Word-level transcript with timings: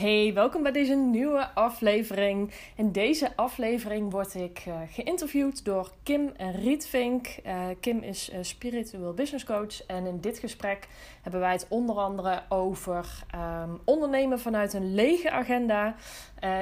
Hey, 0.00 0.34
welkom 0.34 0.62
bij 0.62 0.72
deze 0.72 0.94
nieuwe 0.94 1.54
aflevering. 1.54 2.52
In 2.76 2.92
deze 2.92 3.36
aflevering 3.36 4.10
word 4.10 4.34
ik 4.34 4.64
uh, 4.68 4.74
geïnterviewd 4.90 5.64
door 5.64 5.90
Kim 6.02 6.32
Rietvink. 6.62 7.26
Uh, 7.46 7.54
Kim 7.80 8.02
is 8.02 8.30
uh, 8.30 8.38
spiritueel 8.40 9.14
business 9.14 9.44
coach 9.44 9.86
en 9.86 10.06
in 10.06 10.20
dit 10.20 10.38
gesprek 10.38 10.88
hebben 11.22 11.40
wij 11.40 11.52
het 11.52 11.66
onder 11.68 11.96
andere 11.96 12.42
over 12.48 13.24
um, 13.34 13.80
ondernemen 13.84 14.40
vanuit 14.40 14.72
een 14.72 14.94
lege 14.94 15.30
agenda. 15.30 15.94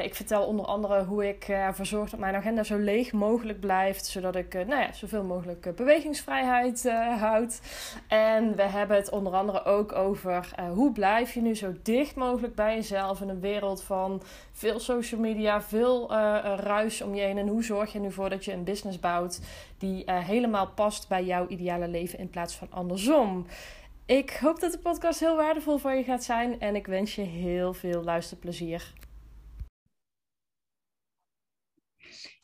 ik 0.03 0.15
vertel 0.15 0.45
onder 0.45 0.67
andere 0.67 1.05
hoe 1.05 1.29
ik 1.29 1.49
ervoor 1.49 1.87
zorg 1.87 2.11
dat 2.11 2.21
mijn 2.21 2.35
agenda 2.35 2.63
zo 2.63 2.77
leeg 2.77 3.13
mogelijk 3.13 3.61
blijft, 3.61 4.07
zodat 4.07 4.37
ik 4.37 4.55
nou 4.55 4.81
ja, 4.81 4.93
zoveel 4.93 5.25
mogelijk 5.25 5.77
bewegingsvrijheid 5.77 6.91
houd. 7.19 7.61
En 8.09 8.57
we 8.57 8.63
hebben 8.63 8.97
het 8.97 9.11
onder 9.11 9.33
andere 9.33 9.65
ook 9.65 9.93
over 9.93 10.49
hoe 10.75 10.93
blijf 10.93 11.35
je 11.35 11.41
nu 11.41 11.55
zo 11.55 11.73
dicht 11.83 12.15
mogelijk 12.15 12.55
bij 12.55 12.75
jezelf 12.75 13.21
in 13.29 13.35
een 13.35 13.41
wereld 13.41 13.83
van 13.83 14.23
veel 14.53 14.81
social 14.81 15.21
media, 15.21 15.63
veel 15.63 16.13
uh, 16.13 16.17
ruis 16.57 17.03
om 17.03 17.15
je 17.15 17.23
heen. 17.23 17.39
En 17.39 17.49
hoe 17.49 17.65
zorg 17.65 17.93
je 17.93 17.99
nu 17.99 18.13
voor 18.13 18.31
dat 18.31 18.45
je 18.45 18.53
een 18.53 18.65
business 18.65 19.01
bouwt 19.01 19.41
die 19.79 20.05
uh, 20.07 20.19
helemaal 20.19 20.69
past 20.69 21.09
bij 21.09 21.25
jouw 21.25 21.47
ideale 21.49 21.89
leven 21.89 22.19
in 22.19 22.31
plaats 22.31 22.55
van 22.55 22.71
andersom? 22.71 23.47
Ik 24.07 24.31
hoop 24.31 24.61
dat 24.61 24.73
de 24.73 24.79
podcast 24.79 25.21
heel 25.21 25.37
waardevol 25.37 25.79
voor 25.79 25.93
je 25.93 26.03
gaat 26.03 26.25
zijn 26.25 26.61
en 26.61 26.75
ik 26.75 26.87
wens 26.87 27.15
je 27.15 27.23
heel 27.23 27.75
veel 27.75 28.03
luisterplezier. 28.03 28.93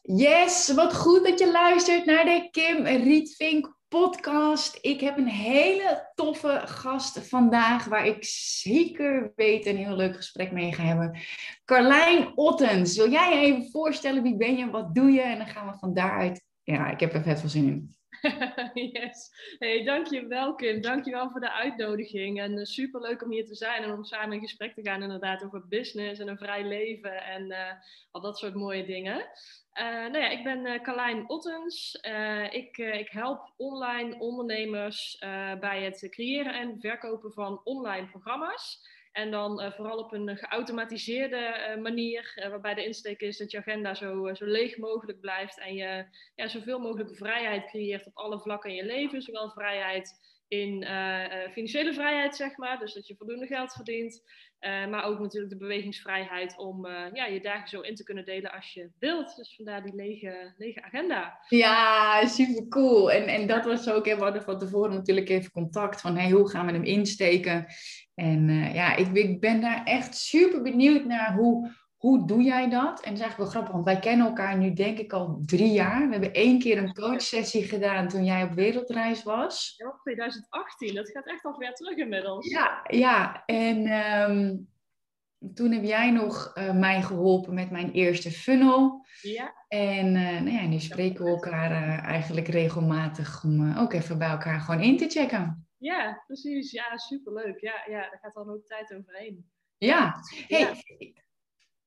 Yes, 0.02 0.72
wat 0.74 0.94
goed 0.94 1.24
dat 1.24 1.38
je 1.38 1.50
luistert 1.50 2.04
naar 2.04 2.24
de 2.24 2.48
Kim 2.50 2.86
Rietvink 2.86 3.76
podcast. 4.00 4.78
Ik 4.80 5.00
heb 5.00 5.16
een 5.16 5.28
hele 5.28 6.10
toffe 6.14 6.62
gast 6.64 7.28
vandaag, 7.28 7.84
waar 7.84 8.06
ik 8.06 8.24
zeker 8.60 9.32
weet 9.36 9.66
een 9.66 9.76
heel 9.76 9.96
leuk 9.96 10.16
gesprek 10.16 10.52
mee 10.52 10.72
ga 10.72 10.82
hebben. 10.82 11.18
Carlijn 11.64 12.32
Ottens, 12.36 12.96
wil 12.96 13.10
jij 13.10 13.34
je 13.34 13.46
even 13.46 13.70
voorstellen 13.70 14.22
wie 14.22 14.36
ben 14.36 14.56
je, 14.56 14.70
wat 14.70 14.94
doe 14.94 15.10
je? 15.10 15.20
En 15.20 15.38
dan 15.38 15.46
gaan 15.46 15.66
we 15.66 15.78
van 15.78 15.94
daaruit. 15.94 16.44
Ja, 16.62 16.90
ik 16.90 17.00
heb 17.00 17.14
er 17.14 17.22
vet 17.22 17.40
veel 17.40 17.48
zin 17.48 17.66
in. 17.68 17.94
yes. 18.92 19.30
Hey, 19.58 19.84
dankjewel 19.84 20.54
Kim. 20.54 20.80
Dankjewel 20.80 21.30
voor 21.30 21.40
de 21.40 21.52
uitnodiging. 21.52 22.40
En 22.40 22.52
uh, 22.52 22.64
super 22.64 23.00
leuk 23.00 23.22
om 23.22 23.30
hier 23.30 23.46
te 23.46 23.54
zijn 23.54 23.82
en 23.82 23.92
om 23.92 24.04
samen 24.04 24.34
in 24.34 24.42
gesprek 24.42 24.74
te 24.74 24.82
gaan 24.82 25.02
inderdaad 25.02 25.44
over 25.44 25.68
business 25.68 26.20
en 26.20 26.28
een 26.28 26.38
vrij 26.38 26.64
leven 26.64 27.24
en 27.24 27.50
uh, 27.50 27.58
al 28.10 28.20
dat 28.20 28.38
soort 28.38 28.54
mooie 28.54 28.86
dingen. 28.86 29.26
Uh, 29.80 29.84
nou 29.84 30.18
ja, 30.18 30.28
ik 30.28 30.44
ben 30.44 30.66
uh, 30.66 30.82
Carlijn 30.82 31.28
Ottens. 31.28 31.98
Uh, 32.02 32.52
ik, 32.52 32.78
ik, 32.78 33.08
help 33.08 33.52
online 33.56 34.18
ondernemers 34.18 35.16
bij 35.60 35.82
het 35.82 36.06
creëren 36.10 36.54
en 36.54 36.80
verkopen 36.80 37.32
van 37.32 37.60
online 37.64 38.06
programma's. 38.06 38.92
En 39.12 39.30
dan 39.30 39.72
vooral 39.76 39.98
op 39.98 40.12
een 40.12 40.36
geautomatiseerde 40.36 41.76
manier, 41.82 42.46
waarbij 42.50 42.74
de 42.74 42.84
insteek 42.84 43.20
is 43.20 43.38
dat 43.38 43.50
je 43.50 43.58
agenda 43.58 43.94
zo, 43.94 44.34
zo 44.34 44.44
leeg 44.44 44.76
mogelijk 44.76 45.20
blijft 45.20 45.58
en 45.58 45.74
je 45.74 46.04
ja, 46.34 46.48
zoveel 46.48 46.78
mogelijk 46.78 47.16
vrijheid 47.16 47.66
creëert 47.66 48.06
op 48.06 48.16
alle 48.16 48.40
vlakken 48.40 48.70
in 48.70 48.76
je 48.76 48.84
leven. 48.84 49.22
Zowel 49.22 49.50
vrijheid 49.50 50.33
in 50.60 50.86
financiële 51.52 51.94
vrijheid, 51.94 52.36
zeg 52.36 52.56
maar, 52.56 52.78
dus 52.78 52.94
dat 52.94 53.06
je 53.06 53.16
voldoende 53.16 53.46
geld 53.46 53.72
verdient. 53.72 54.22
Uh, 54.60 54.86
maar 54.86 55.04
ook 55.04 55.18
natuurlijk 55.18 55.52
de 55.52 55.58
bewegingsvrijheid 55.58 56.58
om 56.58 56.86
ja, 57.12 57.26
je 57.26 57.40
dagen 57.40 57.68
zo 57.68 57.80
in 57.80 57.94
te 57.94 58.04
kunnen 58.04 58.24
delen 58.24 58.52
als 58.52 58.72
je 58.72 58.90
wilt. 58.98 59.36
Dus 59.36 59.54
vandaar 59.56 59.82
die 59.82 59.94
lege, 59.94 60.54
lege 60.56 60.82
agenda. 60.82 61.38
Ja, 61.48 62.26
super 62.26 62.68
cool. 62.68 63.12
En, 63.12 63.26
en 63.26 63.46
dat 63.46 63.64
was 63.64 63.90
ook, 63.90 64.04
we 64.04 64.14
hadden 64.14 64.42
van 64.42 64.58
tevoren 64.58 64.94
natuurlijk 64.94 65.28
even 65.28 65.50
contact 65.50 66.00
van 66.00 66.16
hey, 66.16 66.30
hoe 66.30 66.50
gaan 66.50 66.66
we 66.66 66.72
hem 66.72 66.84
insteken. 66.84 67.66
En 68.14 68.48
ja, 68.72 68.96
ik, 68.96 69.12
ik 69.12 69.40
ben 69.40 69.60
daar 69.60 69.84
echt 69.84 70.16
super 70.16 70.62
benieuwd 70.62 71.04
naar 71.04 71.34
hoe, 71.34 71.70
hoe 72.04 72.26
doe 72.26 72.42
jij 72.42 72.70
dat? 72.70 73.00
En 73.00 73.10
dat 73.10 73.12
is 73.12 73.20
eigenlijk 73.20 73.36
wel 73.36 73.46
grappig, 73.46 73.72
want 73.72 73.84
wij 73.84 73.98
kennen 73.98 74.26
elkaar 74.26 74.58
nu 74.58 74.72
denk 74.72 74.98
ik 74.98 75.12
al 75.12 75.40
drie 75.46 75.72
jaar. 75.72 76.06
We 76.06 76.12
hebben 76.12 76.32
één 76.32 76.58
keer 76.58 76.78
een 76.78 76.94
coachsessie 76.94 77.62
gedaan 77.62 78.08
toen 78.08 78.24
jij 78.24 78.42
op 78.42 78.52
wereldreis 78.52 79.22
was. 79.22 79.74
Ja, 79.76 79.98
2018. 80.02 80.94
Dat 80.94 81.10
gaat 81.10 81.26
echt 81.26 81.44
al 81.44 81.54
ver 81.54 81.74
terug 81.74 81.96
inmiddels. 81.96 82.46
Ja, 82.46 82.84
ja. 82.88 83.42
en 83.46 83.92
um, 84.30 84.68
toen 85.54 85.72
heb 85.72 85.84
jij 85.84 86.10
nog 86.10 86.52
uh, 86.54 86.72
mij 86.72 87.02
geholpen 87.02 87.54
met 87.54 87.70
mijn 87.70 87.92
eerste 87.92 88.30
funnel. 88.30 89.06
Ja. 89.20 89.54
En 89.68 90.06
uh, 90.06 90.40
nou 90.40 90.50
ja, 90.50 90.66
nu 90.66 90.78
spreken 90.78 91.24
we 91.24 91.30
elkaar 91.30 91.70
uh, 91.70 92.04
eigenlijk 92.04 92.48
regelmatig 92.48 93.44
om 93.44 93.76
ook 93.76 93.92
even 93.92 94.18
bij 94.18 94.28
elkaar 94.28 94.60
gewoon 94.60 94.82
in 94.82 94.96
te 94.96 95.08
checken. 95.08 95.68
Ja, 95.78 96.22
precies. 96.26 96.70
Ja, 96.70 96.96
superleuk. 96.96 97.60
Ja, 97.60 97.82
ja 97.86 98.00
daar 98.00 98.18
gaat 98.22 98.34
dan 98.34 98.50
ook 98.50 98.66
tijd 98.66 98.94
overheen. 98.94 99.50
Ja. 99.78 100.14
Hey, 100.48 100.60
ja. 100.60 100.74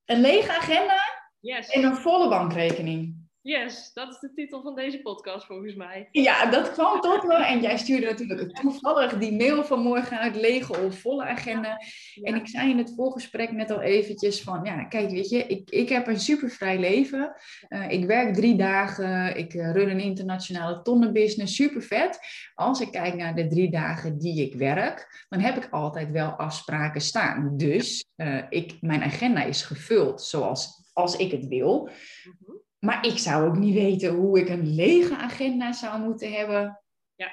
Een 0.07 0.21
lege 0.21 0.57
agenda 0.57 0.99
yes. 1.39 1.69
en 1.69 1.83
een 1.83 1.95
volle 1.95 2.29
bankrekening. 2.29 3.26
Yes, 3.47 3.93
dat 3.93 4.09
is 4.09 4.19
de 4.19 4.33
titel 4.33 4.61
van 4.61 4.75
deze 4.75 5.01
podcast 5.01 5.45
volgens 5.45 5.75
mij. 5.75 6.07
Ja, 6.11 6.49
dat 6.49 6.71
kwam 6.71 7.01
tot 7.01 7.23
me. 7.23 7.35
En 7.35 7.61
jij 7.61 7.77
stuurde 7.77 8.05
natuurlijk 8.05 8.55
toevallig 8.55 9.17
die 9.17 9.35
mail 9.35 9.63
vanmorgen 9.63 10.19
uit, 10.19 10.35
lege 10.35 10.79
of 10.79 10.99
volle 10.99 11.23
agenda. 11.23 11.81
Ja. 12.13 12.23
En 12.23 12.35
ik 12.35 12.47
zei 12.47 12.69
in 12.69 12.77
het 12.77 12.93
voorgesprek 12.95 13.51
net 13.51 13.71
al 13.71 13.81
eventjes 13.81 14.41
van, 14.41 14.63
ja, 14.63 14.83
kijk, 14.83 15.09
weet 15.09 15.29
je, 15.29 15.37
ik, 15.37 15.69
ik 15.69 15.89
heb 15.89 16.07
een 16.07 16.19
supervrij 16.19 16.79
leven. 16.79 17.35
Uh, 17.69 17.91
ik 17.91 18.05
werk 18.05 18.33
drie 18.33 18.57
dagen, 18.57 19.37
ik 19.37 19.53
uh, 19.53 19.71
run 19.71 19.89
een 19.89 19.99
internationale 19.99 20.81
tonnenbusiness, 20.81 21.55
super 21.55 21.81
vet. 21.81 22.19
Als 22.53 22.81
ik 22.81 22.91
kijk 22.91 23.15
naar 23.15 23.35
de 23.35 23.47
drie 23.47 23.71
dagen 23.71 24.17
die 24.17 24.41
ik 24.41 24.55
werk, 24.55 25.25
dan 25.29 25.39
heb 25.39 25.57
ik 25.57 25.67
altijd 25.71 26.11
wel 26.11 26.29
afspraken 26.29 27.01
staan. 27.01 27.57
Dus 27.57 28.05
uh, 28.15 28.43
ik, 28.49 28.77
mijn 28.81 29.03
agenda 29.03 29.43
is 29.43 29.61
gevuld 29.61 30.21
zoals 30.21 30.85
als 30.93 31.15
ik 31.15 31.31
het 31.31 31.47
wil. 31.47 31.89
Mm 32.23 32.37
-hmm. 32.45 32.65
Maar 32.79 33.05
ik 33.05 33.17
zou 33.17 33.47
ook 33.47 33.57
niet 33.57 33.73
weten 33.73 34.13
hoe 34.13 34.39
ik 34.39 34.49
een 34.49 34.75
lege 34.75 35.15
agenda 35.15 35.71
zou 35.71 36.01
moeten 36.01 36.31
hebben. 36.31 36.81
Ja, 37.15 37.31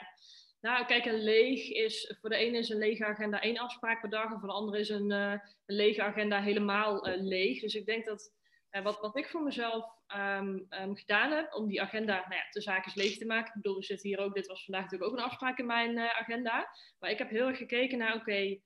nou 0.61 0.87
kijk, 0.87 1.05
een 1.05 1.23
leeg 1.23 1.71
is, 1.71 2.17
voor 2.21 2.31
de 2.31 2.37
ene 2.37 2.59
is 2.59 2.69
een 2.69 2.79
lege 2.79 3.05
agenda 3.05 3.41
één 3.41 3.59
afspraak 3.59 4.01
per 4.01 4.11
dag. 4.11 4.33
En 4.33 4.39
voor 4.39 4.49
de 4.49 4.55
andere 4.55 4.79
is 4.79 4.89
een, 4.89 5.11
uh, 5.11 5.33
een 5.67 5.77
lege 5.77 6.03
agenda 6.03 6.43
helemaal 6.43 7.09
uh, 7.09 7.23
leeg. 7.23 7.61
Dus 7.61 7.75
ik 7.75 7.87
denk 7.87 8.05
dat 8.05 8.33
uh, 8.71 8.83
wat, 8.83 9.01
wat 9.01 9.17
ik 9.17 9.29
voor 9.29 9.43
mezelf 9.43 9.85
um, 10.17 10.67
um, 10.71 10.97
gedaan 10.97 11.33
heb 11.33 11.55
om 11.55 11.69
die 11.69 11.83
agenda 11.83 12.15
nou 12.15 12.35
ja, 12.35 12.47
de 12.51 12.61
zaakjes 12.61 12.95
leeg 12.95 13.19
te 13.19 13.27
maken. 13.27 13.47
Ik 13.47 13.63
bedoel, 13.63 13.77
we 13.77 13.85
zitten 13.85 14.09
hier 14.09 14.19
ook, 14.19 14.35
dit 14.35 14.47
was 14.47 14.65
vandaag 14.65 14.83
natuurlijk 14.83 15.11
ook 15.11 15.19
een 15.19 15.25
afspraak 15.25 15.59
in 15.59 15.67
mijn 15.67 15.99
agenda. 15.99 16.69
Maar 16.99 17.11
ik 17.11 17.19
heb 17.19 17.31
heel 17.31 17.47
erg 17.47 17.59
gekeken 17.59 17.99
naar, 17.99 18.15
oké, 18.15 18.59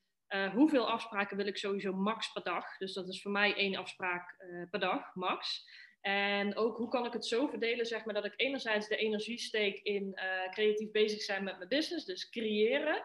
hoeveel 0.52 0.90
afspraken 0.90 1.36
wil 1.36 1.46
ik 1.46 1.56
sowieso 1.56 1.92
max 1.92 2.32
per 2.32 2.42
dag? 2.42 2.76
Dus 2.76 2.92
dat 2.92 3.08
is 3.08 3.22
voor 3.22 3.30
mij 3.30 3.54
één 3.54 3.76
afspraak 3.76 4.36
per 4.70 4.80
dag, 4.80 5.14
max. 5.14 5.64
En 6.08 6.56
ook 6.56 6.76
hoe 6.76 6.88
kan 6.88 7.06
ik 7.06 7.12
het 7.12 7.26
zo 7.26 7.46
verdelen, 7.46 7.86
zeg 7.86 8.04
maar, 8.04 8.14
dat 8.14 8.24
ik 8.24 8.32
enerzijds 8.36 8.88
de 8.88 8.96
energie 8.96 9.38
steek 9.38 9.80
in 9.82 10.12
uh, 10.14 10.50
creatief 10.50 10.90
bezig 10.90 11.22
zijn 11.22 11.44
met 11.44 11.56
mijn 11.56 11.68
business, 11.68 12.04
dus 12.04 12.30
creëren, 12.30 13.02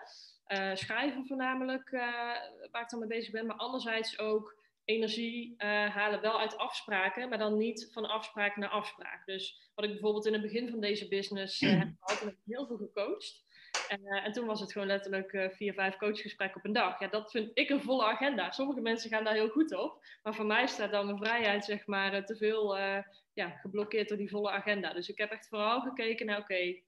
uh, 0.47 0.75
schrijven 0.75 1.27
voornamelijk, 1.27 1.91
uh, 1.91 2.01
waar 2.71 2.81
ik 2.81 2.89
dan 2.89 2.99
mee 2.99 3.07
bezig 3.07 3.31
ben, 3.31 3.45
maar 3.45 3.55
anderzijds 3.55 4.19
ook 4.19 4.61
energie 4.85 5.53
halen 5.57 6.21
wel 6.21 6.39
uit 6.39 6.57
afspraken, 6.57 7.29
maar 7.29 7.37
dan 7.37 7.57
niet 7.57 7.89
van 7.91 8.05
afspraak 8.05 8.55
naar 8.55 8.69
afspraak. 8.69 9.25
Dus 9.25 9.71
wat 9.75 9.85
ik 9.85 9.91
bijvoorbeeld 9.91 10.25
in 10.25 10.33
het 10.33 10.41
begin 10.41 10.69
van 10.69 10.79
deze 10.79 11.07
business 11.07 11.59
heb 11.59 11.89
gehad, 11.99 12.23
heb 12.23 12.35
heel 12.45 12.67
veel 12.67 12.77
gecoacht. 12.77 13.43
Uh, 14.01 14.25
en 14.25 14.31
toen 14.31 14.45
was 14.45 14.59
het 14.59 14.71
gewoon 14.71 14.87
letterlijk 14.87 15.33
uh, 15.33 15.49
vier, 15.49 15.73
vijf 15.73 15.97
coachgesprekken 15.97 16.57
op 16.57 16.65
een 16.65 16.73
dag. 16.73 16.99
Ja, 16.99 17.07
dat 17.07 17.31
vind 17.31 17.51
ik 17.53 17.69
een 17.69 17.81
volle 17.81 18.05
agenda. 18.05 18.51
Sommige 18.51 18.81
mensen 18.81 19.09
gaan 19.09 19.23
daar 19.23 19.33
heel 19.33 19.49
goed 19.49 19.75
op. 19.75 20.05
Maar 20.23 20.35
voor 20.35 20.45
mij 20.45 20.67
staat 20.67 20.91
dan 20.91 21.05
mijn 21.05 21.17
vrijheid, 21.17 21.65
zeg 21.65 21.85
maar, 21.85 22.13
uh, 22.13 22.23
te 22.23 22.35
veel 22.35 22.77
ja, 23.33 23.49
geblokkeerd 23.49 24.09
door 24.09 24.17
die 24.17 24.29
volle 24.29 24.51
agenda. 24.51 24.93
Dus 24.93 25.09
ik 25.09 25.17
heb 25.17 25.31
echt 25.31 25.47
vooral 25.47 25.81
gekeken 25.81 26.25
naar, 26.25 26.39
oké, 26.39 26.81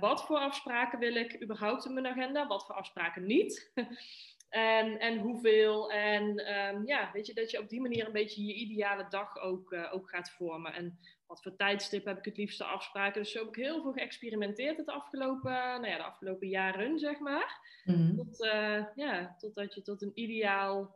wat 0.00 0.26
voor 0.26 0.38
afspraken 0.38 0.98
wil 0.98 1.14
ik 1.14 1.42
überhaupt 1.42 1.86
in 1.86 1.94
mijn 1.94 2.06
agenda? 2.06 2.46
Wat 2.46 2.66
voor 2.66 2.74
afspraken 2.74 3.26
niet? 3.26 3.72
en, 4.48 4.98
en 4.98 5.18
hoeveel? 5.18 5.90
En 5.90 6.54
um, 6.56 6.86
ja, 6.86 7.10
weet 7.12 7.26
je, 7.26 7.34
dat 7.34 7.50
je 7.50 7.60
op 7.60 7.68
die 7.68 7.80
manier 7.80 8.06
een 8.06 8.12
beetje 8.12 8.44
je 8.44 8.54
ideale 8.54 9.06
dag 9.08 9.36
ook, 9.36 9.74
ook 9.90 10.08
gaat 10.08 10.30
vormen. 10.30 10.72
En 10.72 10.98
wat 11.32 11.42
voor 11.42 11.56
tijdstip 11.56 12.04
heb 12.04 12.18
ik 12.18 12.24
het 12.24 12.36
liefste 12.36 12.64
afspraken. 12.64 13.22
Dus 13.22 13.32
zo 13.32 13.38
heb 13.38 13.48
ik 13.48 13.64
heel 13.64 13.82
veel 13.82 13.92
geëxperimenteerd 13.92 14.76
het 14.76 14.88
afgelopen, 14.88 15.52
nou 15.52 15.86
ja, 15.86 15.96
de 15.96 16.02
afgelopen 16.02 16.48
jaren, 16.48 16.98
zeg 16.98 17.18
maar. 17.18 17.60
Mm-hmm. 17.84 18.16
Tot, 18.16 18.40
uh, 18.40 18.84
ja, 18.94 19.34
totdat 19.38 19.74
je 19.74 19.82
tot 19.82 20.02
een 20.02 20.12
ideaal, 20.14 20.94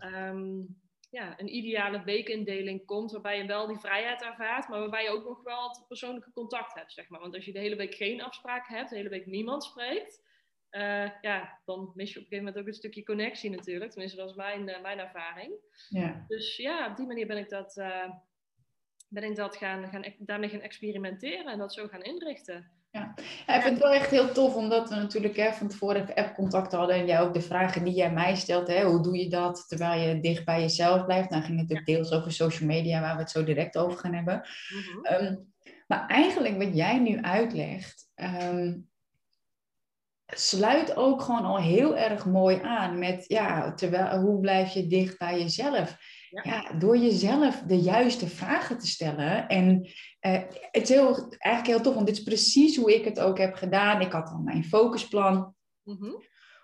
um, 0.00 0.80
ja, 1.10 1.40
een 1.40 1.54
ideale 1.54 2.04
weekindeling 2.04 2.84
komt, 2.84 3.12
waarbij 3.12 3.38
je 3.38 3.46
wel 3.46 3.66
die 3.66 3.78
vrijheid 3.78 4.22
ervaart, 4.22 4.68
maar 4.68 4.80
waarbij 4.80 5.02
je 5.02 5.10
ook 5.10 5.28
nog 5.28 5.42
wel 5.42 5.68
het 5.68 5.84
persoonlijke 5.88 6.32
contact 6.32 6.74
hebt, 6.74 6.92
zeg 6.92 7.08
maar. 7.08 7.20
Want 7.20 7.34
als 7.34 7.44
je 7.44 7.52
de 7.52 7.58
hele 7.58 7.76
week 7.76 7.94
geen 7.94 8.22
afspraken 8.22 8.76
hebt, 8.76 8.90
de 8.90 8.96
hele 8.96 9.08
week 9.08 9.26
niemand 9.26 9.64
spreekt, 9.64 10.26
uh, 10.70 11.10
ja, 11.20 11.60
dan 11.64 11.92
mis 11.94 12.12
je 12.12 12.18
op 12.18 12.24
een 12.24 12.28
gegeven 12.28 12.36
moment 12.36 12.58
ook 12.58 12.66
een 12.66 12.72
stukje 12.72 13.04
connectie 13.04 13.50
natuurlijk. 13.50 13.90
Tenminste, 13.90 14.18
dat 14.18 14.30
is 14.30 14.36
mijn, 14.36 14.68
uh, 14.68 14.80
mijn 14.80 14.98
ervaring. 14.98 15.52
Ja. 15.88 16.24
Dus 16.28 16.56
ja, 16.56 16.90
op 16.90 16.96
die 16.96 17.06
manier 17.06 17.26
ben 17.26 17.38
ik 17.38 17.48
dat 17.48 17.76
ben 19.08 19.22
ik 19.22 19.36
dat 19.36 19.56
gaan, 19.56 19.88
gaan, 19.88 20.04
daarmee 20.18 20.48
gaan 20.48 20.60
experimenteren 20.60 21.46
en 21.46 21.58
dat 21.58 21.74
zo 21.74 21.86
gaan 21.86 22.02
inrichten. 22.02 22.70
Ja. 22.90 23.14
ja. 23.46 23.54
ik 23.54 23.62
vind 23.62 23.74
het 23.74 23.82
wel 23.82 23.92
echt 23.92 24.10
heel 24.10 24.32
tof, 24.32 24.54
omdat 24.54 24.88
we 24.88 24.94
natuurlijk 24.94 25.36
hè, 25.36 25.52
van 25.52 25.68
tevoren 25.68 26.02
even 26.02 26.14
app-contact 26.14 26.72
hadden 26.72 26.96
en 26.96 27.06
jij 27.06 27.20
ook 27.20 27.34
de 27.34 27.40
vragen 27.40 27.84
die 27.84 27.94
jij 27.94 28.12
mij 28.12 28.36
stelt, 28.36 28.68
hè, 28.68 28.84
hoe 28.84 29.02
doe 29.02 29.16
je 29.16 29.28
dat 29.28 29.64
terwijl 29.68 30.00
je 30.00 30.20
dicht 30.20 30.44
bij 30.44 30.60
jezelf 30.60 31.04
blijft? 31.04 31.30
Nou 31.30 31.42
ging 31.42 31.58
het 31.58 31.68
natuurlijk 31.68 31.86
deels 31.86 32.12
over 32.12 32.32
social 32.32 32.68
media, 32.68 33.00
waar 33.00 33.14
we 33.14 33.20
het 33.20 33.30
zo 33.30 33.44
direct 33.44 33.78
over 33.78 33.98
gaan 33.98 34.14
hebben. 34.14 34.42
Mhm. 34.68 35.04
Ehm, 35.04 35.36
maar 35.86 36.06
eigenlijk 36.06 36.56
wat 36.62 36.76
jij 36.76 36.98
nu 36.98 37.20
uitlegt, 37.20 38.10
ehm, 38.14 38.74
sluit 40.26 40.96
ook 40.96 41.22
gewoon 41.22 41.44
al 41.44 41.58
heel 41.58 41.96
erg 41.96 42.26
mooi 42.26 42.60
aan 42.62 42.98
met, 42.98 43.24
ja, 43.26 43.74
terwijl, 43.74 44.20
hoe 44.20 44.40
blijf 44.40 44.72
je 44.72 44.86
dicht 44.86 45.18
bij 45.18 45.38
jezelf? 45.38 45.96
Ja. 46.30 46.72
door 46.72 46.96
jezelf 46.96 47.62
de 47.66 47.80
juiste 47.80 48.28
vragen 48.28 48.78
te 48.78 48.86
stellen. 48.86 49.48
En 49.48 49.84
uh, 50.20 50.42
het 50.70 50.82
is 50.82 50.88
heel, 50.88 51.14
eigenlijk 51.38 51.66
heel 51.66 51.80
tof, 51.80 51.94
want 51.94 52.06
dit 52.06 52.16
is 52.16 52.22
precies 52.22 52.76
hoe 52.76 52.94
ik 52.94 53.04
het 53.04 53.20
ook 53.20 53.38
heb 53.38 53.54
gedaan. 53.54 54.00
Ik 54.00 54.12
had 54.12 54.28
al 54.28 54.38
mijn 54.38 54.64
focusplan. 54.64 55.54
Mhm. 55.82 56.12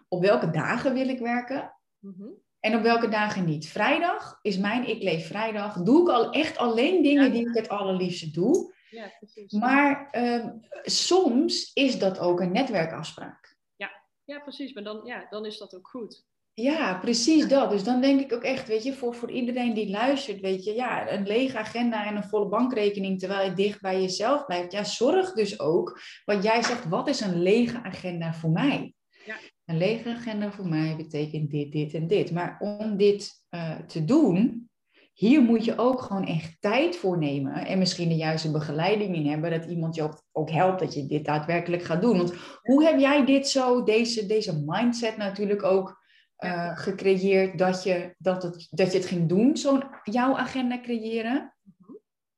Op 0.08 0.22
welke 0.22 0.50
dagen 0.50 0.94
wil 0.94 1.08
ik 1.08 1.18
werken? 1.18 1.74
Mhm. 1.98 2.28
En 2.60 2.76
op 2.76 2.82
welke 2.82 3.08
dagen 3.08 3.44
niet? 3.44 3.66
Vrijdag 3.66 4.38
is 4.42 4.58
mijn 4.58 4.88
Ik 4.88 5.02
Leef 5.02 5.26
Vrijdag. 5.26 5.82
Doe 5.82 6.02
ik 6.02 6.08
al 6.08 6.30
echt 6.30 6.56
alleen 6.56 7.02
dingen 7.02 7.32
die 7.32 7.48
ik 7.48 7.54
het 7.54 7.68
allerliefste 7.68 8.30
doe. 8.30 8.74
Ja, 8.90 9.12
precies. 9.18 9.52
Maar 9.52 10.08
uh, 10.12 10.46
soms 10.82 11.72
is 11.72 11.98
dat 11.98 12.18
ook 12.18 12.40
een 12.40 12.52
netwerkafspraak. 12.52 13.56
Ja, 13.76 13.90
ja 14.24 14.40
precies. 14.40 14.72
Maar 14.72 14.82
dan, 14.82 15.00
ja, 15.04 15.26
dan 15.30 15.46
is 15.46 15.58
dat 15.58 15.74
ook 15.74 15.88
goed. 15.88 16.24
Ja, 16.56 16.98
precies 16.98 17.48
dat. 17.48 17.70
Dus 17.70 17.84
dan 17.84 18.00
denk 18.00 18.20
ik 18.20 18.32
ook 18.32 18.42
echt, 18.42 18.68
weet 18.68 18.82
je, 18.82 18.92
voor, 18.92 19.14
voor 19.14 19.30
iedereen 19.30 19.74
die 19.74 19.90
luistert, 19.90 20.40
weet 20.40 20.64
je, 20.64 20.74
ja, 20.74 21.12
een 21.12 21.26
lege 21.26 21.58
agenda 21.58 22.06
en 22.06 22.16
een 22.16 22.24
volle 22.24 22.48
bankrekening 22.48 23.18
terwijl 23.18 23.48
je 23.48 23.54
dicht 23.54 23.80
bij 23.80 24.00
jezelf 24.00 24.44
blijft. 24.44 24.72
Ja, 24.72 24.84
zorg 24.84 25.32
dus 25.32 25.60
ook, 25.60 26.00
wat 26.24 26.42
jij 26.42 26.62
zegt, 26.62 26.88
wat 26.88 27.08
is 27.08 27.20
een 27.20 27.42
lege 27.42 27.82
agenda 27.82 28.34
voor 28.34 28.50
mij? 28.50 28.94
Ja. 29.26 29.36
Een 29.64 29.78
lege 29.78 30.08
agenda 30.08 30.52
voor 30.52 30.66
mij 30.66 30.96
betekent 30.96 31.50
dit, 31.50 31.72
dit 31.72 31.94
en 31.94 32.06
dit. 32.06 32.30
Maar 32.32 32.56
om 32.58 32.96
dit 32.96 33.42
uh, 33.50 33.78
te 33.78 34.04
doen, 34.04 34.68
hier 35.12 35.42
moet 35.42 35.64
je 35.64 35.78
ook 35.78 36.00
gewoon 36.00 36.26
echt 36.26 36.56
tijd 36.60 36.96
voor 36.96 37.18
nemen. 37.18 37.66
En 37.66 37.78
misschien 37.78 38.08
de 38.08 38.14
juiste 38.14 38.50
begeleiding 38.50 39.14
in 39.14 39.26
hebben. 39.26 39.50
Dat 39.50 39.70
iemand 39.70 39.94
je 39.94 40.02
ook, 40.02 40.22
ook 40.32 40.50
helpt 40.50 40.80
dat 40.80 40.94
je 40.94 41.06
dit 41.06 41.24
daadwerkelijk 41.24 41.82
gaat 41.82 42.02
doen. 42.02 42.16
Want 42.16 42.34
hoe 42.62 42.84
heb 42.84 42.98
jij 42.98 43.24
dit 43.24 43.48
zo, 43.48 43.82
deze, 43.82 44.26
deze 44.26 44.62
mindset 44.66 45.16
natuurlijk 45.16 45.62
ook 45.62 46.02
uh, 46.38 46.78
gecreëerd 46.78 47.58
dat 47.58 47.82
je, 47.82 48.14
dat, 48.18 48.42
het, 48.42 48.66
dat 48.70 48.92
je 48.92 48.98
het 48.98 49.06
ging 49.06 49.28
doen, 49.28 49.56
zo'n 49.56 49.84
jouw 50.02 50.36
agenda 50.36 50.80
creëren. 50.80 51.54
Mhm. 51.62 51.92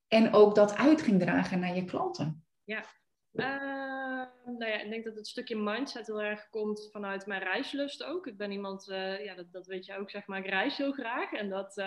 En 0.09 0.33
ook 0.33 0.55
dat 0.55 0.77
uit 0.77 1.03
ging 1.03 1.21
dragen 1.21 1.59
naar 1.59 1.75
je 1.75 1.85
klanten. 1.85 2.45
Ja, 2.65 2.85
uh, 3.33 4.27
nou 4.45 4.71
ja, 4.71 4.81
ik 4.81 4.91
denk 4.91 5.05
dat 5.05 5.17
het 5.17 5.27
stukje 5.27 5.57
mindset 5.57 6.07
heel 6.07 6.23
erg 6.23 6.49
komt 6.49 6.89
vanuit 6.93 7.27
mijn 7.27 7.43
reislust 7.43 8.05
ook. 8.05 8.27
Ik 8.27 8.37
ben 8.37 8.51
iemand, 8.51 8.89
uh, 8.89 9.25
ja, 9.25 9.35
dat, 9.35 9.53
dat 9.53 9.67
weet 9.67 9.87
je 9.87 9.97
ook, 9.97 10.11
zeg 10.11 10.27
maar, 10.27 10.39
ik 10.39 10.51
reis 10.51 10.77
heel 10.77 10.93
graag. 10.93 11.33
En 11.33 11.49
dat, 11.49 11.83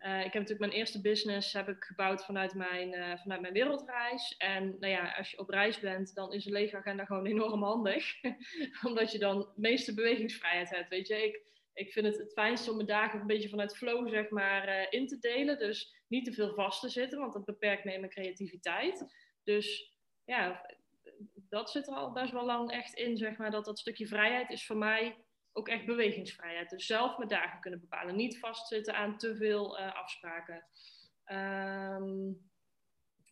uh, 0.00 0.18
ik 0.18 0.32
heb 0.32 0.34
natuurlijk 0.34 0.60
mijn 0.60 0.72
eerste 0.72 1.00
business 1.00 1.52
heb 1.52 1.68
ik 1.68 1.84
gebouwd 1.84 2.24
vanuit 2.24 2.54
mijn, 2.54 2.94
uh, 2.94 3.18
vanuit 3.18 3.40
mijn 3.40 3.52
wereldreis. 3.52 4.36
En 4.36 4.76
nou 4.80 4.92
ja, 4.92 5.14
als 5.16 5.30
je 5.30 5.38
op 5.38 5.48
reis 5.48 5.80
bent, 5.80 6.14
dan 6.14 6.32
is 6.32 6.46
een 6.46 6.52
lege 6.52 6.76
agenda 6.76 7.04
gewoon 7.04 7.26
enorm 7.36 7.62
handig. 7.62 8.14
Omdat 8.88 9.12
je 9.12 9.18
dan 9.18 9.38
de 9.38 9.52
meeste 9.56 9.94
bewegingsvrijheid 9.94 10.70
hebt. 10.70 10.88
Weet 10.88 11.06
je, 11.06 11.24
ik, 11.24 11.42
ik 11.72 11.92
vind 11.92 12.06
het 12.06 12.18
het 12.18 12.32
fijnste 12.32 12.70
om 12.70 12.76
mijn 12.76 12.88
dagen 12.88 13.20
een 13.20 13.26
beetje 13.26 13.48
vanuit 13.48 13.76
flow 13.76 14.08
zeg 14.08 14.30
maar, 14.30 14.68
uh, 14.68 14.86
in 14.90 15.06
te 15.06 15.18
delen. 15.18 15.58
Dus 15.58 15.94
niet 16.08 16.24
te 16.24 16.32
veel 16.32 16.54
vast 16.54 16.80
te 16.80 16.88
zitten, 16.88 17.18
want 17.18 17.32
dat 17.32 17.44
beperkt 17.44 17.84
me 17.84 17.92
in 17.92 18.00
mijn 18.00 18.12
creativiteit. 18.12 19.14
Dus 19.44 19.96
ja, 20.24 20.66
dat 21.34 21.70
zit 21.70 21.88
er 21.88 21.94
al 21.94 22.12
best 22.12 22.32
wel 22.32 22.44
lang 22.44 22.70
echt 22.70 22.94
in, 22.94 23.16
zeg 23.16 23.36
maar. 23.36 23.50
Dat 23.50 23.64
dat 23.64 23.78
stukje 23.78 24.06
vrijheid 24.06 24.50
is 24.50 24.66
voor 24.66 24.76
mij 24.76 25.16
ook 25.58 25.68
echt 25.68 25.86
bewegingsvrijheid. 25.86 26.70
Dus 26.70 26.86
zelf 26.86 27.16
mijn 27.16 27.28
dagen 27.28 27.60
kunnen 27.60 27.80
bepalen. 27.80 28.16
Niet 28.16 28.38
vastzitten 28.38 28.94
aan 28.94 29.18
te 29.18 29.36
veel 29.36 29.78
uh, 29.78 29.94
afspraken. 29.94 30.64
Um, 31.26 32.46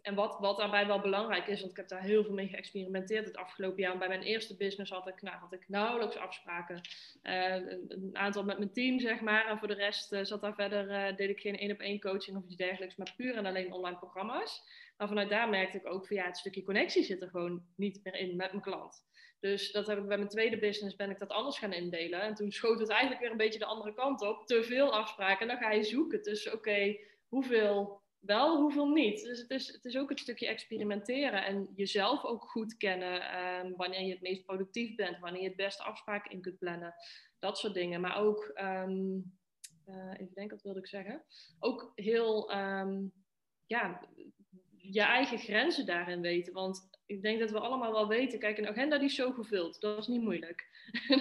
en 0.03 0.15
wat, 0.15 0.39
wat 0.39 0.57
daarbij 0.57 0.87
wel 0.87 1.01
belangrijk 1.01 1.47
is, 1.47 1.59
want 1.59 1.71
ik 1.71 1.77
heb 1.77 1.89
daar 1.89 2.03
heel 2.03 2.25
veel 2.25 2.35
mee 2.35 2.49
geëxperimenteerd 2.49 3.27
het 3.27 3.37
afgelopen 3.37 3.83
jaar. 3.83 3.99
Bij 3.99 4.09
mijn 4.09 4.23
eerste 4.23 4.57
business 4.57 4.91
had 4.91 5.09
ik, 5.09 5.23
nou, 5.23 5.37
had 5.37 5.53
ik 5.53 5.69
nauwelijks 5.69 6.17
afspraken. 6.17 6.81
Uh, 7.23 7.55
een, 7.89 8.11
aantal 8.13 8.45
met 8.45 8.59
mijn 8.59 8.73
team, 8.73 9.01
zeg 9.01 9.21
maar. 9.21 9.47
En 9.47 9.59
voor 9.59 9.69
de 9.69 9.75
rest 9.75 10.13
uh, 10.13 10.25
zat 10.25 10.41
daar 10.41 10.55
verder, 10.55 11.17
deed 11.17 11.29
ik 11.29 11.41
geen 11.41 11.59
één 11.59 11.73
op 11.73 11.79
één 11.79 12.01
coaching 12.01 12.37
of 12.37 12.45
iets 12.45 12.57
dergelijks, 12.57 12.97
maar 12.97 13.15
puur 13.17 13.37
en 13.37 13.47
alleen 13.47 13.73
online 13.73 13.99
programma's. 13.99 14.63
Maar 14.97 15.09
vanuit 15.09 15.31
daar 15.31 15.49
merkte 15.49 15.79
ik 15.79 15.87
ook 15.87 16.07
van 16.07 16.17
ja, 16.17 16.25
het 16.25 16.37
stukje 16.37 16.63
connectie 16.63 17.05
zit 17.05 17.23
er 17.23 17.31
gewoon 17.31 17.67
niet 17.77 18.01
meer 18.03 18.15
in 18.15 18.37
met 18.37 18.51
mijn 18.51 18.63
klant. 18.63 19.06
Dus 19.41 19.73
dat 19.73 19.87
heb 19.87 19.99
ik 19.99 20.07
bij 20.07 20.17
mijn 20.17 20.29
tweede 20.29 20.59
business, 20.59 20.97
ben 20.97 21.11
ik 21.11 21.19
dat 21.19 21.29
anders 21.29 21.59
gaan 21.59 21.73
indelen. 21.73 22.21
En 22.21 22.35
toen 22.35 22.53
schoot 22.53 22.81
het 22.81 22.89
eigenlijk 22.89 23.21
weer 23.21 23.31
een 23.31 23.37
beetje 23.37 23.59
de 23.59 23.65
andere 23.65 23.95
kant 23.95 24.21
op. 24.21 24.47
Te 24.47 24.63
veel 24.63 24.95
afspraken. 24.95 25.41
En 25.41 25.49
dan 25.49 25.57
ga 25.57 25.73
je 25.73 25.83
zoeken 25.83 26.23
tussen, 26.23 26.53
oké, 26.53 26.97
hoeveel 27.29 28.05
wel, 28.27 28.61
hoeveel 28.61 28.89
niet. 28.89 29.23
Dus 29.23 29.39
het 29.39 29.51
is, 29.51 29.73
het 29.73 29.85
is 29.85 29.97
ook 29.97 30.09
het 30.09 30.19
stukje 30.19 30.47
experimenteren 30.47 31.45
en 31.45 31.69
jezelf 31.75 32.25
ook 32.25 32.43
goed 32.43 32.77
kennen. 32.77 33.39
Um, 33.65 33.77
wanneer 33.77 34.01
je 34.01 34.13
het 34.13 34.21
meest 34.21 34.45
productief 34.45 34.95
bent, 34.95 35.19
wanneer 35.19 35.43
je 35.43 35.49
het 35.49 35.57
beste 35.57 35.83
afspraken 35.83 36.31
in 36.31 36.41
kunt 36.41 36.59
plannen. 36.59 36.95
Dat 37.39 37.59
soort 37.59 37.75
dingen. 37.75 38.01
Maar 38.01 38.17
ook, 38.17 38.53
um, 38.55 39.39
uh, 39.87 40.13
even 40.13 40.35
denken, 40.35 40.57
wat 40.57 40.63
wilde 40.63 40.79
ik 40.79 40.87
zeggen? 40.87 41.25
Ook 41.59 41.93
heel, 41.95 42.57
um, 42.57 43.13
ja, 43.67 44.09
je 44.77 45.03
eigen 45.03 45.39
grenzen 45.39 45.87
daarin 45.87 46.21
weten. 46.21 46.53
Want 46.53 46.89
ik 47.07 47.23
denk 47.23 47.41
dat 47.41 47.51
we 47.51 47.61
allemaal 47.61 47.93
wel 47.93 48.09
weten, 48.09 48.39
kijk, 48.39 48.59
een 48.59 48.69
agenda 48.69 48.99
die 48.99 49.09
is 49.09 49.15
zo 49.15 49.33
gevuld, 49.33 49.81
dat 49.81 49.99
is 49.99 50.07
niet 50.07 50.23
moeilijk. 50.23 50.69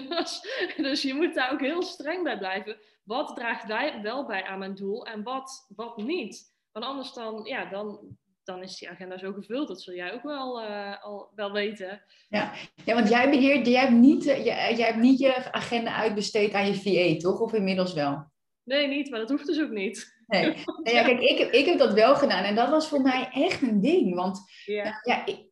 dus 0.76 1.02
je 1.02 1.14
moet 1.14 1.34
daar 1.34 1.52
ook 1.52 1.60
heel 1.60 1.82
streng 1.82 2.22
bij 2.22 2.38
blijven. 2.38 2.76
Wat 3.04 3.36
draagt 3.36 3.66
wel 4.02 4.26
bij 4.26 4.44
aan 4.44 4.58
mijn 4.58 4.74
doel 4.74 5.06
en 5.06 5.22
wat, 5.22 5.66
wat 5.76 5.96
niet? 5.96 6.54
Want 6.72 6.84
anders 6.84 7.12
dan, 7.12 7.44
ja, 7.44 7.64
dan, 7.64 8.16
dan 8.44 8.62
is 8.62 8.78
die 8.78 8.90
agenda 8.90 9.18
zo 9.18 9.32
gevuld. 9.32 9.68
Dat 9.68 9.82
zul 9.82 9.94
jij 9.94 10.12
ook 10.12 10.22
wel, 10.22 10.62
uh, 10.62 11.04
al 11.04 11.32
wel 11.34 11.52
weten. 11.52 12.02
Ja. 12.28 12.52
ja, 12.84 12.94
want 12.94 13.08
jij 13.08 13.30
beheert, 13.30 13.66
jij 13.66 13.80
hebt, 13.80 13.92
niet, 13.92 14.24
jij, 14.24 14.74
jij 14.76 14.86
hebt 14.86 14.98
niet 14.98 15.18
je 15.18 15.52
agenda 15.52 15.94
uitbesteed 15.94 16.52
aan 16.52 16.66
je 16.66 16.74
VA, 16.74 17.18
toch? 17.18 17.40
Of 17.40 17.52
inmiddels 17.52 17.92
wel? 17.92 18.30
Nee, 18.62 18.88
niet, 18.88 19.10
maar 19.10 19.18
dat 19.18 19.30
hoeft 19.30 19.46
dus 19.46 19.60
ook 19.60 19.70
niet. 19.70 20.14
Nee, 20.26 20.42
nee 20.82 20.94
ja, 20.94 21.02
kijk, 21.02 21.20
ik, 21.20 21.38
ik 21.38 21.66
heb 21.66 21.78
dat 21.78 21.92
wel 21.92 22.14
gedaan 22.14 22.44
en 22.44 22.54
dat 22.54 22.68
was 22.68 22.88
voor 22.88 23.00
mij 23.00 23.28
echt 23.32 23.62
een 23.62 23.80
ding. 23.80 24.14
Want 24.14 24.40
ja. 24.64 25.00
ja 25.02 25.26
ik, 25.26 25.45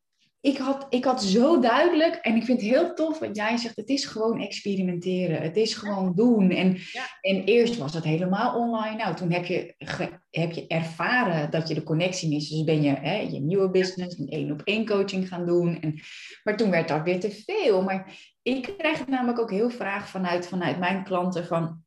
ik 0.45 0.59
had, 0.59 0.87
ik 0.91 1.05
had 1.05 1.23
zo 1.23 1.61
duidelijk, 1.61 2.15
en 2.15 2.37
ik 2.37 2.45
vind 2.45 2.61
het 2.61 2.71
heel 2.71 2.95
tof 2.95 3.19
wat 3.19 3.37
jij 3.37 3.57
zegt, 3.57 3.77
het 3.77 3.89
is 3.89 4.05
gewoon 4.05 4.41
experimenteren. 4.41 5.43
Het 5.43 5.57
is 5.57 5.75
gewoon 5.75 6.13
doen. 6.15 6.51
En, 6.51 6.77
en 7.21 7.45
eerst 7.45 7.77
was 7.77 7.95
het 7.95 8.05
helemaal 8.05 8.59
online. 8.59 8.97
Nou, 8.97 9.15
toen 9.15 9.33
heb 9.33 9.45
je, 9.45 9.75
heb 10.31 10.53
je 10.53 10.67
ervaren 10.67 11.51
dat 11.51 11.69
je 11.69 11.75
de 11.75 11.83
connectie 11.83 12.29
mist. 12.29 12.51
Dus 12.51 12.65
ben 12.65 12.83
je 12.83 12.95
hè, 12.95 13.17
je 13.17 13.41
nieuwe 13.41 13.71
business, 13.71 14.19
een 14.19 14.29
één 14.29 14.53
op 14.53 14.63
één 14.65 14.87
coaching 14.87 15.29
gaan 15.29 15.47
doen. 15.47 15.81
En, 15.81 16.01
maar 16.43 16.57
toen 16.57 16.71
werd 16.71 16.89
dat 16.89 17.03
weer 17.03 17.21
te 17.21 17.31
veel. 17.31 17.83
Maar 17.83 18.19
ik 18.43 18.75
krijg 18.79 18.99
het 18.99 19.09
namelijk 19.09 19.41
ook 19.41 19.51
heel 19.51 19.71
vraag 19.71 20.09
vanuit, 20.09 20.47
vanuit 20.47 20.79
mijn 20.79 21.05
klanten 21.05 21.47
van 21.47 21.83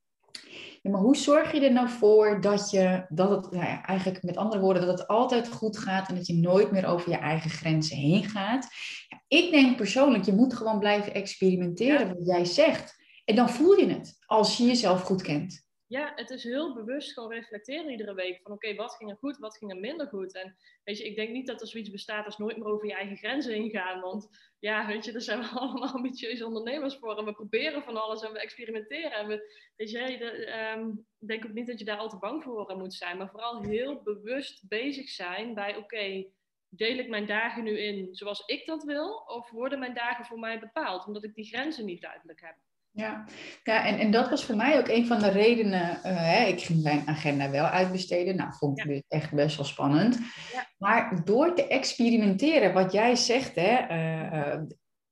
maar 0.90 1.02
hoe 1.02 1.16
zorg 1.16 1.52
je 1.52 1.62
er 1.62 1.74
nou 1.74 1.90
voor 1.90 2.42
dat 2.42 2.70
je, 2.70 3.06
dat 3.10 3.30
het, 3.30 3.52
nou 3.52 3.66
ja, 3.66 3.86
eigenlijk 3.86 4.24
met 4.24 4.38
andere 4.38 4.62
woorden, 4.62 4.86
dat 4.86 5.00
het 5.00 5.08
altijd 5.08 5.48
goed 5.48 5.78
gaat 5.78 6.10
en 6.10 6.16
dat 6.16 6.28
je 6.28 6.36
nooit 6.36 6.72
meer 6.72 6.86
over 6.86 7.10
je 7.10 7.18
eigen 7.18 7.50
grenzen 7.50 7.98
heen 7.98 8.24
gaat? 8.24 8.68
Ja, 9.08 9.22
ik 9.28 9.52
denk 9.52 9.78
persoonlijk, 9.78 10.24
je 10.24 10.34
moet 10.34 10.54
gewoon 10.54 10.80
blijven 10.80 11.14
experimenteren 11.14 12.08
wat 12.08 12.26
jij 12.26 12.46
zegt. 12.46 12.96
En 13.26 13.36
dan 13.36 13.50
voel 13.50 13.78
je 13.78 13.88
het 13.88 14.18
als 14.26 14.58
je 14.58 14.66
jezelf 14.66 15.02
goed 15.02 15.22
kent. 15.22 15.66
Ja, 15.88 16.12
het 16.16 16.30
is 16.30 16.44
heel 16.44 16.74
bewust 16.74 17.14
gewoon 17.14 17.32
reflecteren 17.32 17.92
iedere 17.92 18.14
week. 18.14 18.40
Van 18.44 18.52
oké, 18.52 18.76
wat 18.76 18.96
ging 18.96 19.10
er 19.10 19.18
goed, 19.18 19.38
wat 19.38 19.58
ging 19.58 19.72
er 19.72 19.80
minder 19.80 20.08
goed. 20.08 20.34
En 20.34 20.56
weet 20.84 20.98
je, 20.98 21.06
ik 21.06 21.16
denk 21.16 21.30
niet 21.30 21.48
dat 21.48 21.62
er 21.62 21.68
zoiets 21.68 21.90
bestaat 21.90 22.26
als 22.26 22.38
nooit 22.38 22.58
meer 22.58 22.68
over 22.68 22.88
je 22.88 22.94
eigen 22.94 23.18
grenzen 23.18 23.54
heen 23.54 23.70
gaan. 23.70 24.02
Want 24.02 24.28
ja, 24.60 24.88
weet 24.88 25.06
je, 25.06 25.12
daar 25.12 25.22
zijn 25.22 25.40
we 25.40 25.48
allemaal 25.60 25.94
ambitieuze 25.94 26.46
ondernemers 26.46 26.96
voor. 26.96 27.18
En 27.18 27.26
we 27.26 27.32
proberen 27.32 27.84
van 27.84 28.02
alles 28.02 28.22
en 28.22 28.34
we 28.34 28.40
experimenteren. 28.40 29.12
En 29.12 29.28
we, 29.28 29.56
weet 29.76 29.92
je, 29.92 30.72
um, 30.76 31.06
ik 31.20 31.28
denk 31.28 31.46
ook 31.46 31.54
niet 31.54 31.68
dat 31.68 31.80
je 31.80 31.86
daar 31.86 31.98
al 31.98 32.10
te 32.10 32.18
bang 32.18 32.44
voor 32.44 32.78
moet 32.78 32.94
zijn. 32.94 33.18
Maar 33.18 33.30
vooral 33.30 33.62
heel 33.62 34.02
bewust 34.04 34.68
bezig 34.68 35.10
zijn 35.10 35.54
bij 35.54 35.76
oké, 35.76 36.30
deel 36.70 36.98
ik 36.98 37.10
mijn 37.10 37.26
dagen 37.26 37.64
nu 37.64 37.80
in 37.80 38.16
zoals 38.16 38.46
ik 38.46 38.66
dat 38.66 38.84
wil? 38.84 39.16
Of 39.16 39.50
worden 39.50 39.80
mijn 39.80 39.94
dagen 39.94 40.26
voor 40.26 40.40
mij 40.40 40.60
bepaald? 40.60 41.06
Omdat 41.06 41.24
ik 41.24 41.36
die 41.36 41.46
grenzen 41.46 41.86
niet 41.86 42.02
duidelijk 42.02 42.42
heb. 42.42 42.56
Ja, 42.98 43.26
ja 43.64 43.86
en, 43.86 44.00
en 44.00 44.12
dat 44.12 44.30
was 44.30 44.46
voor 44.46 44.56
mij 44.56 44.78
ook 44.78 44.88
een 44.88 45.06
van 45.06 45.20
de 45.20 45.30
redenen. 45.30 45.90
Uh, 45.90 45.98
hè, 46.04 46.46
ik 46.46 46.62
ging 46.62 46.84
mijn 46.84 47.08
agenda 47.08 47.50
wel 47.50 47.66
uitbesteden. 47.66 48.36
Nou, 48.36 48.54
vond 48.54 48.80
ik 48.80 48.86
ja. 48.86 49.02
echt 49.08 49.34
best 49.34 49.56
wel 49.56 49.66
spannend. 49.66 50.20
Ja. 50.54 50.68
Maar 50.78 51.22
door 51.24 51.56
te 51.56 51.68
experimenteren, 51.68 52.74
wat 52.74 52.92
jij 52.92 53.16
zegt, 53.16 53.56
hè, 53.56 53.88
uh, 53.90 54.54
uh, 54.54 54.62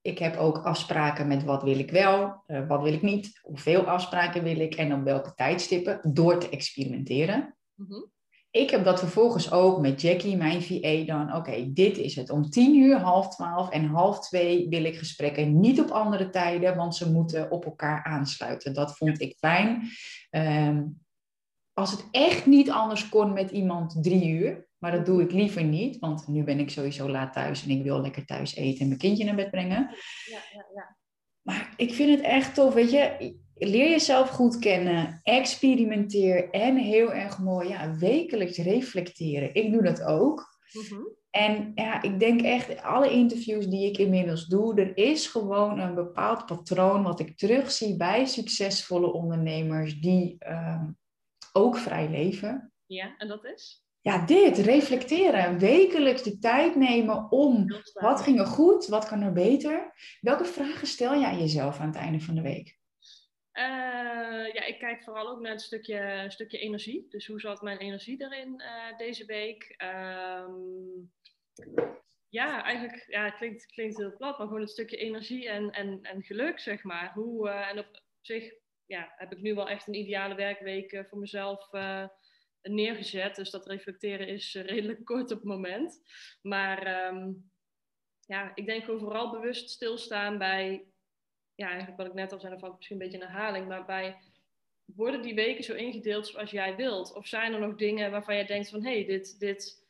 ik 0.00 0.18
heb 0.18 0.36
ook 0.36 0.58
afspraken 0.58 1.26
met 1.28 1.44
wat 1.44 1.62
wil 1.62 1.78
ik 1.78 1.90
wel, 1.90 2.44
wat 2.68 2.82
wil 2.82 2.92
ik 2.92 3.02
niet, 3.02 3.38
hoeveel 3.42 3.86
afspraken 3.86 4.42
wil 4.42 4.60
ik 4.60 4.74
en 4.74 4.94
op 4.94 5.04
welke 5.04 5.34
tijdstippen, 5.34 6.00
door 6.12 6.38
te 6.38 6.48
experimenteren. 6.48 7.56
Mm 7.74 7.86
-hmm. 7.88 8.10
Ik 8.56 8.70
heb 8.70 8.84
dat 8.84 8.98
vervolgens 8.98 9.52
ook 9.52 9.80
met 9.80 10.00
Jackie, 10.00 10.36
mijn 10.36 10.62
VA, 10.62 11.04
dan. 11.04 11.34
Oké, 11.34 11.72
dit 11.72 11.98
is 11.98 12.16
het. 12.16 12.30
Om 12.30 12.50
tien 12.50 12.76
uur, 12.76 12.98
half 12.98 13.28
twaalf 13.28 13.70
en 13.70 13.84
half 13.84 14.28
twee 14.28 14.68
wil 14.68 14.84
ik 14.84 14.96
gesprekken. 14.96 15.60
Niet 15.60 15.80
op 15.80 15.90
andere 15.90 16.30
tijden, 16.30 16.76
want 16.76 16.96
ze 16.96 17.12
moeten 17.12 17.50
op 17.50 17.64
elkaar 17.64 18.04
aansluiten. 18.04 18.74
Dat 18.74 18.96
vond 18.96 19.20
ik 19.20 19.36
fijn. 19.38 19.88
Ehm, 20.30 20.84
als 21.72 21.90
het 21.90 22.08
echt 22.10 22.46
niet 22.46 22.70
anders 22.70 23.08
kon 23.08 23.32
met 23.32 23.50
iemand 23.50 24.02
drie 24.02 24.28
uur, 24.28 24.68
maar 24.78 24.92
dat 24.92 25.06
doe 25.06 25.22
ik 25.22 25.32
liever 25.32 25.64
niet, 25.64 25.98
want 25.98 26.28
nu 26.28 26.44
ben 26.44 26.58
ik 26.58 26.70
sowieso 26.70 27.10
laat 27.10 27.32
thuis 27.32 27.64
en 27.64 27.70
ik 27.70 27.82
wil 27.82 28.00
lekker 28.00 28.24
thuis 28.24 28.54
eten 28.54 28.80
en 28.80 28.86
mijn 28.86 28.98
kindje 28.98 29.24
naar 29.24 29.34
bed 29.34 29.50
brengen. 29.50 29.90
Ja, 30.24 30.40
ja, 30.52 30.66
ja. 30.74 30.96
Maar 31.42 31.74
ik 31.76 31.94
vind 31.94 32.10
het 32.10 32.20
echt 32.20 32.54
tof, 32.54 32.74
weet 32.74 32.90
je. 32.90 33.36
Leer 33.58 33.90
jezelf 33.90 34.28
goed 34.28 34.58
kennen, 34.58 35.20
experimenteer 35.22 36.50
en 36.50 36.76
heel 36.76 37.12
erg 37.12 37.38
mooi, 37.38 37.68
ja, 37.68 37.96
wekelijks 37.96 38.58
reflecteren. 38.58 39.54
Ik 39.54 39.72
doe 39.72 39.82
dat 39.82 40.02
ook. 40.02 40.58
Mhm. 40.72 41.00
En 41.30 41.72
ja, 41.74 42.02
ik 42.02 42.18
denk 42.18 42.42
echt, 42.42 42.82
alle 42.82 43.10
interviews 43.10 43.66
die 43.66 43.86
ik 43.90 43.98
inmiddels 43.98 44.46
doe, 44.46 44.80
er 44.80 44.96
is 44.96 45.26
gewoon 45.26 45.78
een 45.78 45.94
bepaald 45.94 46.46
patroon 46.46 47.02
wat 47.02 47.20
ik 47.20 47.36
terugzie 47.36 47.96
bij 47.96 48.26
succesvolle 48.26 49.12
ondernemers 49.12 50.00
die 50.00 50.36
ehm, 50.38 50.90
ook 51.52 51.76
vrij 51.76 52.10
leven. 52.10 52.72
Ja, 52.86 53.14
en 53.18 53.28
dat 53.28 53.44
is? 53.44 53.84
Ja, 54.00 54.26
dit, 54.26 54.58
reflecteren. 54.58 55.58
Wekelijks 55.58 56.22
de 56.22 56.38
tijd 56.38 56.76
nemen 56.76 57.30
om 57.30 57.66
wat 57.92 58.20
ging 58.20 58.38
er 58.38 58.46
goed, 58.46 58.86
wat 58.86 59.06
kan 59.06 59.22
er 59.22 59.32
beter. 59.32 59.92
Welke 60.20 60.44
vragen 60.44 60.86
stel 60.86 61.14
je 61.14 61.26
aan 61.26 61.38
jezelf 61.38 61.80
aan 61.80 61.86
het 61.86 61.96
einde 61.96 62.20
van 62.20 62.34
de 62.34 62.42
week? 62.42 62.78
Uh, 63.58 64.52
ja, 64.52 64.64
ik 64.64 64.78
kijk 64.78 65.02
vooral 65.02 65.28
ook 65.28 65.40
naar 65.40 65.52
het 65.52 65.60
stukje, 65.60 66.24
stukje 66.28 66.58
energie. 66.58 67.06
Dus 67.08 67.26
hoe 67.26 67.40
zat 67.40 67.62
mijn 67.62 67.78
energie 67.78 68.22
erin 68.22 68.60
uh, 68.60 68.98
deze 68.98 69.24
week? 69.24 69.74
Um, 69.82 71.12
ja, 72.28 72.64
eigenlijk, 72.64 73.04
ja, 73.08 73.24
het 73.24 73.36
klinkt, 73.36 73.66
klinkt 73.66 73.96
heel 73.96 74.16
plat, 74.16 74.38
maar 74.38 74.46
gewoon 74.46 74.62
het 74.62 74.70
stukje 74.70 74.96
energie 74.96 75.48
en, 75.48 75.70
en, 75.70 76.02
en 76.02 76.22
geluk, 76.22 76.58
zeg 76.58 76.82
maar. 76.82 77.12
Hoe, 77.12 77.48
uh, 77.48 77.68
en 77.68 77.78
op 77.78 78.02
zich 78.20 78.52
ja, 78.86 79.12
heb 79.16 79.32
ik 79.32 79.40
nu 79.40 79.54
wel 79.54 79.68
echt 79.68 79.86
een 79.86 79.94
ideale 79.94 80.34
werkweek 80.34 81.04
voor 81.08 81.18
mezelf 81.18 81.70
neergezet. 82.62 83.36
Dus 83.36 83.50
dat 83.50 83.66
reflecteren 83.66 84.28
is 84.28 84.54
redelijk 84.54 85.04
kort 85.12 85.30
op 85.30 85.38
het 85.38 85.46
moment. 85.46 86.02
Maar 86.42 87.06
um, 87.06 87.50
ja, 88.20 88.52
ik 88.54 88.66
denk 88.66 88.88
overal 88.88 89.30
bewust 89.30 89.70
stilstaan 89.70 90.38
bij 90.38 90.86
ja, 91.56 91.66
eigenlijk 91.66 91.96
wat 91.96 92.06
ik 92.06 92.14
net 92.14 92.32
al 92.32 92.38
zei, 92.38 92.50
dan 92.50 92.60
valt 92.60 92.76
misschien 92.76 92.96
een 92.96 93.02
beetje 93.08 93.22
een 93.22 93.30
herhaling, 93.30 93.68
maar 93.68 93.84
bij 93.84 94.16
worden 94.94 95.22
die 95.22 95.34
weken 95.34 95.64
zo 95.64 95.74
ingedeeld 95.74 96.26
zoals 96.26 96.50
jij 96.50 96.76
wilt? 96.76 97.14
Of 97.14 97.26
zijn 97.26 97.52
er 97.52 97.60
nog 97.60 97.74
dingen 97.74 98.10
waarvan 98.10 98.34
jij 98.34 98.46
denkt 98.46 98.68
van, 98.68 98.84
hé, 98.84 98.92
hey, 98.92 99.04
dit, 99.04 99.38
dit, 99.38 99.84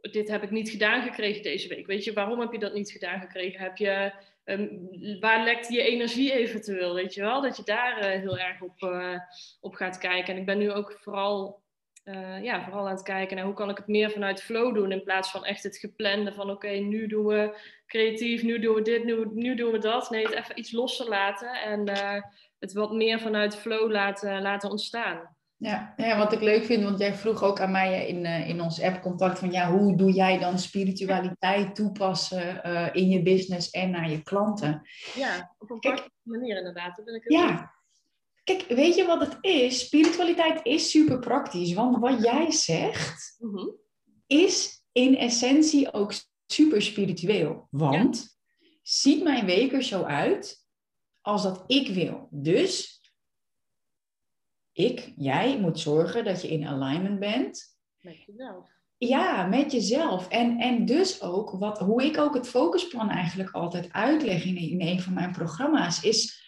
dit 0.00 0.28
heb 0.28 0.42
ik 0.42 0.50
niet 0.50 0.70
gedaan 0.70 1.02
gekregen 1.02 1.42
deze 1.42 1.68
week. 1.68 1.86
Weet 1.86 2.04
je, 2.04 2.12
waarom 2.12 2.40
heb 2.40 2.52
je 2.52 2.58
dat 2.58 2.74
niet 2.74 2.90
gedaan 2.90 3.20
gekregen? 3.20 3.60
Heb 3.60 3.76
je, 3.76 4.12
um, 4.44 4.88
waar 5.20 5.44
lekt 5.44 5.68
je 5.68 5.82
energie 5.82 6.32
eventueel, 6.32 6.94
weet 6.94 7.14
je 7.14 7.20
wel? 7.20 7.42
Dat 7.42 7.56
je 7.56 7.62
daar 7.62 7.98
uh, 7.98 8.20
heel 8.20 8.38
erg 8.38 8.60
op, 8.60 8.82
uh, 8.82 9.18
op 9.60 9.74
gaat 9.74 9.98
kijken. 9.98 10.34
En 10.34 10.40
ik 10.40 10.46
ben 10.46 10.58
nu 10.58 10.72
ook 10.72 10.92
vooral 10.92 11.64
uh, 12.06 12.42
ja, 12.42 12.64
vooral 12.64 12.86
aan 12.86 12.94
het 12.94 13.02
kijken 13.02 13.36
naar 13.36 13.44
hoe 13.44 13.54
kan 13.54 13.70
ik 13.70 13.76
het 13.76 13.86
meer 13.86 14.10
vanuit 14.10 14.42
flow 14.42 14.74
doen 14.74 14.92
in 14.92 15.02
plaats 15.02 15.30
van 15.30 15.44
echt 15.44 15.62
het 15.62 15.76
geplande 15.76 16.32
van 16.32 16.50
oké, 16.50 16.68
nu 16.68 17.06
doen 17.06 17.26
we 17.26 17.58
creatief, 17.86 18.42
nu 18.42 18.58
doen 18.58 18.74
we 18.74 18.82
dit, 18.82 19.04
nu, 19.04 19.26
nu 19.32 19.54
doen 19.54 19.72
we 19.72 19.78
dat. 19.78 20.10
Nee, 20.10 20.24
het 20.24 20.34
even 20.34 20.58
iets 20.58 20.72
losser 20.72 21.08
laten 21.08 21.52
en 21.62 21.88
uh, 21.88 22.22
het 22.58 22.72
wat 22.72 22.92
meer 22.92 23.20
vanuit 23.20 23.56
flow 23.56 23.90
laten, 23.90 24.42
laten 24.42 24.70
ontstaan. 24.70 25.34
Ja, 25.56 25.94
ja, 25.96 26.18
wat 26.18 26.32
ik 26.32 26.40
leuk 26.40 26.64
vind, 26.64 26.84
want 26.84 26.98
jij 26.98 27.14
vroeg 27.14 27.42
ook 27.42 27.60
aan 27.60 27.70
mij 27.70 28.06
in, 28.06 28.24
uh, 28.24 28.48
in 28.48 28.60
ons 28.60 28.82
app-contact 28.82 29.38
van 29.38 29.50
ja, 29.50 29.70
hoe 29.70 29.96
doe 29.96 30.12
jij 30.12 30.38
dan 30.38 30.58
spiritualiteit 30.58 31.74
toepassen 31.74 32.62
in 32.92 33.08
je 33.08 33.22
business 33.22 33.70
en 33.70 33.90
naar 33.90 34.10
je 34.10 34.22
klanten? 34.22 34.82
Ja, 35.14 35.54
op 35.58 35.70
een 35.70 35.78
praktische 35.78 36.10
manier 36.22 36.56
inderdaad. 36.56 36.96
Dat 36.96 37.04
ben 37.04 37.14
ik 37.14 37.30
ja, 37.30 37.75
Kijk, 38.46 38.64
weet 38.68 38.94
je 38.94 39.04
wat 39.04 39.20
het 39.20 39.38
is? 39.40 39.80
Spiritualiteit 39.80 40.60
is 40.62 40.90
super 40.90 41.18
praktisch. 41.18 41.72
Want 41.72 41.98
wat 41.98 42.22
jij 42.22 42.50
zegt, 42.50 43.36
mhm. 43.38 43.68
is 44.26 44.84
in 44.92 45.16
essentie 45.16 45.92
ook 45.92 46.12
super 46.46 46.82
spiritueel. 46.82 47.68
Want 47.70 48.38
ziet 48.82 49.22
mijn 49.22 49.46
week 49.46 49.72
er 49.72 49.82
zo 49.82 50.02
uit 50.02 50.64
als 51.20 51.42
dat 51.42 51.64
ik 51.66 51.88
wil. 51.88 52.28
Dus 52.30 53.00
ik, 54.72 55.12
jij 55.16 55.60
moet 55.60 55.80
zorgen 55.80 56.24
dat 56.24 56.42
je 56.42 56.48
in 56.48 56.66
alignment 56.66 57.18
bent. 57.18 57.76
Met 58.00 58.24
jezelf. 58.24 58.68
Ja, 58.98 59.46
met 59.46 59.72
jezelf. 59.72 60.28
En, 60.28 60.58
en 60.58 60.84
dus 60.84 61.22
ook, 61.22 61.50
wat, 61.50 61.78
hoe 61.78 62.04
ik 62.04 62.18
ook 62.18 62.34
het 62.34 62.48
focusplan 62.48 63.10
eigenlijk 63.10 63.50
altijd 63.50 63.92
uitleg 63.92 64.44
in, 64.44 64.56
in 64.56 64.80
een 64.80 65.00
van 65.00 65.14
mijn 65.14 65.32
programma's, 65.32 66.02
is 66.02 66.44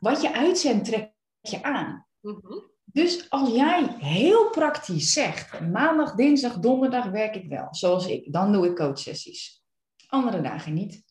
wat 0.00 0.22
je 0.22 0.32
uitzendt, 0.34 0.84
trekt 0.84 1.11
je 1.50 1.62
aan. 1.62 2.06
Mhm. 2.20 2.58
Dus 2.84 3.30
als 3.30 3.54
jij 3.54 3.86
heel 3.98 4.50
praktisch 4.50 5.12
zegt, 5.12 5.60
maandag, 5.60 6.14
dinsdag, 6.14 6.58
donderdag 6.58 7.10
werk 7.10 7.34
ik 7.34 7.48
wel, 7.48 7.74
zoals 7.74 8.06
ik, 8.06 8.32
dan 8.32 8.52
doe 8.52 8.66
ik 8.66 8.76
coachsessies. 8.76 9.62
Andere 10.06 10.40
dagen 10.40 10.74
niet. 10.74 11.04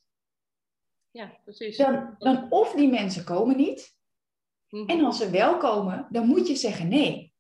Ja, 1.12 1.40
precies. 1.44 1.78
Dan, 1.78 2.16
dan 2.18 2.52
of 2.52 2.74
die 2.74 2.90
mensen 2.90 3.24
komen 3.24 3.58
niet, 3.58 3.96
mhm. 4.70 4.90
en 4.90 5.06
als 5.06 5.18
ze 5.18 5.30
wel 5.30 5.58
komen, 5.58 6.08
dan 6.10 6.28
moet 6.28 6.48
je 6.48 6.56
zeggen 6.56 6.88
nee. 6.88 7.34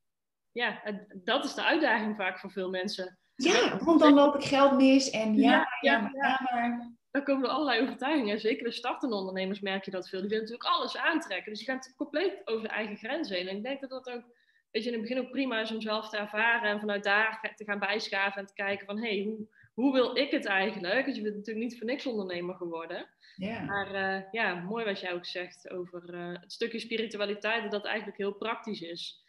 Ja, 0.51 0.81
dat 1.23 1.43
is 1.43 1.53
de 1.53 1.63
uitdaging 1.63 2.15
vaak 2.15 2.39
voor 2.39 2.51
veel 2.51 2.69
mensen. 2.69 3.19
Ja, 3.35 3.77
want 3.77 3.99
dan 3.99 4.13
loop 4.13 4.35
ik 4.35 4.43
geld 4.43 4.75
mis 4.75 5.09
en 5.09 5.35
ja, 5.35 5.51
ja, 5.51 5.67
ja, 5.81 5.99
maar, 5.99 6.15
ja 6.15 6.39
maar 6.51 6.91
dan 7.11 7.23
komen 7.23 7.43
er 7.43 7.53
allerlei 7.53 7.81
overtuigingen. 7.81 8.39
Zeker 8.39 8.63
de 8.63 8.71
startende 8.71 9.15
ondernemers 9.15 9.59
merk 9.59 9.85
je 9.85 9.91
dat 9.91 10.09
veel. 10.09 10.19
Die 10.19 10.29
willen 10.29 10.43
natuurlijk 10.43 10.73
alles 10.73 10.97
aantrekken. 10.97 11.51
Dus 11.51 11.59
je 11.65 11.71
gaat 11.71 11.93
compleet 11.97 12.41
over 12.45 12.67
de 12.67 12.73
eigen 12.73 12.97
grens 12.97 13.29
heen. 13.29 13.47
En 13.47 13.55
ik 13.55 13.63
denk 13.63 13.81
dat 13.81 13.89
dat 13.89 14.09
ook, 14.09 14.23
weet 14.71 14.83
je, 14.83 14.91
in 14.91 14.99
het 14.99 15.07
begin 15.07 15.23
ook 15.23 15.31
prima 15.31 15.61
is 15.61 15.71
om 15.71 15.81
zelf 15.81 16.09
te 16.09 16.17
ervaren. 16.17 16.69
En 16.69 16.79
vanuit 16.79 17.03
daar 17.03 17.53
te 17.55 17.63
gaan 17.63 17.79
bijschaven 17.79 18.41
en 18.41 18.47
te 18.47 18.53
kijken 18.53 18.85
van, 18.85 18.97
hé, 18.97 19.15
hey, 19.15 19.23
hoe, 19.23 19.47
hoe 19.73 19.93
wil 19.93 20.17
ik 20.17 20.31
het 20.31 20.45
eigenlijk? 20.45 21.05
Want 21.05 21.15
je 21.15 21.21
bent 21.21 21.35
natuurlijk 21.35 21.65
niet 21.65 21.77
voor 21.77 21.87
niks 21.87 22.05
ondernemer 22.05 22.55
geworden. 22.55 23.09
Yeah. 23.35 23.67
Maar 23.67 23.95
uh, 23.95 24.31
ja, 24.31 24.53
mooi 24.55 24.85
wat 24.85 24.99
jij 24.99 25.13
ook 25.13 25.25
zegt 25.25 25.69
over 25.69 26.13
uh, 26.13 26.39
het 26.41 26.51
stukje 26.51 26.79
spiritualiteit. 26.79 27.61
Dat 27.61 27.71
dat 27.71 27.85
eigenlijk 27.85 28.17
heel 28.17 28.33
praktisch 28.33 28.81
is. 28.81 29.25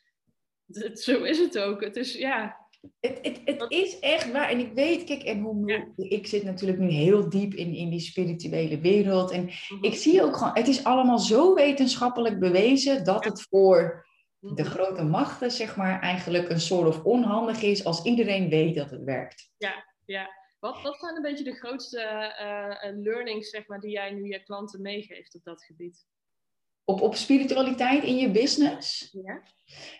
Het, 0.66 1.00
zo 1.00 1.22
is 1.22 1.38
het 1.38 1.58
ook. 1.58 1.80
Het 1.80 1.96
is, 1.96 2.14
ja, 2.14 2.61
het, 3.00 3.18
het, 3.22 3.40
het 3.44 3.64
is 3.68 3.98
echt 3.98 4.32
waar. 4.32 4.48
En 4.48 4.58
ik 4.58 4.72
weet, 4.72 5.04
kijk, 5.04 5.22
en 5.22 5.40
hoe, 5.40 5.92
ik 5.96 6.26
zit 6.26 6.42
natuurlijk 6.42 6.78
nu 6.78 6.88
heel 6.88 7.28
diep 7.28 7.54
in, 7.54 7.74
in 7.74 7.90
die 7.90 8.00
spirituele 8.00 8.80
wereld. 8.80 9.30
En 9.30 9.44
mhm. 9.44 9.84
ik 9.84 9.94
zie 9.94 10.22
ook 10.22 10.36
gewoon, 10.36 10.54
het 10.56 10.68
is 10.68 10.84
allemaal 10.84 11.18
zo 11.18 11.54
wetenschappelijk 11.54 12.38
bewezen 12.38 13.04
dat 13.04 13.24
het 13.24 13.46
voor 13.50 14.06
de 14.38 14.62
mhm. 14.62 14.70
grote 14.70 15.02
machten, 15.02 15.50
zeg 15.50 15.76
maar, 15.76 16.00
eigenlijk 16.00 16.48
een 16.48 16.60
soort 16.60 16.88
of 16.88 17.02
onhandig 17.04 17.62
is 17.62 17.84
als 17.84 18.04
iedereen 18.04 18.48
weet 18.48 18.74
dat 18.74 18.90
het 18.90 19.04
werkt. 19.04 19.50
Ja, 19.56 19.84
ja. 20.04 20.40
Wat, 20.58 20.82
wat 20.82 20.98
zijn 20.98 21.16
een 21.16 21.22
beetje 21.22 21.44
de 21.44 21.54
grootste 21.54 22.00
uh, 22.00 23.02
learnings, 23.02 23.50
zeg 23.50 23.66
maar, 23.66 23.80
die 23.80 23.90
jij 23.90 24.10
nu 24.10 24.28
je 24.28 24.42
klanten 24.42 24.80
meegeeft 24.80 25.34
op 25.34 25.44
dat 25.44 25.64
gebied? 25.64 26.06
Op, 26.84 27.00
op 27.00 27.14
spiritualiteit 27.14 28.04
in 28.04 28.16
je 28.16 28.30
business? 28.30 29.08
Ja. 29.12 29.42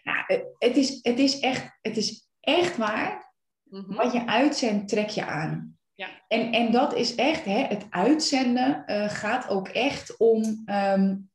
Nou, 0.02 0.44
het, 0.58 0.76
is, 0.76 0.98
het 1.02 1.18
is 1.18 1.40
echt, 1.40 1.78
het 1.80 1.96
is 1.96 2.30
echt 2.42 2.76
waar, 2.76 3.34
mhm. 3.62 3.94
wat 3.94 4.12
je 4.12 4.26
uitzendt, 4.26 4.88
trek 4.88 5.08
je 5.08 5.24
aan. 5.24 5.76
Ja. 5.94 6.08
En, 6.28 6.52
en 6.52 6.72
dat 6.72 6.94
is 6.94 7.14
echt, 7.14 7.44
hè, 7.44 7.58
het 7.58 7.86
uitzenden 7.90 8.82
uh, 8.86 9.08
gaat 9.08 9.48
ook 9.48 9.68
echt 9.68 10.16
om 10.16 10.62
um, 10.66 11.30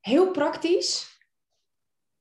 heel 0.00 0.30
praktisch. 0.30 1.08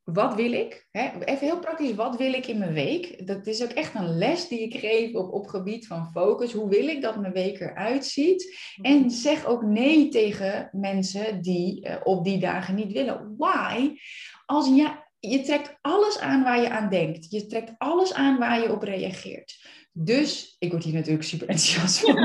Wat 0.04 0.36
wil 0.36 0.52
ik? 0.52 0.88
Hè? 0.92 1.24
Even 1.24 1.48
heel 1.48 1.60
praktisch, 1.60 1.96
wat 1.96 2.18
wil 2.18 2.34
ik 2.34 2.48
in 2.48 2.58
mijn 2.58 2.74
week? 2.74 3.28
Dat 3.28 3.48
is 3.48 3.64
ook 3.64 3.70
echt 3.70 3.96
een 3.96 4.18
les 4.18 4.48
die 4.48 4.60
ik 4.60 4.80
geef 4.80 5.14
op, 5.14 5.34
op 5.34 5.48
gebied 5.48 5.88
van 5.88 6.12
focus. 6.12 6.54
Hoe 6.54 6.70
wil 6.70 6.88
ik 6.88 7.02
dat 7.02 7.20
mijn 7.20 7.34
week 7.34 7.60
eruit 7.60 8.06
ziet? 8.06 8.58
Mhm. 8.76 8.94
En 8.94 9.12
zeg 9.12 9.46
ook 9.46 9.62
nee 9.62 10.10
tegen 10.10 10.70
mensen 10.72 11.42
die 11.42 11.88
uh, 11.88 11.96
op 12.04 12.24
die 12.24 12.40
dagen 12.40 12.76
niet 12.76 12.92
willen. 12.92 13.36
Why? 13.38 13.98
Als 14.46 14.68
jij 14.68 15.09
je 15.20 15.42
trekt 15.42 15.78
alles 15.82 16.20
aan 16.20 16.44
waar 16.44 16.62
je 16.62 16.70
aan 16.70 16.90
denkt. 16.90 17.32
Je 17.32 17.46
trekt 17.46 17.74
alles 17.78 18.14
aan 18.14 18.38
waar 18.38 18.62
je 18.62 18.72
op 18.72 18.84
reageert. 18.84 19.68
Dus, 19.92 20.56
ik 20.60 20.72
word 20.72 20.84
hier 20.84 20.94
natuurlijk 20.94 21.24
super 21.24 21.50
enthousiast 21.50 22.00
van. 22.00 22.16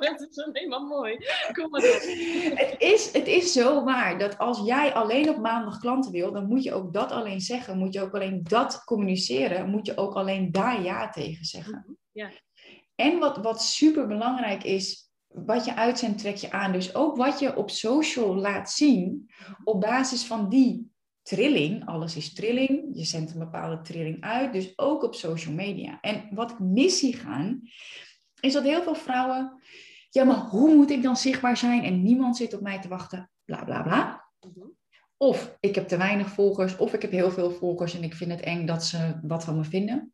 het 0.00 0.26
is 0.30 0.48
helemaal 0.52 0.86
mooi. 0.86 1.16
Kom 1.52 1.70
maar 1.70 1.80
door. 1.80 2.00
Het 2.54 2.74
is, 2.78 3.12
het 3.12 3.26
is 3.26 3.52
zo 3.52 3.84
waar 3.84 4.18
dat 4.18 4.38
als 4.38 4.60
jij 4.64 4.94
alleen 4.94 5.28
op 5.28 5.38
maandag 5.38 5.78
klanten 5.78 6.12
wil, 6.12 6.32
dan 6.32 6.46
moet 6.46 6.62
je 6.62 6.72
ook 6.72 6.92
dat 6.92 7.10
alleen 7.10 7.40
zeggen. 7.40 7.78
Moet 7.78 7.92
je 7.94 8.00
ook 8.00 8.14
alleen 8.14 8.40
dat 8.42 8.84
communiceren. 8.84 9.70
Moet 9.70 9.86
je 9.86 9.96
ook 9.96 10.14
alleen 10.14 10.52
daar 10.52 10.82
ja 10.82 11.10
tegen 11.10 11.44
zeggen. 11.44 11.84
Mhm, 11.86 11.92
ja. 12.12 12.30
En 12.94 13.18
wat, 13.18 13.36
wat 13.36 13.62
super 13.62 14.06
belangrijk 14.06 14.64
is, 14.64 15.10
wat 15.26 15.64
je 15.64 15.76
uitzendt, 15.76 16.18
trek 16.18 16.36
je 16.36 16.50
aan. 16.50 16.72
Dus 16.72 16.94
ook 16.94 17.16
wat 17.16 17.38
je 17.38 17.56
op 17.56 17.70
social 17.70 18.34
laat 18.34 18.70
zien, 18.70 19.30
op 19.64 19.80
basis 19.80 20.24
van 20.24 20.48
die 20.48 20.89
trilling, 21.22 21.86
alles 21.86 22.16
is 22.16 22.32
trilling, 22.32 22.90
je 22.92 23.04
zendt 23.04 23.32
een 23.32 23.38
bepaalde 23.38 23.80
trilling 23.80 24.20
uit, 24.20 24.52
dus 24.52 24.78
ook 24.78 25.02
op 25.02 25.14
social 25.14 25.54
media. 25.54 26.00
En 26.00 26.28
wat 26.30 26.50
ik 26.50 26.58
mis 26.58 26.98
zie 26.98 27.16
gaan, 27.16 27.60
is 28.40 28.52
dat 28.52 28.62
heel 28.62 28.82
veel 28.82 28.94
vrouwen, 28.94 29.62
ja, 30.10 30.24
maar 30.24 30.36
hoe 30.36 30.74
moet 30.74 30.90
ik 30.90 31.02
dan 31.02 31.16
zichtbaar 31.16 31.56
zijn 31.56 31.84
en 31.84 32.02
niemand 32.02 32.36
zit 32.36 32.54
op 32.54 32.60
mij 32.60 32.80
te 32.80 32.88
wachten, 32.88 33.30
bla 33.44 33.64
bla 33.64 33.82
bla. 33.82 34.28
Mhm. 34.40 34.66
Of 35.16 35.56
ik 35.60 35.74
heb 35.74 35.88
te 35.88 35.96
weinig 35.96 36.28
volgers, 36.28 36.76
of 36.76 36.92
ik 36.92 37.02
heb 37.02 37.10
heel 37.10 37.30
veel 37.30 37.50
volgers 37.50 37.94
en 37.94 38.02
ik 38.02 38.14
vind 38.14 38.30
het 38.30 38.40
eng 38.40 38.66
dat 38.66 38.84
ze 38.84 39.18
wat 39.22 39.44
van 39.44 39.56
me 39.56 39.64
vinden. 39.64 40.12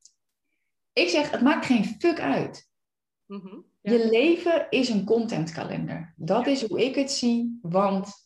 Ik 0.93 1.09
zeg, 1.09 1.31
het 1.31 1.41
maakt 1.41 1.67
geen 1.67 1.85
fuck 1.85 2.21
uit. 2.21 2.69
Mhm, 3.27 3.57
je 3.81 4.09
leven 4.11 4.67
is 4.71 4.89
een 4.89 5.05
contentkalender. 5.05 6.15
Dat 6.17 6.47
is 6.47 6.67
hoe 6.67 6.85
ik 6.85 6.95
het 6.95 7.11
zie, 7.11 7.59
want... 7.63 8.26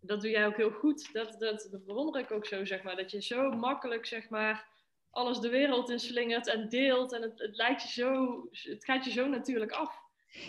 Dat 0.00 0.20
doe 0.20 0.30
jij 0.30 0.46
ook 0.46 0.56
heel 0.56 0.70
goed. 0.70 1.12
Dat, 1.12 1.36
dat, 1.38 1.68
bewonder 1.86 2.20
ik 2.20 2.30
ook 2.30 2.46
zo, 2.46 2.64
zeg 2.64 2.82
maar. 2.82 2.96
Dat 2.96 3.10
je 3.10 3.22
zo 3.22 3.50
makkelijk, 3.50 4.06
zeg 4.06 4.28
maar, 4.28 4.68
alles 5.10 5.38
de 5.38 5.48
wereld 5.48 5.90
in 5.90 6.00
slingert 6.00 6.46
en 6.46 6.68
deelt. 6.68 7.12
En 7.12 7.22
het 7.22 7.56
lijkt 7.56 7.82
je 7.82 7.88
zo... 7.88 8.42
Het 8.50 8.84
gaat 8.84 9.04
je 9.04 9.10
zo 9.10 9.28
natuurlijk 9.28 9.72
af. 9.72 10.04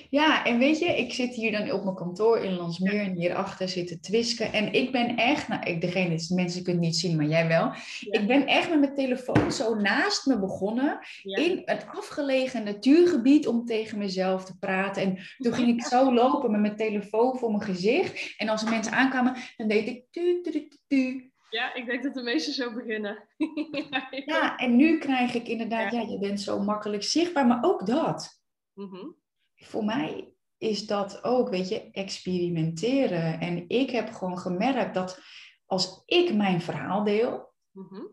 Ja, 0.09 0.45
en 0.45 0.57
weet 0.57 0.79
je, 0.79 0.85
ik 0.85 1.13
zit 1.13 1.33
hier 1.33 1.51
dan 1.51 1.71
op 1.71 1.83
mijn 1.83 1.95
kantoor 1.95 2.37
in 2.37 2.53
Landsmeer 2.53 3.01
en 3.01 3.15
hierachter 3.15 3.69
zitten 3.69 4.01
Twisken. 4.01 4.53
En 4.53 4.73
ik 4.73 4.91
ben 4.91 5.17
echt, 5.17 5.47
nou, 5.47 5.63
ik, 5.63 5.81
degene, 5.81 6.25
mensen 6.29 6.63
kunnen 6.63 6.83
het 6.83 6.91
niet 6.91 6.95
zien, 6.95 7.15
maar 7.15 7.25
jij 7.25 7.47
wel. 7.47 7.71
Ik 7.99 8.27
ben 8.27 8.47
echt 8.47 8.69
met 8.69 8.79
mijn 8.79 8.95
telefoon 8.95 9.51
zo 9.51 9.75
naast 9.75 10.25
me 10.25 10.39
begonnen 10.39 10.99
in 11.23 11.61
het 11.65 11.85
afgelegen 11.87 12.63
natuurgebied 12.63 13.47
om 13.47 13.65
tegen 13.65 13.97
mezelf 13.97 14.45
te 14.45 14.57
praten. 14.57 15.03
En 15.03 15.17
toen 15.37 15.53
ging 15.53 15.67
ik 15.67 15.85
zo 15.85 16.13
lopen 16.13 16.51
met 16.51 16.61
mijn 16.61 16.75
telefoon 16.75 17.37
voor 17.37 17.49
mijn 17.49 17.63
gezicht. 17.63 18.33
En 18.37 18.49
als 18.49 18.63
er 18.63 18.69
mensen 18.69 18.93
aankwamen, 18.93 19.35
dan 19.57 19.67
deed 19.67 19.87
ik 19.87 20.05
tu, 20.11 20.41
tu, 20.41 20.51
tu, 20.51 20.69
tu. 20.87 21.31
Ja, 21.49 21.73
ik 21.73 21.85
denk 21.85 22.03
dat 22.03 22.13
de 22.13 22.21
meesten 22.21 22.53
zo 22.53 22.73
beginnen. 22.73 23.27
ja, 24.25 24.57
en 24.57 24.75
nu 24.75 24.97
krijg 24.97 25.33
ik 25.33 25.47
inderdaad, 25.47 25.91
ja. 25.91 26.01
je 26.01 26.19
bent 26.19 26.41
zo 26.41 26.59
makkelijk 26.59 27.03
zichtbaar, 27.03 27.47
maar 27.47 27.63
ook 27.63 27.85
dat. 27.85 28.41
Mm 28.73 29.25
voor 29.65 29.85
mij 29.85 30.31
is 30.57 30.87
dat 30.87 31.23
ook, 31.23 31.49
weet 31.49 31.69
je, 31.69 31.91
experimenteren. 31.91 33.39
En 33.39 33.69
ik 33.69 33.89
heb 33.89 34.09
gewoon 34.09 34.37
gemerkt 34.39 34.93
dat 34.93 35.19
als 35.65 36.03
ik 36.05 36.33
mijn 36.33 36.61
verhaal 36.61 37.03
deel, 37.03 37.53
mhm. 37.71 38.05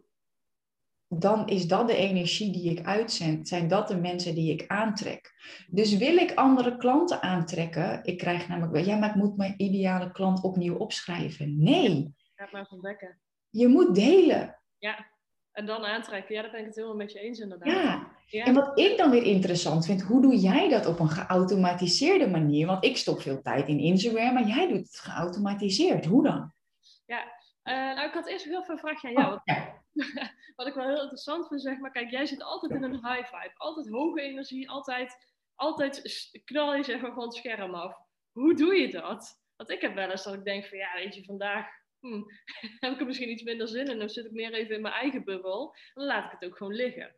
dan 1.09 1.49
is 1.49 1.67
dat 1.67 1.89
de 1.89 1.97
energie 1.97 2.53
die 2.53 2.71
ik 2.71 2.87
uitzend. 2.87 3.49
Zijn 3.49 3.69
dat 3.69 3.89
de 3.89 3.97
mensen 3.97 4.35
die 4.35 4.53
ik 4.53 4.67
aantrek. 4.67 5.33
Dus 5.71 5.97
wil 5.97 6.17
ik 6.17 6.35
andere 6.35 6.77
klanten 6.77 7.23
aantrekken? 7.23 8.05
Ik 8.05 8.19
krijg 8.19 8.49
namelijk, 8.49 8.87
ja, 8.87 8.97
maar 8.97 9.09
ik 9.09 9.15
moet 9.15 9.37
mijn 9.37 9.55
ideale 9.57 10.13
klant 10.13 10.43
opnieuw 10.43 10.77
opschrijven. 10.77 11.63
Nee. 11.63 12.15
Ga 12.35 12.49
maar 12.53 12.69
ontdekken. 12.71 13.21
Je 13.51 13.69
moet 13.69 13.95
delen. 13.95 14.61
Ja. 14.79 15.13
En 15.55 15.67
dan 15.67 15.85
aantrekken. 15.85 16.35
Ja, 16.35 16.43
daar 16.43 16.51
ben 16.51 16.61
ik 16.61 16.67
het 16.67 16.75
helemaal 16.75 16.97
met 16.97 17.13
je 17.13 17.19
eens 17.19 17.39
inderdaad. 17.39 17.73
Ja. 17.73 18.07
ja. 18.27 18.45
En 18.45 18.55
wat 18.55 18.79
ik 18.79 18.99
dan 18.99 19.11
weer 19.11 19.23
interessant 19.23 19.87
vind, 19.87 20.03
hoe 20.03 20.23
doe 20.23 20.37
jij 20.37 20.69
dat 20.69 20.87
op 20.87 20.99
een 20.99 21.09
geautomatiseerde 21.09 22.29
manier? 22.29 22.67
Want 22.67 22.85
ik 22.85 22.97
stop 22.97 23.21
veel 23.21 23.43
tijd 23.43 23.69
in 23.69 23.79
Instagram, 23.79 24.35
maar 24.35 24.47
jij 24.47 24.69
doet 24.69 24.87
het 24.87 24.99
geautomatiseerd. 24.99 26.05
Hoe 26.05 26.23
dan? 26.23 26.53
Ja, 27.07 27.23
uh, 27.65 27.95
nou 27.95 28.09
ik 28.09 28.15
had 28.15 28.29
eerst 28.29 28.45
heel 28.45 28.65
veel 28.65 28.79
vragen 28.79 29.09
aan 29.09 29.23
jou. 29.23 29.35
Oh, 29.35 29.41
ja. 29.45 29.83
wat 30.57 30.67
ik 30.67 30.75
wel 30.75 30.87
heel 30.87 31.03
interessant 31.03 31.49
vind, 31.49 31.63
zeg 31.63 31.79
maar, 31.79 31.91
kijk, 31.91 32.11
jij 32.11 32.27
zit 32.27 32.43
altijd 32.43 32.73
in 32.73 32.83
een 32.83 33.07
high 33.07 33.25
vibe. 33.25 33.53
Altijd 33.55 33.89
hoge 33.89 34.21
energie, 34.21 34.71
altijd, 34.71 35.17
altijd 35.55 36.03
knal 36.45 36.75
je 36.75 36.85
zeg 36.85 37.01
maar 37.01 37.13
van 37.13 37.25
het 37.25 37.35
scherm 37.35 37.75
af. 37.75 37.97
Hoe 38.33 38.55
doe 38.55 38.75
je 38.75 38.91
dat? 38.91 39.43
Want 39.57 39.71
ik 39.71 39.81
heb 39.81 39.95
wel 39.95 40.11
eens 40.11 40.25
dat 40.25 40.35
ik 40.35 40.45
denk 40.45 40.67
van, 40.67 40.79
ja, 40.79 40.95
weet 40.95 41.15
je, 41.15 41.25
vandaag 41.25 41.67
hmm, 42.05 42.27
heb 42.81 42.93
ik 42.93 43.01
er 43.01 43.07
misschien 43.07 43.31
iets 43.31 43.43
minder 43.43 43.69
zin 43.69 43.91
in. 43.91 43.99
Dan 43.99 44.09
zit 44.09 44.25
ik 44.25 44.33
meer 44.33 44.53
even 44.53 44.75
in 44.75 44.83
mijn 44.83 44.95
eigen 44.95 45.25
bubbel. 45.25 45.75
Dan 45.95 46.05
laat 46.05 46.25
ik 46.25 46.39
het 46.39 46.51
ook 46.51 46.57
gewoon 46.57 46.75
liggen. 46.75 47.15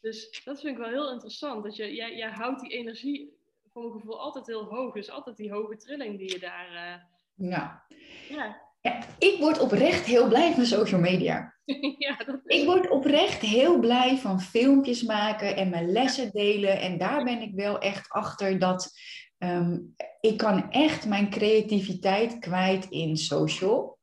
Dus 0.00 0.42
dat 0.44 0.60
vind 0.60 0.72
ik 0.72 0.82
wel 0.82 0.92
heel 0.92 1.12
interessant. 1.12 1.64
Dat 1.64 1.76
je, 1.76 1.94
jij, 1.94 2.16
jij 2.16 2.30
houdt 2.30 2.60
die 2.60 2.70
energie, 2.70 3.36
voor 3.72 3.82
mijn 3.82 4.00
gevoel, 4.00 4.20
altijd 4.20 4.46
heel 4.46 4.64
hoog. 4.64 4.94
Dus 4.94 5.10
altijd 5.10 5.36
die 5.36 5.52
hoge 5.52 5.76
trilling 5.76 6.18
die 6.18 6.32
je 6.32 6.38
daar... 6.38 6.72
Uh... 6.72 7.48
Ja. 7.48 7.86
ja. 8.28 8.64
Ja, 8.80 9.04
ik 9.18 9.38
word 9.38 9.58
oprecht 9.58 10.06
heel 10.06 10.28
blij 10.28 10.52
van 10.52 10.64
social 10.64 11.00
media. 11.00 11.54
ja, 12.06 12.16
dat 12.16 12.40
is... 12.44 12.60
Ik 12.60 12.66
word 12.66 12.90
oprecht 12.90 13.40
heel 13.40 13.78
blij 13.78 14.16
van 14.16 14.40
filmpjes 14.40 15.02
maken 15.02 15.56
en 15.56 15.68
mijn 15.68 15.92
lessen 15.92 16.30
delen. 16.30 16.80
En 16.80 16.98
daar 16.98 17.24
ben 17.24 17.40
ik 17.40 17.54
wel 17.54 17.78
echt 17.78 18.08
achter 18.10 18.58
dat 18.58 18.92
um, 19.38 19.94
ik 20.20 20.36
kan 20.36 20.70
echt 20.70 21.06
mijn 21.06 21.30
creativiteit 21.30 22.38
kwijt 22.38 22.86
in 22.90 23.16
social 23.16 23.95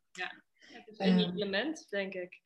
een 0.99 1.19
ehm, 1.19 1.36
element, 1.36 1.89
denk 1.89 2.13
ik. 2.13 2.41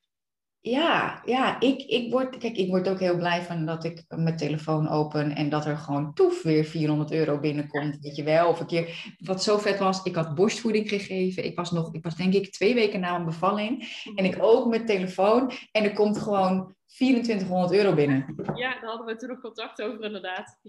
Ja, 0.69 1.21
ja 1.25 1.59
ik, 1.59 1.81
ik, 1.81 2.11
word, 2.11 2.37
kijk, 2.37 2.57
ik 2.57 2.69
word 2.69 2.89
ook 2.89 2.99
heel 2.99 3.17
blij 3.17 3.41
van 3.41 3.65
dat 3.65 3.83
ik 3.83 4.03
mijn 4.07 4.37
telefoon 4.37 4.87
open 4.87 5.35
en 5.35 5.49
dat 5.49 5.65
er 5.65 5.77
gewoon 5.77 6.13
toef 6.13 6.43
weer 6.43 6.65
400 6.65 7.11
euro 7.11 7.39
binnenkomt. 7.39 7.97
Weet 8.01 8.15
je 8.15 8.23
wel, 8.23 8.49
of 8.49 8.59
een 8.59 8.65
keer, 8.65 9.15
wat 9.17 9.43
zo 9.43 9.57
vet 9.57 9.79
was, 9.79 10.03
ik 10.03 10.15
had 10.15 10.35
borstvoeding 10.35 10.89
gegeven. 10.89 11.45
Ik 11.45 11.55
was 11.55 11.71
nog, 11.71 11.93
ik 11.93 12.03
was 12.03 12.15
denk 12.15 12.33
ik 12.33 12.51
twee 12.51 12.73
weken 12.73 12.99
na 12.99 13.11
mijn 13.11 13.25
bevalling. 13.25 14.01
En 14.15 14.25
ik 14.25 14.43
open 14.43 14.69
mijn 14.69 14.85
telefoon 14.85 15.51
en 15.71 15.83
er 15.83 15.93
komt 15.93 16.17
gewoon 16.17 16.75
2400 16.85 17.73
euro 17.73 17.93
binnen. 17.93 18.25
Ja, 18.55 18.71
daar 18.79 18.89
hadden 18.89 19.05
we 19.05 19.15
toen 19.15 19.29
nog 19.29 19.39
contact 19.39 19.81
over 19.81 20.03
inderdaad. 20.03 20.59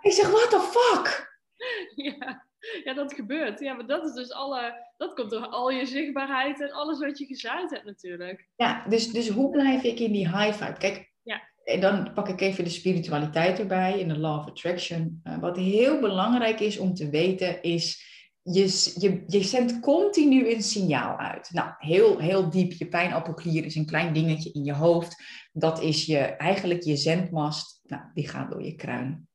ik 0.00 0.12
zeg, 0.12 0.30
what 0.30 0.50
the 0.50 0.60
fuck? 0.60 1.34
Ja 2.06 2.44
ja, 2.84 2.94
dat 2.94 3.14
gebeurt. 3.14 3.60
Ja, 3.60 3.74
maar 3.74 3.86
dat 3.86 4.04
is 4.04 4.12
dus 4.12 4.32
alle, 4.32 4.84
dat 4.96 5.14
komt 5.14 5.30
door 5.30 5.46
al 5.46 5.70
je 5.70 5.86
zichtbaarheid 5.86 6.60
en 6.60 6.72
alles 6.72 6.98
wat 6.98 7.18
je 7.18 7.26
gezaaid 7.26 7.70
hebt 7.70 7.84
natuurlijk. 7.84 8.48
Ja, 8.56 8.84
dus, 8.88 9.12
dus 9.12 9.28
hoe 9.28 9.50
blijf 9.50 9.82
ik 9.82 9.98
in 10.00 10.12
die 10.12 10.28
high 10.28 10.64
vibe? 10.64 10.78
Kijk, 10.78 11.12
ja. 11.22 11.42
en 11.64 11.80
dan 11.80 12.12
pak 12.12 12.28
ik 12.28 12.40
even 12.40 12.64
de 12.64 12.70
spiritualiteit 12.70 13.58
erbij 13.58 13.98
in 13.98 14.08
de 14.08 14.18
law 14.18 14.38
of 14.38 14.46
attraction. 14.46 15.20
Uh, 15.24 15.38
wat 15.38 15.56
heel 15.56 16.00
belangrijk 16.00 16.60
is 16.60 16.78
om 16.78 16.94
te 16.94 17.10
weten 17.10 17.62
is, 17.62 18.14
je, 18.42 18.92
je, 18.98 19.24
je 19.26 19.42
zendt 19.42 19.80
continu 19.80 20.54
een 20.54 20.62
signaal 20.62 21.16
uit. 21.16 21.50
Nou, 21.52 21.70
heel, 21.78 22.18
heel 22.18 22.50
diep, 22.50 22.72
je 22.72 22.86
pijnappelklier 22.86 23.64
is 23.64 23.74
een 23.74 23.86
klein 23.86 24.12
dingetje 24.12 24.52
in 24.52 24.64
je 24.64 24.74
hoofd. 24.74 25.22
Dat 25.52 25.82
is 25.82 26.06
je, 26.06 26.18
eigenlijk 26.18 26.82
je 26.82 26.96
zendmast. 26.96 27.80
Nou, 27.82 28.02
die 28.14 28.28
gaat 28.28 28.50
door 28.50 28.62
je 28.62 28.74
kruin. 28.74 29.25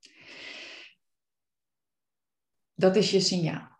Dat 2.74 2.96
is 2.96 3.10
je 3.10 3.20
signaal. 3.20 3.70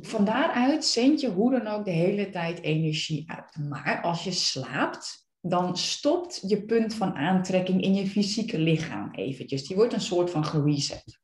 Van 0.00 0.24
daaruit 0.24 0.84
zend 0.84 1.20
je 1.20 1.30
hoe 1.30 1.50
dan 1.50 1.66
ook 1.66 1.84
de 1.84 1.90
hele 1.90 2.30
tijd 2.30 2.60
energie 2.60 3.30
uit. 3.30 3.68
Maar 3.68 4.00
als 4.02 4.24
je 4.24 4.32
slaapt, 4.32 5.28
dan 5.40 5.76
stopt 5.76 6.42
je 6.46 6.64
punt 6.64 6.94
van 6.94 7.14
aantrekking 7.14 7.82
in 7.82 7.94
je 7.94 8.06
fysieke 8.06 8.58
lichaam 8.58 9.14
eventjes. 9.14 9.66
Die 9.66 9.76
wordt 9.76 9.92
een 9.92 10.00
soort 10.00 10.30
van 10.30 10.44
gereset. 10.44 11.20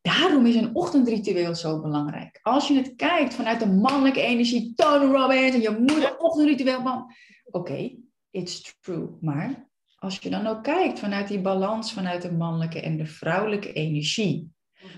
Daarom 0.00 0.46
is 0.46 0.54
een 0.54 0.74
ochtendritueel 0.74 1.54
zo 1.54 1.80
belangrijk. 1.80 2.38
Als 2.42 2.68
je 2.68 2.74
het 2.74 2.94
kijkt 2.94 3.34
vanuit 3.34 3.60
de 3.60 3.66
mannelijke 3.66 4.20
energie, 4.20 4.74
Tony 4.74 5.12
Robbins 5.12 5.54
en 5.54 5.60
je 5.60 5.70
moeder 5.70 6.18
ochtendritueel, 6.18 6.82
man. 6.82 7.12
Oké, 7.44 7.96
it's 8.30 8.76
true. 8.80 9.08
Maar 9.20 9.68
als 9.96 10.18
je 10.18 10.30
dan 10.30 10.46
ook 10.46 10.62
kijkt 10.62 10.98
vanuit 10.98 11.28
die 11.28 11.40
balans 11.40 11.92
vanuit 11.92 12.22
de 12.22 12.32
mannelijke 12.32 12.80
en 12.80 12.96
de 12.96 13.06
vrouwelijke 13.06 13.72
energie, 13.72 14.50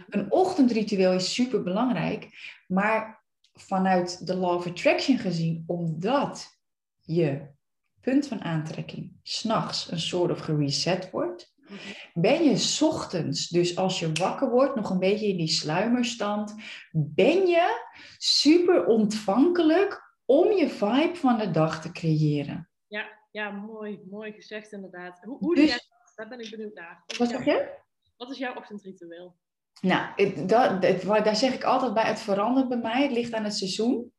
een 0.09 0.33
ochtendritueel 0.33 1.13
is 1.13 1.35
super 1.35 1.63
belangrijk, 1.63 2.29
maar 2.67 3.25
vanuit 3.53 4.27
de 4.27 4.37
law 4.37 4.55
of 4.55 4.67
attraction 4.67 5.19
gezien, 5.19 5.65
omdat 5.67 6.61
je 7.01 7.47
punt 8.01 8.27
van 8.27 8.43
aantrekking 8.43 9.13
s'nachts 9.23 9.91
een 9.91 10.01
soort 10.01 10.31
of 10.31 10.39
gereset 10.39 11.11
wordt, 11.11 11.57
ben 12.15 12.45
je 12.45 12.79
ochtends, 12.81 13.49
dus 13.49 13.77
als 13.77 13.99
je 13.99 14.13
wakker 14.13 14.51
wordt, 14.51 14.75
nog 14.75 14.91
een 14.91 14.99
beetje 14.99 15.27
in 15.27 15.37
die 15.37 15.49
sluimerstand, 15.49 16.55
ben 16.93 17.47
je 17.47 17.87
super 18.19 18.87
ontvankelijk 18.87 20.17
om 20.25 20.53
je 20.53 20.69
vibe 20.69 21.15
van 21.15 21.39
de 21.39 21.51
dag 21.51 21.83
te 21.83 21.93
creëren. 21.93 22.71
Ja, 22.87 23.09
ja 23.31 23.51
mooi, 23.51 24.01
mooi 24.11 24.33
gezegd 24.33 24.73
inderdaad. 24.73 25.21
Hoe, 25.25 25.39
hoe 25.39 25.55
dus, 25.55 25.69
jij 25.69 25.75
dat? 25.89 26.13
Daar 26.15 26.29
ben 26.29 26.41
ik 26.41 26.51
benieuwd 26.51 26.75
naar. 26.75 27.05
Wat 27.19 27.29
zeg 27.29 27.45
je? 27.45 27.79
Wat 28.17 28.31
is 28.31 28.39
jouw 28.39 28.55
ochtendritueel? 28.55 29.37
Nou, 29.81 30.33
dat, 30.47 30.83
dat, 30.83 31.25
daar 31.25 31.37
zeg 31.37 31.55
ik 31.55 31.65
altijd 31.65 31.95
bij, 31.95 32.05
het 32.05 32.21
verandert 32.21 32.69
bij 32.69 32.79
mij. 32.79 33.03
Het 33.03 33.13
ligt 33.13 33.35
aan 33.35 33.45
het 33.45 33.57
seizoen. 33.57 34.13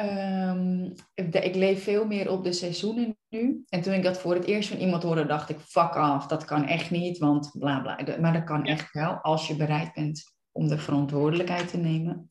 Um, 0.00 0.92
ik 1.14 1.54
leef 1.54 1.82
veel 1.82 2.06
meer 2.06 2.30
op 2.30 2.44
de 2.44 2.52
seizoenen 2.52 3.18
nu. 3.28 3.64
En 3.68 3.80
toen 3.80 3.92
ik 3.92 4.02
dat 4.02 4.18
voor 4.18 4.34
het 4.34 4.44
eerst 4.44 4.68
van 4.68 4.78
iemand 4.78 5.02
hoorde, 5.02 5.26
dacht 5.26 5.48
ik, 5.48 5.58
fuck 5.58 5.96
af, 5.96 6.26
dat 6.26 6.44
kan 6.44 6.66
echt 6.66 6.90
niet, 6.90 7.18
want 7.18 7.50
bla 7.58 7.80
bla. 7.80 8.18
Maar 8.20 8.32
dat 8.32 8.44
kan 8.44 8.64
echt 8.64 8.92
wel, 8.92 9.12
als 9.12 9.46
je 9.46 9.56
bereid 9.56 9.94
bent 9.94 10.34
om 10.52 10.68
de 10.68 10.78
verantwoordelijkheid 10.78 11.68
te 11.70 11.76
nemen. 11.76 12.26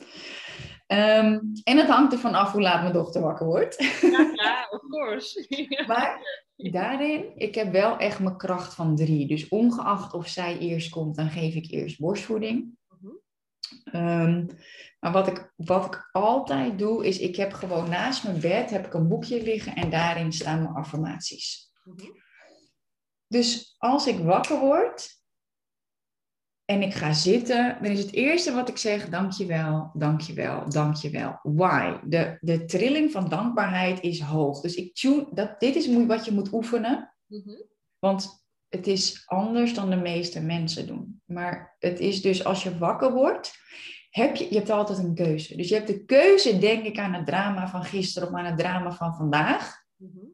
Um, 0.88 1.52
en 1.64 1.78
het 1.78 1.88
hangt 1.88 2.14
ervan 2.14 2.34
af 2.34 2.52
hoe 2.52 2.62
laat 2.62 2.82
mijn 2.82 2.94
dochter 2.94 3.22
wakker 3.22 3.46
wordt. 3.46 4.00
Ja, 4.02 4.32
ja 4.34 4.68
of 4.76 4.82
course. 4.90 5.46
maar 5.88 6.20
daarin, 6.56 7.32
ik 7.36 7.56
heb 7.56 7.72
wel 7.72 7.98
echt 7.98 8.20
mijn 8.20 8.38
kracht 8.38 8.74
van 8.74 8.96
drie. 8.96 9.28
Dus 9.28 9.48
ongeacht 9.48 10.14
of 10.14 10.28
zij 10.28 10.58
eerst 10.58 10.90
komt, 10.90 11.16
dan 11.16 11.30
geef 11.30 11.56
ik 11.56 11.72
eerst 11.72 12.00
borstvoeding. 12.00 12.78
Mhm. 13.00 13.14
Ehm, 13.84 14.46
maar 15.00 15.12
wat 15.12 15.28
ik, 15.28 15.54
wat 15.56 15.86
ik 15.86 16.10
altijd 16.12 16.80
doe, 16.80 17.06
is 17.06 17.20
ik 17.20 17.36
heb 17.36 17.54
gewoon 17.54 17.90
naast 17.90 18.24
mijn 18.24 18.40
bed 18.40 18.70
heb 18.70 18.86
ik 18.86 18.94
een 18.94 19.08
boekje 19.08 19.44
liggen 19.44 19.76
en 19.76 19.90
daarin 19.90 20.32
staan 20.32 20.62
mijn 20.62 20.76
affirmaties. 20.76 21.72
Mhm. 21.84 22.10
Dus 23.28 23.76
als 23.78 24.08
ik 24.08 24.20
wakker 24.20 24.60
word 24.60 25.15
en 26.66 26.82
ik 26.82 26.94
ga 26.94 27.14
zitten, 27.14 27.78
dan 27.82 27.92
is 27.92 28.00
het 28.00 28.14
eerste 28.14 28.54
wat 28.54 28.70
ik 28.70 28.78
zeg, 28.78 29.10
dankjewel, 29.10 29.92
dankjewel, 29.94 30.70
dankjewel. 30.70 31.40
Why? 31.44 31.98
De, 32.04 32.38
de 32.42 32.66
trilling 32.66 33.12
van 33.12 33.30
dankbaarheid 33.30 34.02
is 34.02 34.20
hoog. 34.20 34.62
Dus 34.62 34.76
ik 34.76 34.96
tune, 34.96 35.28
dat, 35.34 35.60
dit 35.60 35.76
is 35.76 36.06
wat 36.06 36.26
je 36.26 36.32
moet 36.32 36.54
oefenen. 36.54 37.14
Mhm. 37.26 37.62
Want 38.00 38.46
het 38.68 38.88
is 38.88 39.24
anders 39.26 39.74
dan 39.74 39.90
de 39.90 39.96
meeste 39.96 40.42
mensen 40.42 40.88
doen. 40.88 41.22
Maar 41.26 41.76
het 41.80 42.00
is 42.00 42.22
dus 42.22 42.46
als 42.46 42.64
je 42.64 42.78
wakker 42.78 43.14
wordt, 43.14 43.54
heb 44.10 44.36
je, 44.36 44.48
je 44.50 44.56
hebt 44.56 44.70
altijd 44.70 44.98
een 44.98 45.16
keuze. 45.16 45.58
Dus 45.58 45.70
je 45.70 45.76
hebt 45.76 45.88
de 45.88 46.06
keuze, 46.06 46.58
denk 46.58 46.86
ik, 46.86 46.98
aan 46.98 47.14
het 47.14 47.26
drama 47.26 47.68
van 47.68 47.84
gisteren 47.84 48.28
of 48.28 48.36
aan 48.36 48.46
het 48.46 48.58
drama 48.58 48.92
van 48.92 49.16
vandaag. 49.16 49.84
Mhm. 49.96 50.26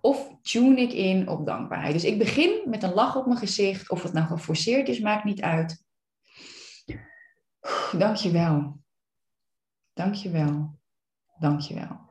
Of 0.00 0.36
tune 0.42 0.80
ik 0.80 0.92
in 0.92 1.28
op 1.28 1.46
dankbaarheid. 1.46 1.92
Dus 1.92 2.04
ik 2.04 2.18
begin 2.18 2.62
met 2.70 2.82
een 2.82 2.92
lach 2.94 3.16
op 3.16 3.26
mijn 3.26 3.38
gezicht. 3.38 3.90
Of 3.90 4.02
het 4.02 4.12
nou 4.12 4.26
geforceerd 4.26 4.88
is, 4.88 5.00
maakt 5.00 5.24
niet 5.24 5.40
uit. 5.40 5.84
Dankjewel. 7.92 8.80
Dankjewel. 9.92 10.78
Dankjewel. 11.38 12.08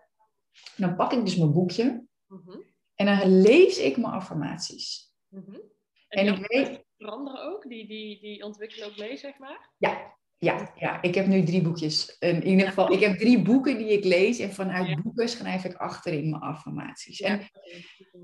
Dan 0.75 0.95
pak 0.95 1.11
ik 1.13 1.25
dus 1.25 1.35
mijn 1.35 1.53
boekje. 1.53 2.07
Mm 2.27 2.63
En 2.95 3.05
dan 3.05 3.41
lees 3.41 3.77
ik 3.77 3.97
mijn 3.97 4.13
affirmaties. 4.13 5.13
Mm 5.27 5.67
en, 6.07 6.27
en 6.27 6.33
ik 6.33 6.47
weet... 6.47 6.85
veranderen 6.97 7.41
ook? 7.43 7.69
Die, 7.69 7.87
die, 7.87 8.19
die 8.19 8.43
ontwikkelen 8.43 8.87
ook 8.87 8.97
mee, 8.97 9.17
zeg 9.17 9.37
maar? 9.37 9.69
Ja, 9.77 10.17
ja, 10.39 10.71
ja, 10.75 11.01
ik 11.01 11.15
heb 11.15 11.27
nu 11.27 11.43
drie 11.43 11.61
boekjes. 11.61 12.17
In 12.19 12.47
ieder 12.47 12.67
geval, 12.67 12.91
ik 12.91 12.99
heb 12.99 13.17
drie 13.17 13.41
boeken 13.41 13.77
die 13.77 13.91
ik 13.91 14.03
lees. 14.03 14.39
En 14.39 14.53
vanuit 14.53 15.03
boeken 15.03 15.29
schrijf 15.29 15.65
ik 15.65 15.73
achterin 15.73 16.29
mijn 16.29 16.41
affirmaties. 16.41 17.21
En 17.21 17.41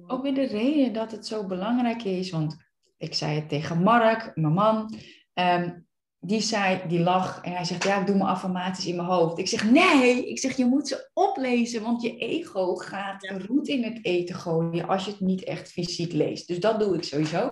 ook 0.07 0.23
weer 0.23 0.33
de 0.33 0.47
reden 0.47 0.93
dat 0.93 1.11
het 1.11 1.27
zo 1.27 1.45
belangrijk 1.45 2.03
is. 2.03 2.29
Want 2.29 2.55
ik 2.97 3.13
zei 3.13 3.35
het 3.35 3.49
tegen 3.49 3.83
Mark, 3.83 4.31
mijn 4.35 4.53
man. 4.53 4.95
Um, 5.33 5.85
die 6.19 6.41
zei, 6.41 6.81
die 6.87 6.99
lag 6.99 7.41
en 7.41 7.51
hij 7.51 7.65
zegt, 7.65 7.83
ja, 7.83 7.99
ik 7.99 8.05
doe 8.05 8.15
mijn 8.15 8.29
affirmaties 8.29 8.85
in 8.85 8.95
mijn 8.95 9.07
hoofd. 9.07 9.37
Ik 9.37 9.47
zeg, 9.47 9.71
nee, 9.71 10.29
ik 10.29 10.39
zeg, 10.39 10.57
je 10.57 10.65
moet 10.65 10.87
ze 10.87 11.09
oplezen, 11.13 11.81
want 11.81 12.01
je 12.01 12.17
ego 12.17 12.75
gaat 12.75 13.23
ja. 13.23 13.37
roet 13.37 13.67
in 13.67 13.83
het 13.83 14.05
eten 14.05 14.35
gooien 14.35 14.87
als 14.87 15.05
je 15.05 15.11
het 15.11 15.19
niet 15.19 15.43
echt 15.43 15.71
fysiek 15.71 16.13
leest. 16.13 16.47
Dus 16.47 16.59
dat 16.59 16.79
doe 16.79 16.95
ik 16.95 17.03
sowieso. 17.03 17.51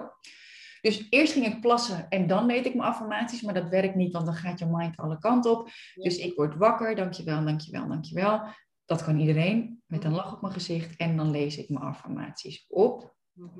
Dus 0.83 1.07
eerst 1.09 1.33
ging 1.33 1.45
ik 1.45 1.61
plassen 1.61 2.09
en 2.09 2.27
dan 2.27 2.45
leed 2.45 2.65
ik 2.65 2.73
mijn 2.75 2.89
affirmaties, 2.89 3.41
maar 3.41 3.53
dat 3.53 3.69
werkt 3.69 3.95
niet, 3.95 4.13
want 4.13 4.25
dan 4.25 4.35
gaat 4.35 4.59
je 4.59 4.65
mind 4.65 4.97
alle 4.97 5.17
kanten 5.17 5.51
op. 5.51 5.69
Dus 5.93 6.17
ik 6.17 6.35
word 6.35 6.55
wakker, 6.55 6.95
dankjewel, 6.95 7.45
dankjewel, 7.45 7.87
dankjewel. 7.87 8.41
Dat 8.85 9.03
kan 9.03 9.19
iedereen, 9.19 9.81
met 9.85 10.03
een 10.03 10.09
mhm. 10.09 10.19
lach 10.19 10.33
op 10.33 10.41
mijn 10.41 10.53
gezicht. 10.53 10.95
En 10.97 11.17
dan 11.17 11.31
lees 11.31 11.57
ik 11.57 11.69
mijn 11.69 11.85
affirmaties 11.85 12.65
op. 12.69 13.15
Mhm. 13.31 13.59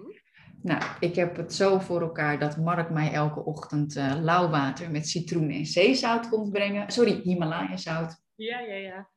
Nou, 0.62 0.84
ik 1.00 1.16
heb 1.16 1.36
het 1.36 1.54
zo 1.54 1.80
voor 1.80 2.02
elkaar 2.02 2.40
dat 2.40 2.58
Mark 2.58 2.90
mij 2.90 3.12
elke 3.14 3.44
ochtend 3.46 3.96
uh, 3.96 4.16
lauw 4.22 4.50
water 4.50 4.92
met 4.92 5.08
citroen 5.08 5.50
en 5.50 5.66
zeezout 5.66 6.30
komt 6.30 6.52
brengen. 6.52 6.92
Sorry, 6.92 7.22
Himalaya 7.24 7.78
zout. 7.78 8.22
Ja, 8.36 8.60
ja, 8.60 8.76
ja. 8.76 9.10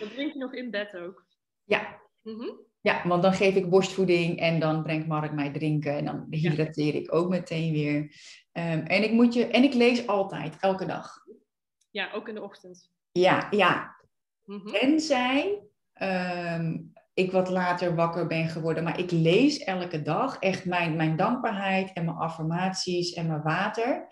Dat 0.00 0.10
drink 0.10 0.32
je 0.32 0.38
nog 0.38 0.54
in 0.54 0.70
bed 0.70 0.96
ook? 0.96 1.26
Ja. 1.64 2.00
Mhm. 2.22 2.50
Ja, 2.84 3.08
want 3.08 3.22
dan 3.22 3.32
geef 3.32 3.54
ik 3.54 3.70
borstvoeding 3.70 4.38
en 4.38 4.60
dan 4.60 4.82
brengt 4.82 5.06
Mark 5.06 5.32
mij 5.32 5.50
drinken 5.52 5.96
en 5.96 6.04
dan 6.04 6.26
hydrateer 6.30 6.94
ik 6.94 7.14
ook 7.14 7.28
meteen 7.28 7.72
weer. 7.72 8.00
Um, 8.52 8.80
en, 8.86 9.02
ik 9.02 9.12
moet 9.12 9.34
je, 9.34 9.46
en 9.46 9.62
ik 9.62 9.74
lees 9.74 10.06
altijd, 10.06 10.56
elke 10.60 10.86
dag. 10.86 11.18
Ja, 11.90 12.12
ook 12.12 12.28
in 12.28 12.34
de 12.34 12.42
ochtend. 12.42 12.90
Ja, 13.12 13.46
ja. 13.50 13.96
Mm 14.44 14.66
Tenzij 14.66 15.62
um, 16.02 16.92
ik 17.14 17.32
wat 17.32 17.50
later 17.50 17.94
wakker 17.94 18.26
ben 18.26 18.48
geworden. 18.48 18.84
Maar 18.84 18.98
ik 18.98 19.10
lees 19.10 19.58
elke 19.58 20.02
dag 20.02 20.38
echt 20.38 20.64
mijn, 20.64 20.96
mijn 20.96 21.16
dankbaarheid 21.16 21.92
en 21.92 22.04
mijn 22.04 22.16
affirmaties 22.16 23.12
en 23.12 23.26
mijn 23.26 23.42
water. 23.42 24.06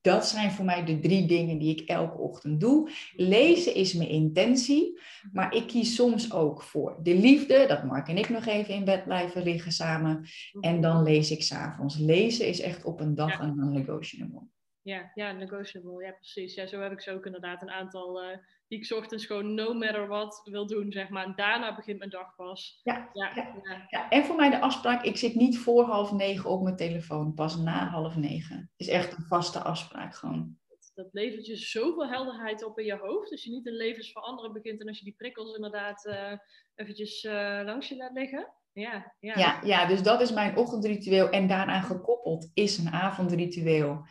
Dat 0.00 0.26
zijn 0.26 0.50
voor 0.50 0.64
mij 0.64 0.84
de 0.84 0.98
drie 0.98 1.26
dingen 1.26 1.58
die 1.58 1.80
ik 1.80 1.88
elke 1.88 2.18
ochtend 2.18 2.60
doe. 2.60 2.90
Lezen 3.16 3.74
is 3.74 3.94
mijn 3.94 4.08
intentie, 4.08 5.00
maar 5.32 5.54
ik 5.54 5.66
kies 5.66 5.94
soms 5.94 6.32
ook 6.32 6.62
voor 6.62 6.98
de 7.02 7.14
liefde. 7.14 7.64
Dat 7.68 7.84
Mark 7.84 8.08
en 8.08 8.18
ik 8.18 8.28
nog 8.28 8.46
even 8.46 8.74
in 8.74 8.84
bed 8.84 9.04
blijven 9.04 9.42
liggen 9.42 9.72
samen. 9.72 10.28
En 10.60 10.80
dan 10.80 11.02
lees 11.02 11.30
ik 11.30 11.42
s'avonds. 11.42 11.98
Lezen 11.98 12.48
is 12.48 12.60
echt 12.60 12.84
op 12.84 13.00
een 13.00 13.14
dag 13.14 13.40
een 13.40 13.56
non-negotiable. 13.56 14.42
Ja, 14.86 15.10
ja, 15.14 15.32
negotiable. 15.32 16.04
Ja, 16.04 16.12
precies. 16.12 16.54
Ja, 16.54 16.66
zo 16.66 16.80
heb 16.80 16.92
ik 16.92 17.00
zo 17.00 17.14
ook 17.14 17.26
inderdaad 17.26 17.62
een 17.62 17.70
aantal 17.70 18.22
uh, 18.22 18.36
die 18.68 18.78
ik 18.78 18.96
ochtends 18.96 19.26
gewoon 19.26 19.54
no 19.54 19.74
matter 19.74 20.06
what 20.06 20.40
wil 20.44 20.66
doen, 20.66 20.92
zeg 20.92 21.08
maar. 21.08 21.24
En 21.24 21.32
daarna 21.36 21.74
begint 21.74 21.98
mijn 21.98 22.10
dag 22.10 22.34
pas. 22.34 22.80
Ja, 22.82 23.10
ja, 23.12 23.32
ja. 23.34 23.86
ja. 23.88 24.08
en 24.08 24.24
voor 24.24 24.36
mij 24.36 24.50
de 24.50 24.60
afspraak, 24.60 25.02
ik 25.02 25.16
zit 25.16 25.34
niet 25.34 25.58
voor 25.58 25.84
half 25.84 26.12
negen 26.12 26.50
op 26.50 26.62
mijn 26.62 26.76
telefoon, 26.76 27.34
pas 27.34 27.56
na 27.56 27.88
half 27.88 28.16
negen. 28.16 28.70
Is 28.76 28.88
echt 28.88 29.16
een 29.16 29.24
vaste 29.24 29.58
afspraak 29.58 30.14
gewoon. 30.14 30.58
Dat 30.94 31.08
levert 31.12 31.46
je 31.46 31.56
zoveel 31.56 32.08
helderheid 32.08 32.64
op 32.64 32.78
in 32.78 32.84
je 32.84 32.96
hoofd. 32.96 33.30
Dus 33.30 33.44
je 33.44 33.50
niet 33.50 33.66
een 33.66 33.76
levensveranderen 33.76 34.52
begint 34.52 34.80
en 34.80 34.88
als 34.88 34.98
je 34.98 35.04
die 35.04 35.16
prikkels 35.16 35.54
inderdaad 35.54 36.04
uh, 36.04 36.32
eventjes 36.74 37.24
uh, 37.24 37.60
langs 37.64 37.88
je 37.88 37.96
laat 37.96 38.12
liggen. 38.12 38.52
Ja, 38.80 39.14
ja. 39.20 39.38
Ja, 39.38 39.60
ja, 39.64 39.86
dus 39.86 40.02
dat 40.02 40.20
is 40.20 40.32
mijn 40.32 40.56
ochtendritueel. 40.56 41.30
En 41.30 41.46
daaraan 41.46 41.82
gekoppeld 41.82 42.50
is 42.54 42.78
een 42.78 42.90
avondritueel. 42.90 44.06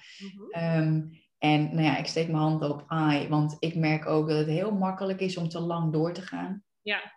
Mm 0.51 1.23
en 1.37 1.63
nou 1.63 1.81
ja, 1.81 1.97
ik 1.97 2.05
steek 2.05 2.27
mijn 2.27 2.37
hand 2.37 2.61
op 2.61 2.83
ai, 2.87 3.27
want 3.27 3.55
ik 3.59 3.75
merk 3.75 4.05
ook 4.05 4.27
dat 4.27 4.37
het 4.37 4.47
heel 4.47 4.71
makkelijk 4.71 5.19
is 5.19 5.37
om 5.37 5.49
te 5.49 5.59
lang 5.59 5.93
door 5.93 6.13
te 6.13 6.21
gaan. 6.21 6.63
Ja. 6.81 7.13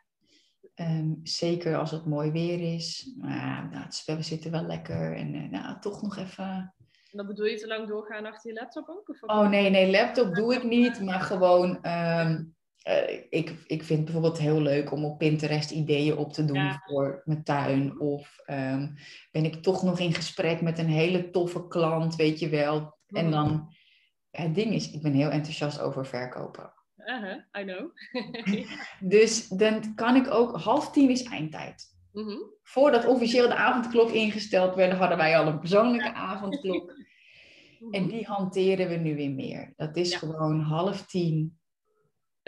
Um, 0.75 1.21
zeker 1.23 1.77
als 1.77 1.91
het 1.91 2.07
mooi 2.07 2.31
weer 2.31 2.75
is. 2.75 3.15
Maar 3.19 3.69
nou, 3.71 3.85
het 3.85 3.95
spel 3.95 4.23
zitten 4.23 4.51
wel 4.51 4.63
lekker. 4.63 5.17
En 5.17 5.35
uh, 5.35 5.51
nou, 5.51 5.81
toch 5.81 6.03
nog 6.03 6.17
even... 6.17 6.75
En 7.11 7.17
dan 7.17 7.27
bedoel 7.27 7.47
je 7.47 7.59
te 7.59 7.67
lang 7.67 7.89
doorgaan 7.89 8.27
achter 8.27 8.51
je 8.51 8.61
laptop 8.61 8.89
ook? 8.89 9.09
Of 9.09 9.23
oh 9.23 9.49
nee, 9.49 9.71
nee, 9.71 9.91
laptop 9.91 10.35
doe 10.35 10.55
ik 10.55 10.63
niet. 10.63 11.01
Maar 11.01 11.21
gewoon, 11.21 11.87
um, 11.87 12.57
uh, 12.89 13.23
ik, 13.31 13.55
ik 13.67 13.83
vind 13.83 14.05
bijvoorbeeld 14.05 14.39
heel 14.39 14.61
leuk 14.61 14.93
om 14.93 15.05
op 15.05 15.19
Pinterest 15.19 15.71
ideeën 15.71 16.17
op 16.17 16.33
te 16.33 16.45
doen 16.45 16.73
voor 16.87 17.23
mijn 17.25 17.45
tuin. 17.45 18.01
Of 18.01 18.39
um, 18.47 18.95
ben 19.31 19.45
ik 19.45 19.55
toch 19.55 19.83
nog 19.83 19.99
in 19.99 20.15
gesprek 20.15 20.61
met 20.61 20.79
een 20.79 20.89
hele 20.89 21.31
toffe 21.31 21.69
klant, 21.69 22.17
weet 22.17 22.39
je 22.39 22.49
wel. 22.49 22.99
En 23.07 23.25
mm. 23.25 23.31
dan 23.31 23.75
het 24.31 24.55
ding 24.55 24.75
is, 24.75 24.91
ik 24.91 25.03
ben 25.03 25.13
heel 25.13 25.31
enthousiast 25.31 25.81
over 25.81 26.07
verkopen. 26.07 26.73
Uh 26.97 27.23
-huh, 27.23 27.63
I 27.63 27.65
know. 27.65 27.91
dus 29.15 29.49
dan 29.49 29.95
kan 29.95 30.17
ik 30.17 30.31
ook, 30.31 30.57
half 30.57 30.91
tien 30.91 31.11
is 31.11 31.23
eindtijd. 31.23 31.97
Mm 32.13 32.57
Voordat 32.63 33.07
officieel 33.07 33.49
de 33.49 33.55
avondklok 33.55 34.11
ingesteld 34.11 34.75
werd, 34.75 34.93
hadden 34.93 35.17
wij 35.17 35.39
al 35.39 35.47
een 35.47 35.59
persoonlijke 35.59 36.13
avondklok. 36.13 36.93
Mhm. 37.81 37.95
En 37.95 38.09
die 38.09 38.27
hanteren 38.27 38.89
we 38.89 38.95
nu 38.95 39.17
weer 39.17 39.31
meer. 39.31 39.73
Dat 39.77 39.97
is 39.97 40.15
gewoon 40.15 40.61
half 40.61 41.07
tien. 41.07 41.59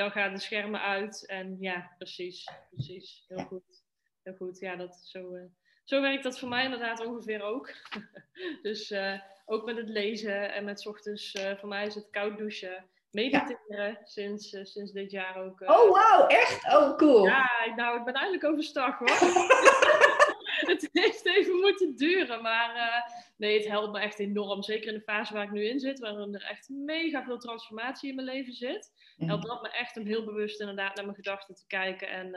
Dan 0.00 0.10
gaan 0.10 0.32
de 0.32 0.40
schermen 0.40 0.80
uit 0.80 1.26
en 1.26 1.56
ja, 1.58 1.90
precies. 1.98 2.50
precies. 2.70 3.24
Heel 3.28 3.44
goed. 3.44 3.82
Heel 4.22 4.34
goed. 4.34 4.58
Ja, 4.58 4.76
dat, 4.76 5.00
zo, 5.04 5.34
uh, 5.34 5.42
zo 5.84 6.00
werkt 6.00 6.22
dat 6.22 6.38
voor 6.38 6.48
mij 6.48 6.64
inderdaad 6.64 7.06
ongeveer 7.06 7.42
ook. 7.42 7.74
dus 8.62 8.90
uh, 8.90 9.20
ook 9.46 9.64
met 9.64 9.76
het 9.76 9.88
lezen 9.88 10.52
en 10.52 10.64
met 10.64 10.86
ochtends, 10.86 11.34
uh, 11.34 11.56
voor 11.56 11.68
mij 11.68 11.86
is 11.86 11.94
het 11.94 12.10
koud 12.10 12.38
douchen. 12.38 12.84
Mediteren 13.10 13.98
sinds, 14.04 14.52
uh, 14.52 14.64
sinds 14.64 14.92
dit 14.92 15.10
jaar 15.10 15.36
ook. 15.36 15.60
Oh, 15.60 15.90
wauw, 15.90 16.26
echt? 16.26 16.74
Oh, 16.74 16.96
cool. 16.96 17.24
Ja, 17.24 17.50
nou, 17.76 17.98
ik 17.98 18.04
ben 18.04 18.14
eindelijk 18.14 18.44
overstag 18.44 18.98
hoor. 18.98 19.08
het 20.72 20.88
heeft 20.92 21.26
even 21.26 21.56
moeten 21.56 21.96
duren, 21.96 22.42
maar 22.42 23.04
nee, 23.36 23.58
het 23.58 23.68
helpt 23.68 23.92
me 23.92 24.00
echt 24.00 24.18
enorm. 24.18 24.62
Zeker 24.62 24.88
in 24.88 24.98
de 24.98 25.04
fase 25.04 25.32
waar 25.32 25.44
ik 25.44 25.50
nu 25.50 25.68
in 25.68 25.80
zit, 25.80 25.98
waarin 25.98 26.34
er 26.34 26.44
echt 26.44 26.68
mega 26.68 27.24
veel 27.24 27.38
transformatie 27.38 28.08
in 28.08 28.14
mijn 28.14 28.26
leven 28.26 28.52
zit. 28.52 28.99
Helpt 29.26 29.46
dat 29.46 29.62
me 29.62 29.70
echt 29.70 29.96
om 29.96 30.06
heel 30.06 30.24
bewust 30.24 30.60
inderdaad 30.60 30.94
naar 30.94 31.04
mijn 31.04 31.16
gedachten 31.16 31.54
te 31.54 31.66
kijken 31.66 32.08
en 32.08 32.30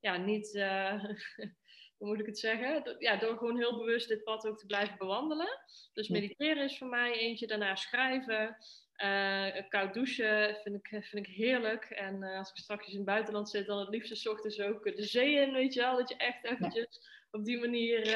ja, 0.00 0.16
niet 0.16 0.52
hoe 1.98 2.08
moet 2.08 2.20
ik 2.20 2.26
het 2.26 2.38
zeggen? 2.38 2.96
Ja, 2.98 3.16
door 3.16 3.38
gewoon 3.38 3.56
heel 3.56 3.78
bewust 3.78 4.08
dit 4.08 4.24
pad 4.24 4.46
ook 4.46 4.58
te 4.58 4.66
blijven 4.66 4.98
bewandelen. 4.98 5.48
Dus 5.92 6.08
mediteren 6.08 6.64
is 6.64 6.78
voor 6.78 6.88
mij 6.88 7.12
eentje, 7.12 7.46
daarna 7.46 7.76
schrijven. 7.76 8.56
Uh, 8.96 9.68
koud 9.68 9.94
douchen 9.94 10.56
vind 10.62 10.76
ik, 10.76 11.04
vind 11.04 11.26
ik 11.26 11.34
heerlijk. 11.34 11.84
En 11.84 12.22
als 12.22 12.50
ik 12.50 12.56
straks 12.56 12.88
in 12.88 12.96
het 12.96 13.04
buitenland 13.04 13.50
zit, 13.50 13.66
dan 13.66 13.78
het 13.78 13.88
liefst 13.88 14.16
s 14.16 14.26
ochtends 14.26 14.60
ook 14.60 14.96
de 14.96 15.02
zee 15.02 15.34
in, 15.34 15.52
weet 15.52 15.74
je 15.74 15.80
wel. 15.80 15.96
Dat 15.96 16.08
je 16.08 16.16
echt 16.16 16.44
eventjes 16.44 17.00
op 17.30 17.44
die 17.44 17.58
manier, 17.58 18.06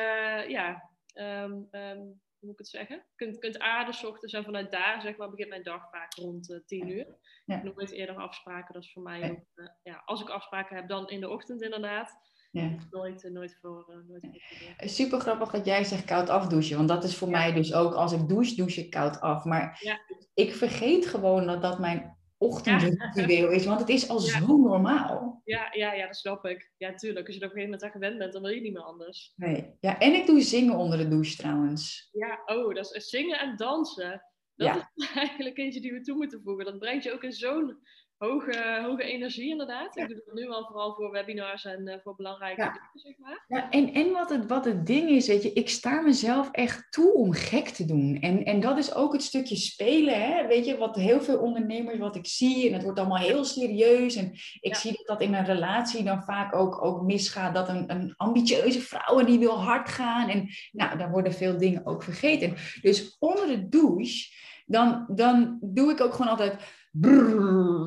ja, 0.51 0.91
um, 1.15 1.69
um, 1.71 1.99
hoe 2.01 2.28
moet 2.41 2.53
ik 2.53 2.59
het 2.59 2.69
zeggen? 2.69 3.05
Kunt, 3.17 3.39
kunt 3.39 3.59
aarden 3.59 3.95
s 3.95 4.05
ochtends 4.05 4.35
en 4.35 4.45
vanuit 4.45 4.71
daar, 4.71 5.01
zeg 5.01 5.17
maar, 5.17 5.31
begint 5.31 5.49
mijn 5.49 5.63
dag 5.63 5.91
vaak 5.91 6.15
rond 6.15 6.61
tien 6.67 6.89
uur. 6.89 7.07
Ja. 7.45 7.57
Ik 7.57 7.63
noem 7.63 7.79
het 7.79 7.91
eerder 7.91 8.17
afspraken, 8.17 8.75
dat 8.75 8.83
is 8.83 8.93
voor 8.93 9.03
mij 9.03 9.31
ook, 9.31 9.71
ja, 9.83 10.03
als 10.05 10.21
ik 10.21 10.29
afspraken 10.29 10.77
heb, 10.77 10.89
dan 10.89 11.09
in 11.09 11.21
de 11.21 11.29
ochtend 11.29 11.63
inderdaad. 11.63 12.19
Ja. 12.51 12.75
Nooit, 12.91 13.25
uh, 13.25 13.33
nooit 13.33 13.59
voor. 13.61 14.05
Nooit 14.09 14.29
voor 14.31 14.89
Super 14.89 15.21
grappig 15.21 15.51
dat 15.51 15.67
jij 15.67 15.85
zegt 15.85 16.05
koud 16.05 16.29
afdouchen. 16.29 16.77
Want 16.77 16.89
dat 16.89 17.05
is 17.05 17.17
voor 17.17 17.29
mij 17.29 17.53
dus 17.53 17.75
ook 17.75 17.95
als 17.95 18.13
ik 18.13 18.29
douche, 18.29 18.55
douche 18.55 18.81
ik 18.81 18.91
koud 18.91 19.21
af. 19.21 19.45
Maar 19.45 19.79
ja. 19.81 19.99
ik 20.35 20.55
vergeet 20.55 21.07
gewoon 21.07 21.47
dat 21.47 21.63
dat 21.63 21.79
mijn 21.79 22.18
ochtendritueel 22.39 23.51
is. 23.51 23.65
Want 23.65 23.81
het 23.81 23.89
is 23.89 24.09
al 24.09 24.19
zo 24.19 24.57
normaal. 24.57 25.41
Ja, 25.45 25.69
ja, 25.73 25.93
ja, 25.93 26.07
dat 26.07 26.17
snap 26.17 26.45
ik. 26.45 26.73
Ja, 26.77 26.95
tuurlijk. 26.95 27.27
Als 27.27 27.35
je 27.35 27.41
er 27.41 27.49
op 27.49 27.55
een 27.55 27.61
gegeven 27.61 27.81
moment 27.81 27.83
aan 27.83 28.01
gewend 28.01 28.19
bent, 28.19 28.33
dan 28.33 28.43
wil 28.43 28.51
je 28.51 28.61
niet 28.61 28.73
meer 28.73 28.83
anders. 28.83 29.33
Nee. 29.37 29.77
Ja, 29.81 29.99
en 29.99 30.15
ik 30.15 30.27
doe 30.27 30.41
zingen 30.41 30.75
onder 30.75 30.99
de 30.99 31.09
douche 31.09 31.37
trouwens. 31.37 32.09
Ja, 32.13 32.43
oh, 32.47 32.75
dat 32.75 32.95
is 32.95 33.09
zingen 33.09 33.39
en 33.39 33.57
dansen. 33.57 34.23
Dat 34.55 34.89
is 34.95 35.11
eigenlijk 35.15 35.59
eentje 35.59 35.81
die 35.81 35.93
we 35.93 36.01
toe 36.01 36.17
moeten 36.17 36.43
voegen. 36.43 36.65
Dat 36.65 36.79
brengt 36.79 37.05
je 37.05 37.13
ook 37.13 37.23
in 37.23 37.33
zo'n 37.33 37.79
hoge, 38.19 38.81
hoge 38.85 39.03
energie 39.03 39.51
inderdaad. 39.51 39.97
Ik 39.97 40.09
doe 40.09 40.23
het 40.25 40.35
nu 40.35 40.49
al 40.49 40.67
vooral 40.67 40.95
voor 40.95 41.11
webinars 41.11 41.65
en 41.65 41.89
uh, 41.89 41.95
voor 42.03 42.17
belangrijke 42.17 42.61
ja. 42.61 42.73
dingen, 42.73 42.91
zeg 42.95 43.19
maar. 43.19 43.45
Ja, 43.49 43.71
en 43.71 43.95
en 43.95 44.13
wat, 44.13 44.31
het, 44.31 44.47
wat 44.47 44.65
het 44.65 44.87
ding 44.87 45.09
is, 45.09 45.27
weet 45.27 45.43
je, 45.43 45.53
ik 45.53 45.69
sta 45.69 46.01
mezelf 46.01 46.49
echt 46.51 46.87
toe 46.91 47.13
om 47.13 47.33
gek 47.33 47.69
te 47.69 47.85
doen. 47.85 48.19
En, 48.21 48.45
en 48.45 48.61
dat 48.61 48.79
is 48.79 48.95
ook 48.95 49.13
het 49.13 49.23
stukje 49.23 49.57
spelen, 49.57 50.23
hè? 50.23 50.47
weet 50.47 50.67
je, 50.67 50.77
wat 50.77 50.97
heel 50.97 51.21
veel 51.21 51.39
ondernemers, 51.39 51.99
wat 51.99 52.17
ik 52.17 52.27
zie, 52.27 52.67
en 52.67 52.73
het 52.73 52.83
wordt 52.83 52.99
allemaal 52.99 53.19
heel 53.19 53.45
serieus. 53.45 54.15
En 54.15 54.33
ik 54.61 54.75
zie 54.75 54.93
dat 54.93 55.07
dat 55.07 55.21
in 55.21 55.35
een 55.35 55.45
relatie 55.45 56.05
dan 56.05 56.23
vaak 56.23 56.55
ook, 56.55 56.85
ook 56.85 57.03
misgaat, 57.03 57.55
dat 57.55 57.69
een, 57.69 57.91
een 57.91 58.15
ambitieuze 58.17 58.81
vrouw 58.81 59.25
die 59.25 59.39
wil 59.39 59.61
hard 59.63 59.89
gaan. 59.89 60.29
En 60.29 60.49
nou, 60.73 60.99
dan 60.99 61.11
worden 61.11 61.33
veel 61.33 61.59
dingen 61.59 61.87
ook 61.87 62.03
vergeten. 62.03 62.55
Dus 62.81 63.17
onder 63.19 63.47
de 63.47 63.69
douche, 63.69 64.37
dan, 64.67 65.07
dan 65.09 65.59
doe 65.61 65.91
ik 65.91 66.01
ook 66.01 66.15
gewoon 66.15 66.31
altijd 66.31 66.57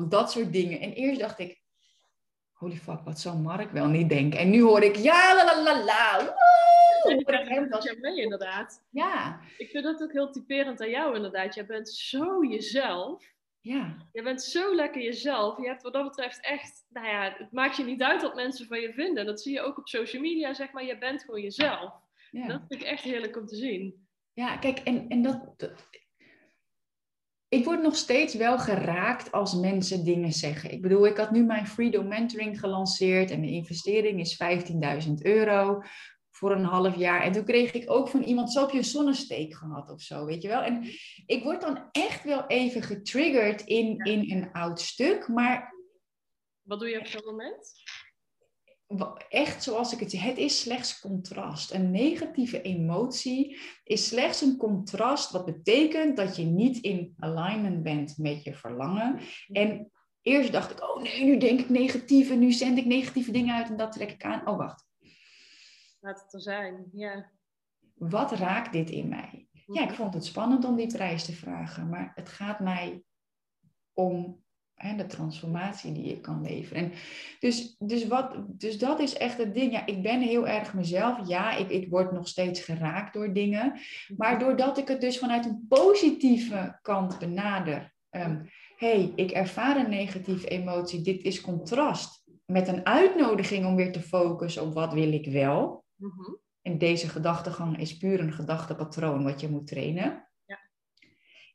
dat 0.08 0.30
soort 0.30 0.52
dingen. 0.52 0.80
En 0.80 0.92
eerst 0.92 1.20
dacht 1.20 1.38
ik, 1.38 1.62
holy 2.52 2.76
fuck, 2.76 3.00
wat 3.04 3.20
zal 3.20 3.36
Mark 3.36 3.70
wel 3.70 3.86
niet 3.86 4.08
denken? 4.08 4.38
En 4.38 4.50
nu 4.50 4.62
hoor 4.62 4.82
ik, 4.82 4.96
ja, 4.96 5.34
la 5.34 5.44
la 5.44 5.62
la 5.62 5.84
la. 5.84 6.36
Dat 7.68 7.82
je 7.82 7.96
mee, 8.00 8.20
inderdaad. 8.20 8.86
Ja. 8.90 9.40
Ik 9.56 9.70
vind 9.70 9.84
dat 9.84 10.02
ook 10.02 10.12
heel 10.12 10.30
typerend 10.30 10.80
aan 10.80 10.90
jou, 10.90 11.16
inderdaad. 11.16 11.54
Je 11.54 11.66
bent 11.66 11.88
zo 11.88 12.44
jezelf. 12.44 13.24
Ja. 13.60 13.96
Je 14.12 14.22
bent 14.22 14.42
zo 14.42 14.74
lekker 14.74 15.02
jezelf. 15.02 15.58
Je 15.58 15.66
hebt 15.66 15.82
wat 15.82 15.92
dat 15.92 16.04
betreft 16.04 16.44
echt, 16.44 16.86
nou 16.88 17.06
ja, 17.06 17.34
het 17.38 17.52
maakt 17.52 17.76
je 17.76 17.84
niet 17.84 18.02
uit 18.02 18.22
wat 18.22 18.34
mensen 18.34 18.66
van 18.66 18.80
je 18.80 18.92
vinden. 18.92 19.26
Dat 19.26 19.40
zie 19.40 19.52
je 19.52 19.60
ook 19.60 19.78
op 19.78 19.88
social 19.88 20.22
media, 20.22 20.54
zeg 20.54 20.72
maar. 20.72 20.84
Je 20.84 20.98
bent 20.98 21.22
gewoon 21.24 21.40
jezelf. 21.40 21.92
Ja. 22.30 22.46
Dat 22.46 22.60
vind 22.68 22.82
ik 22.82 22.88
echt 22.88 23.02
heerlijk 23.02 23.36
om 23.36 23.46
te 23.46 23.56
zien. 23.56 24.06
Ja, 24.32 24.56
kijk, 24.56 24.78
en, 24.78 25.08
en 25.08 25.22
dat, 25.22 25.54
ik 27.52 27.64
word 27.64 27.82
nog 27.82 27.96
steeds 27.96 28.34
wel 28.34 28.58
geraakt 28.58 29.32
als 29.32 29.54
mensen 29.54 30.04
dingen 30.04 30.32
zeggen. 30.32 30.70
Ik 30.70 30.82
bedoel, 30.82 31.06
ik 31.06 31.16
had 31.16 31.30
nu 31.30 31.44
mijn 31.44 31.66
Freedom 31.66 32.08
Mentoring 32.08 32.60
gelanceerd 32.60 33.30
en 33.30 33.40
de 33.40 33.50
investering 33.50 34.20
is 34.20 34.42
15.000 35.06 35.12
euro 35.22 35.82
voor 36.30 36.52
een 36.52 36.64
half 36.64 36.96
jaar. 36.96 37.22
En 37.22 37.32
toen 37.32 37.44
kreeg 37.44 37.72
ik 37.72 37.90
ook 37.90 38.08
van 38.08 38.22
iemand, 38.22 38.52
zo 38.52 38.60
heb 38.60 38.70
je 38.70 38.78
een 38.78 38.84
zonnesteek 38.84 39.54
gehad 39.54 39.90
of 39.90 40.00
zo, 40.00 40.24
weet 40.24 40.42
je 40.42 40.48
wel. 40.48 40.62
En 40.62 40.84
ik 41.26 41.42
word 41.42 41.60
dan 41.60 41.88
echt 41.90 42.24
wel 42.24 42.46
even 42.46 42.82
getriggerd 42.82 43.60
in, 43.60 43.98
in 43.98 44.30
een 44.30 44.52
oud 44.52 44.80
stuk, 44.80 45.28
maar... 45.28 45.74
Wat 46.62 46.80
doe 46.80 46.88
je 46.88 46.98
op 46.98 47.06
zo'n 47.06 47.24
moment? 47.24 47.72
Echt 49.28 49.62
zoals 49.62 49.92
ik 49.92 50.00
het 50.00 50.10
zie, 50.10 50.20
het 50.20 50.38
is 50.38 50.60
slechts 50.60 51.00
contrast. 51.00 51.72
Een 51.72 51.90
negatieve 51.90 52.62
emotie 52.62 53.58
is 53.84 54.08
slechts 54.08 54.40
een 54.40 54.56
contrast, 54.56 55.30
wat 55.30 55.44
betekent 55.44 56.16
dat 56.16 56.36
je 56.36 56.44
niet 56.44 56.78
in 56.78 57.14
alignment 57.18 57.82
bent 57.82 58.18
met 58.18 58.44
je 58.44 58.54
verlangen. 58.54 59.18
En 59.46 59.90
eerst 60.22 60.52
dacht 60.52 60.70
ik, 60.70 60.82
oh 60.82 61.02
nee, 61.02 61.24
nu 61.24 61.38
denk 61.38 61.60
ik 61.60 61.68
negatieve, 61.68 62.34
nu 62.34 62.52
zend 62.52 62.78
ik 62.78 62.84
negatieve 62.84 63.32
dingen 63.32 63.54
uit 63.54 63.68
en 63.68 63.76
dat 63.76 63.92
trek 63.92 64.10
ik 64.10 64.24
aan. 64.24 64.48
Oh, 64.48 64.56
wacht. 64.56 64.86
Laat 66.00 66.22
het 66.22 66.32
er 66.32 66.40
zijn, 66.40 66.88
ja. 66.92 67.30
Wat 67.94 68.32
raakt 68.32 68.72
dit 68.72 68.90
in 68.90 69.08
mij? 69.08 69.48
Ja, 69.66 69.82
ik 69.82 69.88
mhm. 69.88 69.96
vond 69.96 70.14
het 70.14 70.24
spannend 70.24 70.64
om 70.64 70.76
die 70.76 70.92
prijs 70.92 71.24
te 71.24 71.32
vragen, 71.32 71.88
maar 71.88 72.12
het 72.14 72.28
gaat 72.28 72.60
mij 72.60 73.04
om 73.92 74.41
hè, 74.82 74.96
de 74.96 75.06
transformatie 75.06 75.92
die 75.92 76.12
ik 76.12 76.22
kan 76.22 76.42
leveren. 76.42 76.82
En 76.82 76.92
dus, 77.38 77.76
dus, 77.78 78.06
wat, 78.06 78.36
dus 78.48 78.78
dat 78.78 79.00
is 79.00 79.14
echt 79.14 79.38
het 79.38 79.54
ding. 79.54 79.72
Ja, 79.72 79.86
ik 79.86 80.02
ben 80.02 80.20
heel 80.20 80.48
erg 80.48 80.74
mezelf. 80.74 81.28
Ja, 81.28 81.56
ik, 81.56 81.68
ik 81.68 81.90
word 81.90 82.12
nog 82.12 82.28
steeds 82.28 82.60
geraakt 82.60 83.12
door 83.12 83.32
dingen. 83.32 83.80
Maar 84.16 84.38
doordat 84.38 84.78
ik 84.78 84.88
het 84.88 85.00
dus 85.00 85.18
vanuit 85.18 85.44
een 85.44 85.64
positieve 85.68 86.78
kant 86.82 87.18
benader. 87.18 87.94
Um, 88.10 88.48
hey, 88.76 89.12
ik 89.14 89.30
ervaar 89.30 89.76
een 89.76 89.90
negatieve 89.90 90.48
emotie. 90.48 91.02
Dit 91.02 91.22
is 91.22 91.40
contrast. 91.40 92.24
Met 92.46 92.68
een 92.68 92.86
uitnodiging 92.86 93.66
om 93.66 93.76
weer 93.76 93.92
te 93.92 94.00
focussen 94.00 94.62
op 94.62 94.74
wat 94.74 94.92
wil 94.92 95.12
ik 95.12 95.26
wel. 95.26 95.84
Mm 95.96 96.40
En 96.62 96.78
deze 96.78 97.08
gedachtegang 97.08 97.78
is 97.78 97.96
puur 97.96 98.20
een 98.20 98.32
gedachtepatroon 98.32 99.24
wat 99.24 99.40
je 99.40 99.48
moet 99.48 99.66
trainen. 99.66 100.28
Ja. 100.44 100.58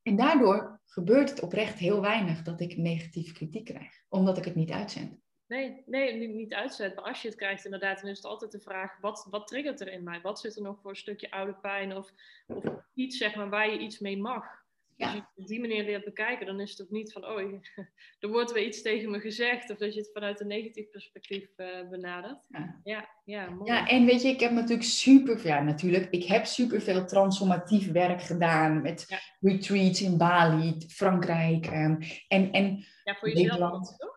En 0.04 0.16
daardoor 0.16 0.77
gebeurt 0.88 1.30
het 1.30 1.42
oprecht 1.42 1.78
heel 1.78 2.02
weinig 2.02 2.42
dat 2.42 2.62
ik 2.62 2.78
negatieve 2.78 3.34
kritiek 3.34 3.66
krijg, 3.66 4.04
omdat 4.10 4.38
ik 4.38 4.46
het 4.46 4.56
niet 4.56 4.72
uitzend. 4.72 5.20
Nee, 5.48 5.84
nee, 5.86 6.28
niet 6.28 6.54
uitzet. 6.54 6.96
Maar 6.96 7.04
als 7.04 7.22
je 7.22 7.28
het 7.28 7.38
krijgt, 7.38 7.66
inderdaad, 7.66 8.02
dan 8.02 8.10
is 8.10 8.18
het 8.18 8.26
altijd 8.26 8.52
de 8.52 8.60
vraag: 8.60 8.98
wat, 9.02 9.28
wat 9.30 9.48
triggert 9.48 9.82
er 9.82 9.92
in 9.92 10.04
mij? 10.04 10.22
Wat 10.22 10.40
zit 10.40 10.56
er 10.56 10.62
nog 10.62 10.82
voor 10.82 10.90
een 10.90 10.96
stukje 10.96 11.32
oude 11.32 11.54
pijn 11.54 11.96
of, 11.96 12.12
of 12.48 12.64
iets 12.94 13.18
zeg 13.18 13.36
maar, 13.36 13.50
waar 13.50 13.72
je 13.72 13.80
iets 13.80 14.00
mee 14.00 14.18
mag? 14.18 14.66
Ja. 14.98 15.06
Als 15.06 15.16
je 15.16 15.20
het 15.22 15.30
op 15.36 15.48
die 15.48 15.60
manier 15.60 15.84
leert 15.84 16.06
bekijken, 16.06 16.46
dan 16.46 16.60
is 16.60 16.70
het 16.70 16.82
ook 16.82 16.90
niet 16.90 17.12
van, 17.12 17.26
oh, 17.26 17.40
er 18.20 18.30
wordt 18.30 18.52
weer 18.52 18.66
iets 18.66 18.82
tegen 18.82 19.12
me 19.12 19.20
gezegd. 19.20 19.70
Of 19.70 19.78
dat 19.78 19.94
je 19.94 20.00
het 20.00 20.10
vanuit 20.14 20.40
een 20.40 20.48
negatief 20.48 20.90
perspectief 20.90 21.48
uh, 21.58 21.90
benadert. 21.90 22.40
Ja. 22.48 22.80
ja, 22.84 23.10
ja, 23.26 23.50
mooi. 23.50 23.72
Ja, 23.72 23.88
en 23.88 24.06
weet 24.06 24.22
je, 24.22 24.28
ik 24.28 24.40
heb 24.40 24.52
natuurlijk 24.52 24.84
super, 24.84 25.48
ja, 25.48 25.62
natuurlijk, 25.62 26.08
ik 26.10 26.24
heb 26.24 26.46
super 26.46 26.82
veel 26.82 27.06
transformatief 27.06 27.92
werk 27.92 28.22
gedaan. 28.22 28.82
Met 28.82 29.22
retreats 29.40 30.02
in 30.02 30.18
Bali, 30.18 30.78
Frankrijk 30.88 31.66
um, 31.66 31.98
en, 32.28 32.52
en 32.52 32.86
Ja, 33.04 33.16
voor 33.16 33.30
jezelf 33.30 33.98
toch? 33.98 34.17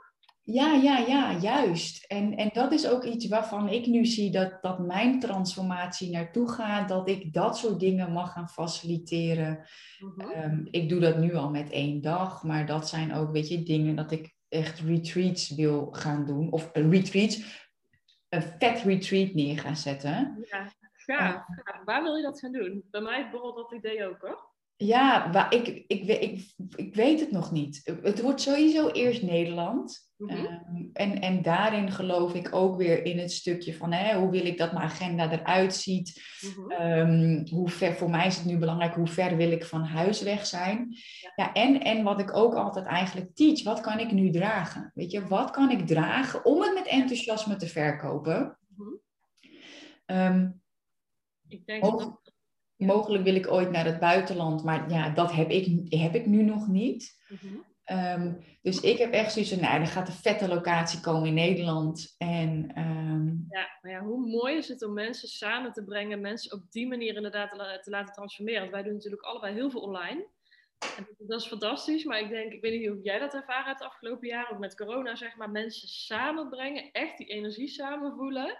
Ja, 0.52 0.72
ja, 0.72 0.98
ja, 0.98 1.38
juist. 1.38 2.04
En, 2.04 2.36
en 2.36 2.50
dat 2.52 2.72
is 2.72 2.88
ook 2.88 3.04
iets 3.04 3.28
waarvan 3.28 3.68
ik 3.68 3.86
nu 3.86 4.06
zie 4.06 4.30
dat, 4.30 4.58
dat 4.60 4.78
mijn 4.78 5.20
transformatie 5.20 6.10
naartoe 6.10 6.50
gaat, 6.50 6.88
dat 6.88 7.08
ik 7.08 7.32
dat 7.32 7.58
soort 7.58 7.80
dingen 7.80 8.12
mag 8.12 8.32
gaan 8.32 8.48
faciliteren. 8.48 9.66
Mhm. 9.98 10.30
Ehm, 10.30 10.60
ik 10.70 10.88
doe 10.88 11.00
dat 11.00 11.18
nu 11.18 11.34
al 11.34 11.50
met 11.50 11.70
één 11.70 12.00
dag, 12.00 12.42
maar 12.42 12.66
dat 12.66 12.88
zijn 12.88 13.14
ook, 13.14 13.32
weet 13.32 13.48
je, 13.48 13.62
dingen 13.62 13.96
dat 13.96 14.10
ik 14.10 14.34
echt 14.48 14.80
retreats 14.80 15.50
wil 15.50 15.88
gaan 15.92 16.26
doen. 16.26 16.50
Of 16.52 16.70
retreats, 16.72 17.66
een 18.28 18.42
vet 18.42 18.82
retreat 18.82 19.34
neer 19.34 19.58
gaan 19.58 19.76
zetten. 19.76 20.44
Ja, 20.50 20.72
gaaf. 20.92 21.44
Waar 21.84 22.02
wil 22.02 22.16
je 22.16 22.22
dat 22.22 22.38
gaan 22.38 22.52
doen? 22.52 22.84
Bij 22.90 23.00
mij 23.00 23.30
borrelt 23.30 23.56
dat 23.56 23.72
idee 23.72 24.04
ook 24.08 24.20
hoor. 24.20 24.48
Ja, 24.76 25.30
waar, 25.32 25.54
ik, 25.54 25.66
ik, 25.86 26.06
ik, 26.06 26.52
ik, 26.76 26.94
weet 26.94 27.20
het 27.20 27.30
nog 27.30 27.52
niet. 27.52 27.98
Het 28.02 28.20
wordt 28.20 28.40
sowieso 28.40 28.88
eerst 28.88 29.22
Nederland. 29.22 30.09
Mhm. 30.20 30.30
Ehm, 30.30 30.84
en, 30.92 31.20
en 31.20 31.42
daarin 31.42 31.90
geloof 31.90 32.34
ik 32.34 32.54
ook 32.54 32.76
weer 32.76 33.04
in 33.04 33.18
het 33.18 33.32
stukje 33.32 33.74
van 33.74 33.92
hè, 33.92 34.18
hoe 34.18 34.30
wil 34.30 34.46
ik 34.46 34.58
dat 34.58 34.72
mijn 34.72 34.84
agenda 34.84 35.30
eruit 35.30 35.74
ziet. 35.74 36.22
Mhm. 36.40 36.70
Ehm, 36.70 37.46
hoe 37.48 37.68
ver, 37.68 37.94
voor 37.94 38.10
mij 38.10 38.26
is 38.26 38.36
het 38.36 38.44
nu 38.44 38.58
belangrijk, 38.58 38.94
hoe 38.94 39.06
ver 39.06 39.36
wil 39.36 39.50
ik 39.50 39.64
van 39.64 39.84
huis 39.84 40.22
weg 40.22 40.46
zijn. 40.46 40.96
Ja. 41.36 41.52
en, 41.52 41.80
en 41.80 42.02
wat 42.02 42.20
ik 42.20 42.36
ook 42.36 42.54
altijd 42.54 42.86
eigenlijk 42.86 43.34
teach, 43.34 43.62
wat 43.62 43.80
kan 43.80 43.98
ik 43.98 44.12
nu 44.12 44.30
dragen? 44.30 44.90
Weet 44.94 45.10
je, 45.10 45.26
wat 45.26 45.50
kan 45.50 45.70
ik 45.70 45.86
dragen 45.86 46.44
om 46.44 46.62
het 46.62 46.74
met 46.74 46.86
enthousiasme 46.86 47.56
te 47.56 47.66
verkopen? 47.66 48.58
Mhm. 48.76 48.88
Ehm, 50.06 50.50
ik 51.48 51.66
denk 51.66 51.82
dat 51.82 52.20
Mogelijk 52.86 53.24
wil 53.24 53.34
ik 53.34 53.50
ooit 53.50 53.70
naar 53.70 53.84
het 53.84 53.98
buitenland, 53.98 54.64
maar 54.64 54.90
ja, 54.90 55.10
dat 55.10 55.32
heb 55.32 55.50
ik, 55.50 55.94
heb 55.94 56.14
ik 56.14 56.26
nu 56.26 56.42
nog 56.42 56.68
niet. 56.68 57.18
Ehm, 57.90 58.32
dus 58.62 58.80
ik 58.80 58.98
heb 58.98 59.12
echt 59.12 59.32
zoiets 59.32 59.50
van, 59.50 59.60
nou, 59.60 59.80
er 59.80 59.86
gaat 59.86 60.08
een 60.08 60.14
vette 60.14 60.48
locatie 60.48 61.00
komen 61.00 61.28
in 61.28 61.34
Nederland. 61.34 62.14
En, 62.18 62.70
ehm, 62.74 63.26
ja, 63.26 63.78
maar 63.80 63.90
ja, 63.90 64.00
hoe 64.00 64.26
mooi 64.26 64.56
is 64.56 64.68
het 64.68 64.82
om 64.84 64.92
mensen 64.92 65.28
samen 65.28 65.72
te 65.72 65.84
brengen, 65.84 66.20
mensen 66.20 66.52
op 66.52 66.70
die 66.70 66.88
manier 66.88 67.14
inderdaad 67.16 67.50
te, 67.82 67.90
laten 67.90 68.12
transformeren. 68.12 68.60
Want 68.60 68.72
wij 68.72 68.82
doen 68.82 68.92
natuurlijk 68.92 69.22
allebei 69.22 69.54
heel 69.54 69.70
veel 69.70 69.80
online. 69.80 70.28
En 70.96 71.08
dat 71.18 71.40
is 71.40 71.46
fantastisch, 71.46 72.04
maar 72.04 72.20
ik 72.20 72.28
denk, 72.28 72.52
ik 72.52 72.60
weet 72.60 72.80
niet 72.80 72.88
hoe 72.88 73.02
jij 73.02 73.18
dat 73.18 73.34
ervaren 73.34 73.66
hebt 73.66 73.78
de 73.78 73.84
afgelopen 73.84 74.28
jaren, 74.28 74.52
ook 74.52 74.58
met 74.58 74.76
corona, 74.76 75.16
zeg 75.16 75.36
maar, 75.36 75.50
mensen 75.50 75.88
samenbrengen, 75.88 76.90
echt 76.92 77.18
die 77.18 77.26
energie 77.26 77.68
samen 77.68 78.14
voelen. 78.16 78.58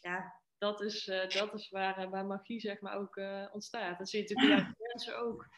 Ja, 0.00 0.40
dat 0.58 0.80
is, 0.80 1.08
uh, 1.08 1.28
dat 1.28 1.54
is 1.54 1.70
waar, 1.70 1.98
eh, 1.98 2.10
waar 2.10 2.26
magie 2.26 2.60
zeg 2.60 2.80
maar 2.80 2.96
ook 2.96 3.16
uh, 3.16 3.46
ontstaat. 3.52 3.98
Dat 3.98 4.08
zie 4.08 4.22
je 4.22 4.34
natuurlijk 4.34 4.62
bij 4.62 4.86
mensen 4.92 5.18
ook. 5.18 5.48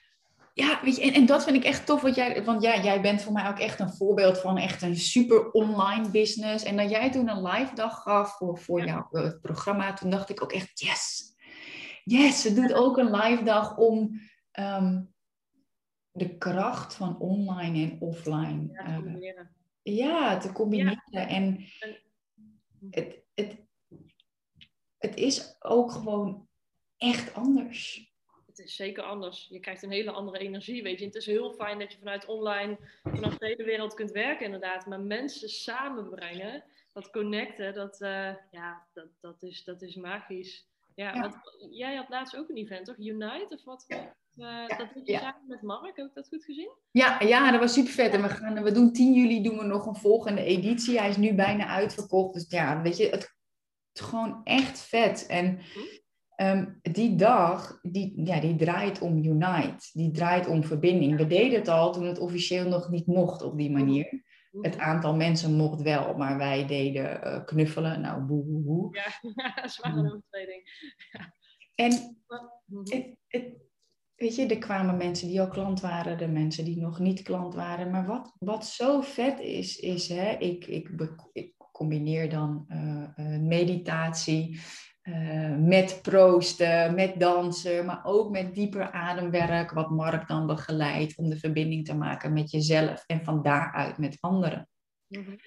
Ja, 0.57 0.81
weet 0.83 0.97
je, 0.97 1.03
en, 1.03 1.13
en 1.13 1.27
dat 1.27 1.45
vind 1.45 1.57
ik 1.57 1.65
echt 1.65 1.87
tof, 1.87 2.01
wat 2.01 2.15
jij, 2.15 2.45
want 2.45 2.63
ja, 2.63 2.83
jij 2.83 3.01
bent 3.01 3.23
voor 3.23 3.33
mij 3.33 3.49
ook 3.49 3.59
echt 3.59 3.81
een 3.81 3.93
voorbeeld 3.93 4.39
van 4.39 4.59
echt 4.59 4.83
een 4.83 4.97
super 4.97 5.51
online 5.51 6.11
business. 6.11 6.65
En 6.65 6.77
dat 6.77 6.91
jij 6.91 7.11
toen 7.11 7.29
een 7.29 7.43
live 7.43 7.75
dag 7.75 8.03
gaf 8.03 8.37
voor, 8.37 8.59
voor 8.59 8.85
jouw 8.85 9.09
programma, 9.41 9.93
toen 9.93 10.11
dacht 10.11 10.31
ik 10.31 10.43
ook 10.43 10.53
echt, 10.53 10.81
yes, 10.81 11.35
yes, 12.05 12.43
ze 12.43 12.55
doet 12.55 12.73
ook 12.73 12.99
een 12.99 13.11
live 13.11 13.43
dag 13.43 13.77
om 13.77 14.21
um, 14.59 15.15
de 16.11 16.39
kracht 16.39 16.95
van 16.95 17.19
online 17.19 17.91
en 17.91 18.01
offline 18.01 18.69
ja, 18.73 18.85
te 18.85 18.93
combineren. 19.03 19.51
ja, 19.83 20.37
te 20.37 20.53
combineren. 20.53 21.29
En 21.29 21.65
het, 22.91 23.23
het, 23.35 23.57
het 24.99 25.17
is 25.17 25.57
ook 25.59 25.93
gewoon 25.93 26.49
echt 26.97 27.35
anders. 27.35 28.14
Het 28.57 28.67
is 28.67 28.77
zeker 28.77 29.03
anders. 29.03 29.47
Je 29.51 29.61
krijgt 29.61 29.83
een 29.83 29.91
hele 29.91 30.11
andere 30.11 30.39
energie, 30.39 30.83
weet 30.83 30.99
je. 30.99 31.05
Het 31.05 31.15
is 31.15 31.27
heel 31.27 31.53
fijn 31.53 31.79
dat 31.79 31.93
je 31.93 31.99
vanuit 31.99 32.27
online, 32.27 32.79
vanaf 33.03 33.39
de 33.39 33.47
hele 33.47 33.65
wereld 33.65 33.95
kunt 33.95 34.11
werken 34.11 34.45
inderdaad. 34.45 34.87
Maar 34.87 35.01
mensen 35.01 35.49
samenbrengen, 35.49 36.65
dat 36.93 37.11
connecten, 37.11 37.75
dat, 37.75 38.01
uh, 38.01 38.35
ja, 38.51 38.87
dat, 38.93 39.07
dat, 39.21 39.43
is, 39.43 39.65
dat 39.65 39.83
is 39.83 39.95
magisch. 39.95 40.67
Ja, 40.95 41.43
jij 41.71 41.95
had 41.95 42.09
laatst 42.09 42.37
ook 42.37 42.49
een 42.49 42.57
event, 42.57 42.87
toch? 42.87 42.99
Unite 42.99 43.47
of 43.49 43.65
wat? 43.65 43.85
Uh, 44.37 44.69
dat 44.69 44.93
doe 44.95 45.03
je 45.05 45.13
ja. 45.13 45.19
samen 45.19 45.47
met 45.47 45.63
Mark, 45.63 45.97
heb 45.97 46.07
ik 46.07 46.15
dat 46.15 46.29
goed 46.29 46.45
gezien? 46.45 46.71
Ja, 46.91 47.21
ja 47.21 47.51
dat 47.51 47.61
was 47.61 47.73
super 47.73 47.93
vet. 47.93 48.13
En 48.13 48.23
we, 48.23 48.29
gaan, 48.29 48.63
we 48.63 48.73
doen 48.73 48.93
10 48.93 49.15
juli 49.15 49.43
doen 49.43 49.59
we 49.59 49.65
nog 49.65 49.87
een 49.87 49.97
volgende 49.97 50.45
editie. 50.45 50.99
Hij 50.99 51.09
is 51.09 51.17
nu 51.17 51.35
bijna 51.35 51.67
uitverkocht. 51.67 52.35
Dus 52.35 52.47
ja, 52.49 52.83
weet 52.83 52.97
je, 52.97 53.09
het, 53.09 53.35
is 53.93 54.01
gewoon 54.01 54.41
echt 54.45 54.79
vet. 54.81 55.27
En 55.27 55.61
um, 56.37 56.79
die 56.83 57.17
dag, 57.17 57.79
die, 57.83 58.27
ja, 58.27 58.41
die 58.41 58.57
draait 58.57 59.01
om 59.01 59.25
Unite. 59.25 59.89
Die 59.93 60.11
draait 60.11 60.47
om 60.47 60.65
verbinding. 60.65 61.17
We 61.17 61.27
deden 61.27 61.59
het 61.59 61.69
al 61.69 61.93
toen 61.93 62.07
het 62.07 62.19
officieel 62.19 62.69
nog 62.69 62.91
niet 62.91 63.07
mocht 63.07 63.43
op 63.43 63.57
die 63.59 63.71
manier. 63.71 64.23
Het 64.61 64.79
aantal 64.79 65.15
mensen 65.15 65.55
mocht 65.55 65.83
wel, 65.83 66.17
maar 66.17 66.37
wij 66.37 66.67
deden 66.67 67.21
uh, 67.25 67.45
knuffelen. 67.45 68.01
Nou, 68.01 68.23
boe, 68.23 68.45
boe, 68.45 68.63
boe. 68.63 68.97
Ja, 68.97 69.23
een 69.97 70.07
overtreding. 70.07 70.63
Ja. 71.13 71.33
En 71.75 71.91
het, 72.85 73.17
het, 73.27 73.53
weet 74.15 74.37
je, 74.37 74.47
er 74.47 74.59
kwamen 74.59 74.97
mensen 74.97 75.29
die 75.29 75.41
al 75.41 75.49
klant 75.49 75.81
waren, 75.81 76.19
de 76.19 76.29
mensen 76.29 76.65
die 76.65 76.81
nog 76.81 76.99
niet 76.99 77.23
klant 77.23 77.55
waren. 77.55 77.91
Maar 77.91 78.07
wat, 78.07 78.37
wat 78.39 78.67
zo 78.67 79.01
vet 79.01 79.41
is, 79.41 79.77
is 79.77 80.09
hè, 80.09 80.31
ik, 80.31 80.67
ik, 80.67 80.91
ik 81.33 81.55
combineer 81.73 82.31
dan 82.31 82.67
uh, 82.69 83.39
meditatie 83.39 84.61
uh, 85.09 85.57
met 85.57 85.99
proosten, 86.03 86.95
met 86.95 87.21
dansen, 87.21 87.85
maar 87.85 88.05
ook 88.05 88.31
met 88.31 88.55
dieper 88.55 88.91
ademwerk, 88.91 89.71
wat 89.71 89.91
Mark 89.91 90.29
dan 90.29 90.47
begeleidt 90.47 91.17
om 91.19 91.29
de 91.29 91.39
verbinding 91.39 91.85
te 91.85 91.95
maken 91.95 92.33
met 92.33 92.51
jezelf 92.51 93.05
en 93.07 93.25
van 93.25 93.43
daaruit 93.43 93.99
met 93.99 94.17
anderen. 94.21 94.69
Mm 95.09 95.39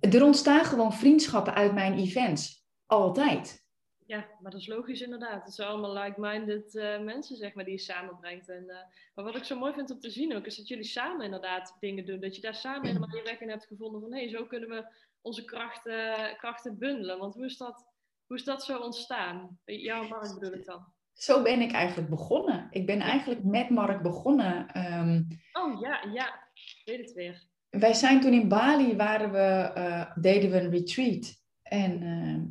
Er 0.00 0.24
ontstaan 0.24 0.64
gewoon 0.64 0.92
vriendschappen 0.92 1.54
uit 1.54 1.74
mijn 1.74 1.98
events, 1.98 2.64
altijd. 2.86 3.68
Ja, 4.06 4.26
maar 4.40 4.50
dat 4.50 4.60
is 4.60 4.66
logisch 4.66 5.00
inderdaad. 5.00 5.44
Het 5.44 5.54
zijn 5.54 5.68
allemaal 5.68 6.02
like-minded 6.02 6.74
uh, 6.74 7.00
mensen, 7.00 7.36
zeg 7.36 7.54
maar, 7.54 7.64
die 7.64 7.74
je 7.74 7.80
samenbrengt. 7.80 8.48
En, 8.48 8.64
uh, 8.66 8.76
maar 9.14 9.24
wat 9.24 9.36
ik 9.36 9.44
zo 9.44 9.58
mooi 9.58 9.72
vind 9.72 9.90
om 9.90 10.00
te 10.00 10.10
zien 10.10 10.36
ook, 10.36 10.46
is 10.46 10.56
dat 10.56 10.68
jullie 10.68 10.84
samen 10.84 11.24
inderdaad 11.24 11.76
dingen 11.80 12.06
doen. 12.06 12.20
Dat 12.20 12.36
je 12.36 12.42
daar 12.42 12.54
samen 12.54 12.86
helemaal 12.86 13.16
je 13.16 13.22
weg 13.22 13.40
in 13.40 13.48
hebt 13.48 13.66
gevonden 13.66 14.00
van, 14.00 14.12
hé, 14.12 14.18
hey, 14.18 14.28
zo 14.28 14.46
kunnen 14.46 14.68
we 14.68 14.86
onze 15.20 15.44
krachten, 15.44 16.36
krachten 16.36 16.78
bundelen. 16.78 17.18
Want 17.18 17.34
hoe 17.34 17.44
is, 17.44 17.56
dat, 17.56 17.89
hoe 18.30 18.38
is 18.38 18.44
dat 18.44 18.64
zo 18.64 18.78
ontstaan? 18.78 19.58
Jouw 19.64 20.08
Mark 20.08 20.34
bedoel 20.34 20.58
ik 20.58 20.64
dan. 20.64 20.84
Zo 21.12 21.42
ben 21.42 21.60
ik 21.60 21.72
eigenlijk 21.72 22.10
begonnen. 22.10 22.68
Ik 22.70 22.86
ben 22.86 23.00
eigenlijk 23.00 23.44
met 23.44 23.70
Mark 23.70 24.02
begonnen. 24.02 24.78
Um, 24.98 25.26
oh 25.52 25.80
ja, 25.80 26.04
ja, 26.12 26.50
ik 26.54 26.82
weet 26.84 27.00
het 27.00 27.12
weer. 27.12 27.48
Wij 27.70 27.94
zijn 27.94 28.20
toen 28.20 28.32
in 28.32 28.48
Bali, 28.48 28.96
waren 28.96 29.32
we, 29.32 29.72
uh, 29.76 30.16
deden 30.22 30.50
we 30.50 30.60
een 30.60 30.70
retreat. 30.70 31.42
En 31.62 32.02
ehm, 32.02 32.44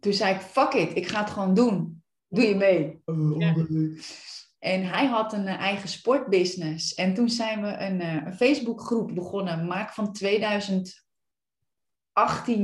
toen 0.00 0.12
zei 0.12 0.34
ik, 0.34 0.40
fuck 0.40 0.72
it, 0.72 0.96
ik 0.96 1.06
ga 1.06 1.20
het 1.20 1.30
gewoon 1.30 1.54
doen. 1.54 2.02
Doe 2.28 2.44
je 2.44 2.54
mee? 2.54 3.02
Ja. 3.38 3.54
En 4.58 4.84
hij 4.84 5.06
had 5.06 5.32
een 5.32 5.46
eh, 5.46 5.58
eigen 5.58 5.88
sportbusiness. 5.88 6.94
En 6.94 7.14
toen 7.14 7.28
zijn 7.28 7.62
we 7.62 7.68
een, 7.68 8.00
uh, 8.00 8.26
een 8.26 8.34
Facebookgroep 8.34 9.14
begonnen. 9.14 9.66
Maak 9.66 9.92
van 9.92 10.12
2018 10.12 11.04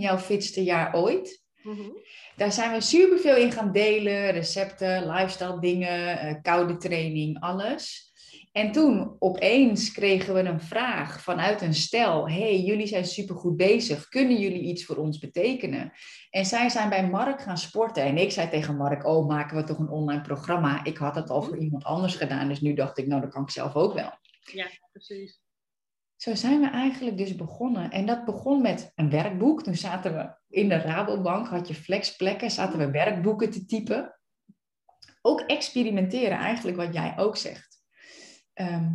jouw 0.01 0.19
fitste 0.19 0.65
jaar 0.65 0.95
ooit. 0.95 1.45
Mhm. 1.67 1.91
Daar 2.37 2.53
zijn 2.53 2.73
we 2.73 2.81
superveel 2.81 3.37
in 3.37 3.53
gaan 3.53 3.73
delen. 3.73 4.31
Recepten, 4.31 5.11
lifestyle 5.11 5.61
dingen, 5.61 6.27
uh, 6.27 6.35
koude 6.43 6.77
training, 6.77 7.41
alles. 7.41 8.05
En 8.53 8.73
toen 8.73 9.17
opeens 9.19 9.93
kregen 9.93 10.35
we 10.35 10.41
een 10.41 10.61
vraag 10.61 11.23
vanuit 11.23 11.63
een 11.63 11.75
stel. 11.75 12.29
hey, 12.29 12.61
jullie 12.61 12.87
zijn 12.87 13.05
supergoed 13.05 13.57
bezig. 13.57 14.09
Kunnen 14.09 14.39
jullie 14.39 14.63
iets 14.63 14.85
voor 14.85 14.97
ons 14.97 15.19
betekenen? 15.19 15.93
En 16.31 16.47
zij 16.47 16.69
zijn 16.69 16.89
bij 16.89 17.09
Mark 17.09 17.41
gaan 17.41 17.59
sporten. 17.59 18.03
En 18.03 18.19
ik 18.19 18.31
zei 18.31 18.49
tegen 18.49 18.77
Mark, 18.77 19.07
oh, 19.07 19.29
maken 19.29 19.57
we 19.57 19.65
toch 19.65 19.79
een 19.79 19.89
online 19.89 20.21
programma? 20.21 20.85
Ik 20.85 20.97
had 20.97 21.15
het 21.15 21.31
al 21.31 21.43
voor 21.43 21.59
iemand 21.59 21.85
anders 21.85 22.15
gedaan. 22.15 22.49
Dus 22.49 22.61
nu 22.61 22.75
dacht 22.75 22.99
ik, 22.99 23.07
nou, 23.07 23.21
dat 23.21 23.31
kan 23.31 23.43
ik 23.43 23.51
zelf 23.51 23.75
ook 23.75 23.95
wel. 23.95 24.13
Ja, 24.53 24.71
precies. 24.93 25.41
Zo 26.27 26.35
zijn 26.35 26.61
we 26.61 26.71
eigenlijk 26.71 27.17
dus 27.17 27.35
begonnen. 27.35 27.91
En 27.91 28.07
dat 28.07 28.25
begon 28.25 28.63
met 28.63 28.93
een 28.95 29.11
werkboek. 29.11 29.63
Toen 29.63 29.75
zaten 29.75 30.15
we 30.15 30.35
in 30.49 30.69
de 30.69 30.77
Rabobank, 30.77 31.47
had 31.47 31.69
je 31.69 31.75
flexplekken, 31.75 32.51
zaten 32.51 32.79
we 32.79 32.91
werkboeken 32.91 33.51
te 33.51 33.65
typen. 33.65 34.19
Ook 35.23 35.41
experimenteren, 35.41 36.39
eigenlijk 36.39 36.77
wat 36.77 36.95
jij 36.95 37.19
ook 37.19 37.37
zegt. 37.37 37.83
Ehm, 38.53 38.95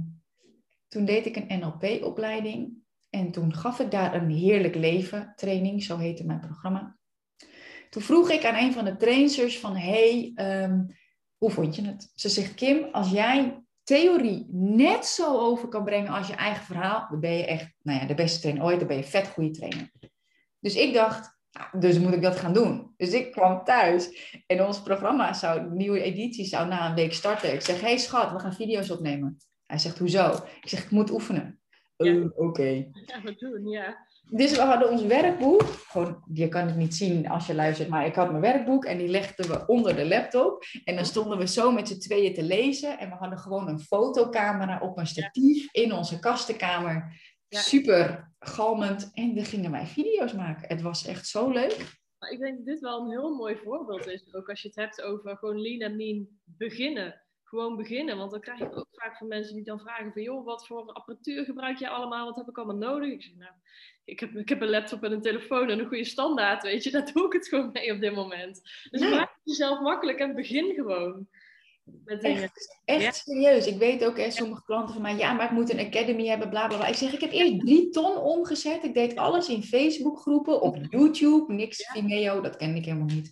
toen 0.88 1.06
deed 1.06 1.26
ik 1.26 1.36
een 1.36 1.60
NLP-opleiding 1.60 2.74
en 3.10 3.32
toen 3.32 3.56
gaf 3.56 3.80
ik 3.80 3.91
daar 3.91 4.15
een 4.15 4.30
heerlijk 4.30 4.76
leven 4.76 5.34
training, 5.36 5.84
zo 5.84 5.98
heette 5.98 6.26
mijn 6.26 6.39
programma. 6.39 6.98
Toen 7.89 8.02
vroeg 8.02 8.30
ik 8.30 8.46
aan 8.46 8.63
een 8.63 8.74
van 8.74 8.86
de 8.86 8.96
trainers 8.96 9.60
van, 9.60 9.76
hey, 9.76 10.32
ehm, 10.36 10.84
hoe 11.38 11.52
vond 11.52 11.76
je 11.76 11.82
het? 11.86 12.12
Ze 12.15 12.30
zegt, 12.30 12.54
Kim, 12.54 12.84
als 12.84 13.10
jij 13.10 13.61
theorie 13.84 14.48
net 14.52 15.06
zo 15.06 15.39
over 15.39 15.67
kan 15.67 15.84
brengen 15.84 16.12
als 16.12 16.28
je 16.28 16.36
eigen 16.36 16.63
verhaal, 16.63 17.08
dan 17.10 17.20
ben 17.20 17.34
je 17.34 17.46
echt 17.46 17.74
nou 17.82 18.00
ja, 18.00 18.06
de 18.06 18.13
beste 18.13 18.39
trainer 18.39 18.63
ooit, 18.63 18.80
dan 18.80 18.88
ben 18.88 18.98
je 18.98 19.04
vet 19.04 19.28
goede 19.28 19.52
trainer. 19.52 19.91
Dus 20.60 20.76
ik 20.76 20.94
dacht, 20.94 21.38
nou, 21.52 21.80
dus 21.80 22.00
moet 22.00 22.13
ik 22.13 22.22
dat 22.22 22.36
gaan 22.36 22.54
doen. 22.54 22.94
Dus 22.98 23.13
ik 23.13 23.32
kwam 23.32 23.63
thuis 23.63 24.32
en 24.48 24.65
ons 24.65 24.82
programma 24.82 25.34
zou, 25.34 25.72
nieuwe 25.72 26.02
editie 26.02 26.46
zou 26.46 26.67
na 26.67 26.89
een 26.89 26.96
week 26.96 27.13
starten. 27.13 27.54
Ik 27.54 27.62
zeg, 27.62 27.82
hey 27.82 27.98
schat, 27.98 28.32
we 28.32 28.39
gaan 28.39 28.54
video's 28.54 28.89
opnemen. 28.89 29.38
Hij 29.65 29.78
zegt, 29.78 29.98
hoezo? 29.98 30.34
Ik 30.62 30.70
zeg, 30.70 30.84
ik 30.84 30.91
moet 30.91 31.12
oefenen. 31.12 31.60
Ja. 31.96 32.12
Uh, 32.12 32.26
Oké. 32.26 32.41
Okay. 32.41 32.89
Ja, 33.06 33.22
we 33.22 33.36
doen, 33.36 33.67
ja. 33.67 34.08
Dus 34.34 34.52
we 34.52 34.62
hadden 34.62 34.89
ons 34.89 35.04
werkboek. 35.04 35.63
Gewoon, 35.63 36.24
je 36.34 36.48
kan 36.48 36.67
het 36.67 36.76
niet 36.76 36.96
zien 36.96 37.30
als 37.30 37.48
je 37.48 37.56
luistert, 37.56 37.89
maar 37.89 38.06
ik 38.06 38.15
had 38.15 38.30
mijn 38.30 38.41
werkboek 38.41 38.86
en 38.86 38.98
die 38.98 39.08
legden 39.08 39.48
we 39.48 39.65
onder 39.67 39.96
de 39.96 40.08
laptop. 40.08 40.63
En 40.84 40.96
dan 40.96 41.06
stonden 41.06 41.38
we 41.38 41.48
zo 41.48 41.72
met 41.72 41.88
z'n 41.88 42.00
tweeën 42.00 42.34
te 42.34 42.44
lezen. 42.44 43.00
En 43.00 43.10
we 43.10 43.15
hadden 43.15 43.39
gewoon 43.39 43.67
een 43.67 43.80
fotocamera 43.80 44.80
op 44.80 44.98
een 44.98 45.08
statief 45.08 45.74
in 45.74 45.94
onze 45.94 46.20
kastenkamer. 46.20 47.20
Super 47.50 48.34
galmend. 48.39 49.12
En 49.13 49.34
we 49.34 49.44
gingen 49.44 49.72
wij 49.72 49.86
video's 49.86 50.34
maken. 50.34 50.67
Het 50.67 50.82
was 50.82 51.06
echt 51.06 51.28
zo 51.28 51.50
leuk. 51.50 52.00
Ik 52.30 52.39
denk 52.39 52.58
dat 52.58 52.65
dit 52.65 52.80
wel 52.80 53.02
een 53.02 53.10
heel 53.10 53.36
mooi 53.36 53.56
voorbeeld 53.56 54.08
is. 54.08 54.34
Ook 54.34 54.50
als 54.50 54.62
je 54.62 54.67
het 54.67 54.78
hebt 54.78 55.02
over 55.02 55.38
gewoon 55.38 55.62
lean 55.62 55.80
en 55.80 55.96
mean 55.96 56.28
beginnen 56.44 57.22
gewoon 57.52 57.76
beginnen. 57.76 58.17
Want 58.17 58.32
dan 58.32 58.41
krijg 58.41 58.60
ik 58.60 58.78
ook 58.78 58.88
vaak 58.91 59.17
van 59.17 59.28
mensen 59.28 59.56
die 59.56 59.63
dan 59.63 59.80
vragen 59.80 60.12
van... 60.12 60.22
joh, 60.22 60.46
wat 60.46 60.67
voor 60.67 60.91
apparatuur 60.91 61.46
gebruik 61.46 61.78
je 61.78 61.89
allemaal? 61.89 62.26
Wat 62.26 62.36
heb 62.36 62.48
ik 62.48 62.58
allemaal 62.58 62.91
nodig? 62.91 63.12
Ik 63.12 63.24
zeg, 63.24 63.36
nou, 63.36 63.52
ik 64.12 64.19
heb, 64.19 64.36
ik 64.36 64.50
heb 64.50 64.62
een 64.62 64.69
laptop 64.69 65.04
en 65.04 65.12
een 65.12 65.21
telefoon 65.21 65.69
en 65.69 65.80
een 65.80 65.88
goede 65.88 66.04
standaard, 66.04 66.63
weet 66.63 66.84
je. 66.84 66.91
Daar 66.91 67.12
doe 67.13 67.26
ik 67.26 67.34
het 67.34 67.47
gewoon 67.47 67.69
mee 67.71 67.93
op 67.93 68.00
dit 68.00 68.15
moment. 68.15 68.62
Dus 68.89 69.02
maak 69.02 69.19
het 69.19 69.41
jezelf 69.43 69.80
makkelijk 69.80 70.19
en 70.19 70.36
begin 70.36 70.74
gewoon. 70.74 71.28
Met 71.84 72.21
dingen. 72.21 72.41
Echt, 72.43 72.80
echt 72.84 73.15
serieus. 73.15 73.67
Ik 73.67 73.78
weet 73.78 74.06
ook, 74.06 74.17
hè, 74.17 74.32
sommige 74.32 74.63
klanten 74.63 74.93
van 74.93 75.02
mij... 75.02 75.15
ja, 75.15 75.34
maar 75.34 75.45
ik 75.45 75.52
moet 75.52 75.74
een 75.74 75.86
academy 75.86 76.28
hebben, 76.28 76.50
bla, 76.50 76.67
bla, 76.67 76.78
bla. 76.78 76.88
Ik 76.88 76.95
zeg, 76.95 77.13
ik 77.13 77.21
heb 77.21 77.32
eerst 77.32 77.60
drie 77.60 77.89
ton 77.89 78.17
omgezet. 78.17 78.84
Ik 78.84 78.93
deed 78.93 79.15
alles 79.15 79.50
in 79.50 79.63
Facebookgroepen, 79.63 80.62
op 80.62 80.78
YouTube. 80.89 81.54
Niks 81.54 81.91
Vimeo, 81.91 82.41
dat 82.41 82.56
ken 82.56 82.76
ik 82.76 82.86
helemaal 82.86 83.06
niet. 83.06 83.32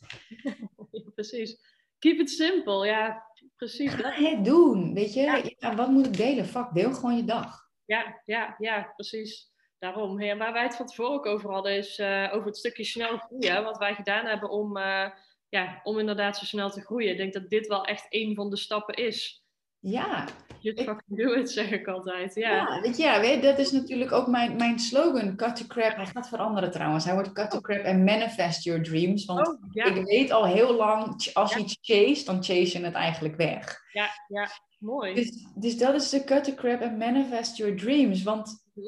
precies. 1.16 1.58
Keep 2.00 2.20
it 2.20 2.30
simple, 2.30 2.86
ja 2.86 3.28
precies. 3.60 3.94
Ga 3.94 4.12
het 4.12 4.46
doen, 4.46 4.94
weet 4.94 5.14
je. 5.14 5.54
Ja. 5.58 5.76
wat 5.76 5.90
moet 5.90 6.06
ik 6.06 6.18
delen? 6.18 6.46
Fuck, 6.46 6.74
deel 6.74 6.94
gewoon 6.94 7.16
je 7.16 7.24
dag. 7.24 7.68
Ja, 7.86 8.22
ja, 8.26 8.56
ja, 8.58 8.94
precies. 8.96 9.49
Daarom. 9.80 10.22
Ja, 10.22 10.38
waar 10.38 10.54
wij 10.54 10.64
het 10.64 10.76
van 10.76 10.86
tevoren 10.86 11.12
ook 11.12 11.26
over 11.26 11.52
hadden, 11.52 11.78
is 11.78 12.00
uh, 12.00 12.30
over 12.34 12.48
het 12.48 12.58
stukje 12.58 12.84
snel 12.84 13.18
groeien. 13.18 13.64
Wat 13.64 13.78
wij 13.78 13.96
gedaan 13.96 14.26
hebben 14.26 14.50
om, 14.50 14.78
uh, 14.78 15.10
ja, 15.50 15.80
om 15.84 16.00
inderdaad 16.00 16.38
zo 16.38 16.46
snel 16.46 16.70
te 16.70 16.82
groeien. 16.82 17.12
Ik 17.12 17.18
denk 17.18 17.34
dat 17.34 17.50
dit 17.50 17.68
wel 17.68 17.86
echt 17.86 18.06
een 18.10 18.36
van 18.36 18.50
de 18.50 18.58
stappen 18.58 18.96
is. 18.96 19.44
Ja. 19.80 20.26
Just 20.60 20.82
fucking 20.82 21.20
do 21.20 21.34
it, 21.34 21.52
zeg 21.52 21.72
ik 21.72 21.88
altijd. 21.88 22.36
Ja, 22.36 22.52
ja 22.52 22.82
weet 22.82 22.98
je, 22.98 23.04
ja, 23.04 23.20
weet, 23.20 23.42
dat 23.42 23.60
is 23.60 23.72
natuurlijk 23.72 24.12
ook 24.12 24.28
mijn, 24.28 24.56
mijn 24.56 24.80
slogan. 24.80 25.36
Cut 25.36 25.56
to 25.56 25.66
crap. 25.68 25.96
Hij 25.96 26.06
gaat 26.06 26.28
veranderen 26.28 26.72
trouwens. 26.72 27.06
Hij 27.06 27.14
wordt 27.14 27.32
cut 27.32 27.52
to 27.52 27.62
crap 27.62 27.84
en 27.84 28.04
manifest 28.04 28.64
your 28.64 28.84
dreams. 28.84 29.26
Want 29.26 29.48
oh, 29.48 29.60
ja. 29.72 29.86
ik 29.86 30.06
weet 30.06 30.32
al 30.32 30.46
heel 30.46 30.76
lang, 30.76 31.30
als 31.34 31.54
je 31.54 31.60
iets 31.60 31.78
chase, 31.82 32.26
dan 32.26 32.44
chase 32.44 32.80
je 32.80 32.86
het 32.86 32.94
eigenlijk 32.94 33.36
weg. 33.36 33.80
Ja, 33.92 34.10
ja, 34.28 34.50
mooi. 34.80 35.14
Dus, 35.14 35.48
dus 35.56 35.78
dat 35.78 35.94
is 35.94 36.10
de 36.10 36.24
cut 36.24 36.44
to 36.44 36.54
crap 36.54 36.82
en 36.82 36.98
manifest 36.98 37.58
your 37.58 37.76
dreams. 37.76 38.24
Want 38.24 38.66
hm? 38.74 38.82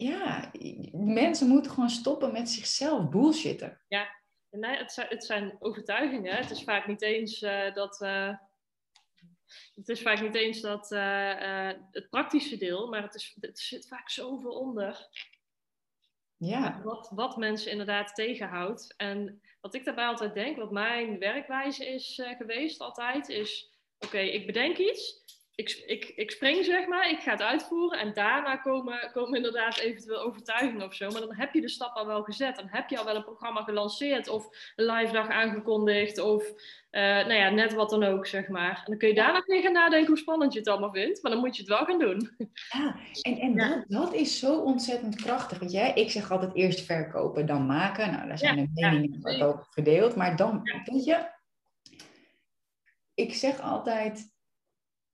Ja, 0.00 0.50
mensen 0.92 1.48
moeten 1.48 1.72
gewoon 1.72 1.90
stoppen 1.90 2.32
met 2.32 2.50
zichzelf 2.50 3.08
bullshitten. 3.08 3.80
Ja, 3.88 4.08
nee, 4.50 4.76
het, 4.76 4.92
zijn, 4.92 5.06
het 5.08 5.24
zijn 5.24 5.56
overtuigingen. 5.58 6.36
Het 6.36 6.50
is 6.50 6.62
vaak 6.62 6.86
niet 6.86 7.02
eens 7.02 7.42
uh, 7.42 7.74
dat... 7.74 8.00
Uh 8.00 8.34
het 9.74 9.88
is 9.88 10.02
vaak 10.02 10.20
niet 10.20 10.34
eens 10.34 10.60
dat, 10.60 10.90
uh, 10.90 11.40
uh, 11.40 11.72
het 11.90 12.10
praktische 12.10 12.56
deel, 12.56 12.88
maar 12.88 13.02
het, 13.02 13.14
is, 13.14 13.36
het 13.40 13.58
zit 13.58 13.88
vaak 13.88 14.10
zoveel 14.10 14.52
onder. 14.52 15.08
Ja. 16.36 16.82
Wat, 16.82 17.10
wat 17.14 17.36
mensen 17.36 17.70
inderdaad 17.70 18.14
tegenhoudt. 18.14 18.94
En 18.96 19.42
wat 19.60 19.74
ik 19.74 19.84
daarbij 19.84 20.06
altijd 20.06 20.34
denk, 20.34 20.56
wat 20.56 20.70
mijn 20.70 21.18
werkwijze 21.18 21.86
is 21.86 22.22
geweest 22.38 22.80
altijd, 22.80 23.28
is: 23.28 23.72
oké, 23.98 24.18
ik 24.18 24.46
bedenk 24.46 24.76
iets 24.76 25.19
ik, 25.60 25.82
ik, 25.86 26.12
ik 26.16 26.30
spring, 26.30 26.64
zeg 26.64 26.86
maar, 26.86 27.10
ik 27.10 27.20
ga 27.20 27.30
het 27.30 27.42
uitvoeren 27.42 27.98
en 27.98 28.12
daarna 28.14 28.56
komen, 28.56 29.10
komen 29.12 29.36
inderdaad 29.36 29.78
eventueel 29.78 30.20
overtuigingen 30.20 30.86
of 30.86 30.94
zo. 30.94 31.10
Maar 31.10 31.20
dan 31.20 31.34
heb 31.34 31.54
je 31.54 31.60
de 31.60 31.68
stap 31.68 31.96
al 31.96 32.06
wel 32.06 32.22
gezet. 32.22 32.56
Dan 32.56 32.68
heb 32.70 32.88
je 32.88 32.98
al 32.98 33.04
wel 33.04 33.16
een 33.16 33.24
programma 33.24 33.62
gelanceerd 33.62 34.28
of 34.28 34.72
een 34.76 34.84
live 34.84 35.12
dag 35.12 35.28
aangekondigd 35.28 36.18
of 36.18 36.48
uh, 36.90 37.00
nou 37.00 37.32
ja, 37.32 37.50
net 37.50 37.74
wat 37.74 37.90
dan 37.90 38.02
ook, 38.04 38.26
zeg 38.26 38.48
maar. 38.48 38.76
En 38.76 38.84
dan 38.84 38.98
kun 38.98 39.08
je 39.08 39.14
daarna 39.14 39.42
weer 39.46 39.62
gaan 39.62 39.72
nadenken 39.72 40.08
hoe 40.08 40.18
spannend 40.18 40.52
je 40.52 40.58
het 40.58 40.68
allemaal 40.68 40.92
vindt, 40.92 41.22
maar 41.22 41.32
dan 41.32 41.40
moet 41.40 41.56
je 41.56 41.62
het 41.62 41.70
wel 41.70 41.84
gaan 41.84 41.98
doen. 41.98 42.36
Ja, 42.72 42.96
en, 43.22 43.38
en 43.38 43.56
Dat, 43.56 43.84
dat 43.88 44.14
is 44.14 44.38
zo 44.38 44.60
ontzettend 44.60 45.22
krachtig. 45.22 45.58
Want 45.58 45.72
jij, 45.72 45.92
ik 45.94 46.10
zeg 46.10 46.30
altijd 46.30 46.54
eerst 46.54 46.80
verkopen, 46.80 47.46
dan 47.46 47.66
maken. 47.66 48.12
Nou, 48.12 48.28
daar 48.28 48.38
zijn 48.38 48.56
de 48.56 48.68
meningen 48.72 49.36
ja, 49.36 49.44
ook 49.44 49.66
verdeeld. 49.70 50.16
Maar 50.16 50.36
dan, 50.36 50.62
weet 50.84 51.04
je, 51.04 51.28
ik 53.14 53.34
zeg 53.34 53.60
altijd 53.60 54.38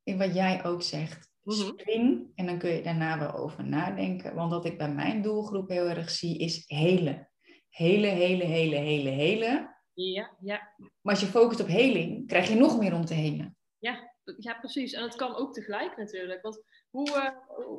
in 0.07 0.19
wat 0.19 0.35
jij 0.35 0.65
ook 0.65 0.83
zegt. 0.83 1.31
Mhm. 1.43 1.57
Spring 1.57 2.33
en 2.35 2.47
dan 2.47 2.59
kun 2.59 2.71
je 2.71 2.83
daarna 2.83 3.19
wel 3.19 3.35
over 3.35 3.65
nadenken. 3.65 4.35
Want 4.35 4.51
wat 4.51 4.65
ik 4.65 4.79
bij 4.79 4.93
mijn 4.93 5.23
doelgroep 5.23 5.69
heel 5.69 5.89
erg 5.89 6.11
zie 6.11 6.39
is 6.39 6.65
hele. 6.67 7.29
Hele, 7.69 8.07
hele, 8.07 8.45
hele, 8.45 8.77
hele, 8.77 9.09
hele. 9.09 9.75
Ja, 9.93 10.37
ja. 10.41 10.75
Maar 10.77 11.15
als 11.15 11.21
je 11.21 11.27
focust 11.27 11.61
op 11.61 11.67
heling, 11.67 12.27
krijg 12.27 12.49
je 12.49 12.55
nog 12.55 12.79
meer 12.79 12.95
om 12.95 13.05
te 13.05 13.15
helen. 13.15 13.57
Ja, 13.79 14.13
ja 14.39 14.55
precies. 14.55 14.93
En 14.93 15.03
het 15.03 15.17
kan 15.17 15.35
ook 15.35 15.55
tegelijk 15.55 15.97
natuurlijk. 15.97 16.43
Want 16.43 16.63
hoe, 16.91 17.09
uh, 17.09 17.31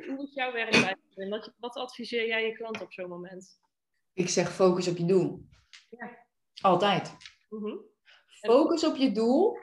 hoe 0.08 0.24
is 0.24 0.34
jouw 0.34 0.52
werk 0.52 0.72
bij 1.16 1.30
wat, 1.30 1.54
wat 1.58 1.76
adviseer 1.76 2.28
jij 2.28 2.46
je 2.46 2.54
klant 2.54 2.82
op 2.82 2.94
zo'n 2.94 3.10
moment? 3.10 3.60
Ik 4.14 4.30
zeg 4.30 4.52
focus 4.52 4.88
op 4.88 4.98
je 4.98 5.06
doel. 5.06 5.46
Ja. 5.90 6.26
Altijd. 6.62 7.16
Mm 7.50 7.96
Focus 8.40 8.86
op 8.86 8.96
je 8.96 9.12
doel 9.12 9.58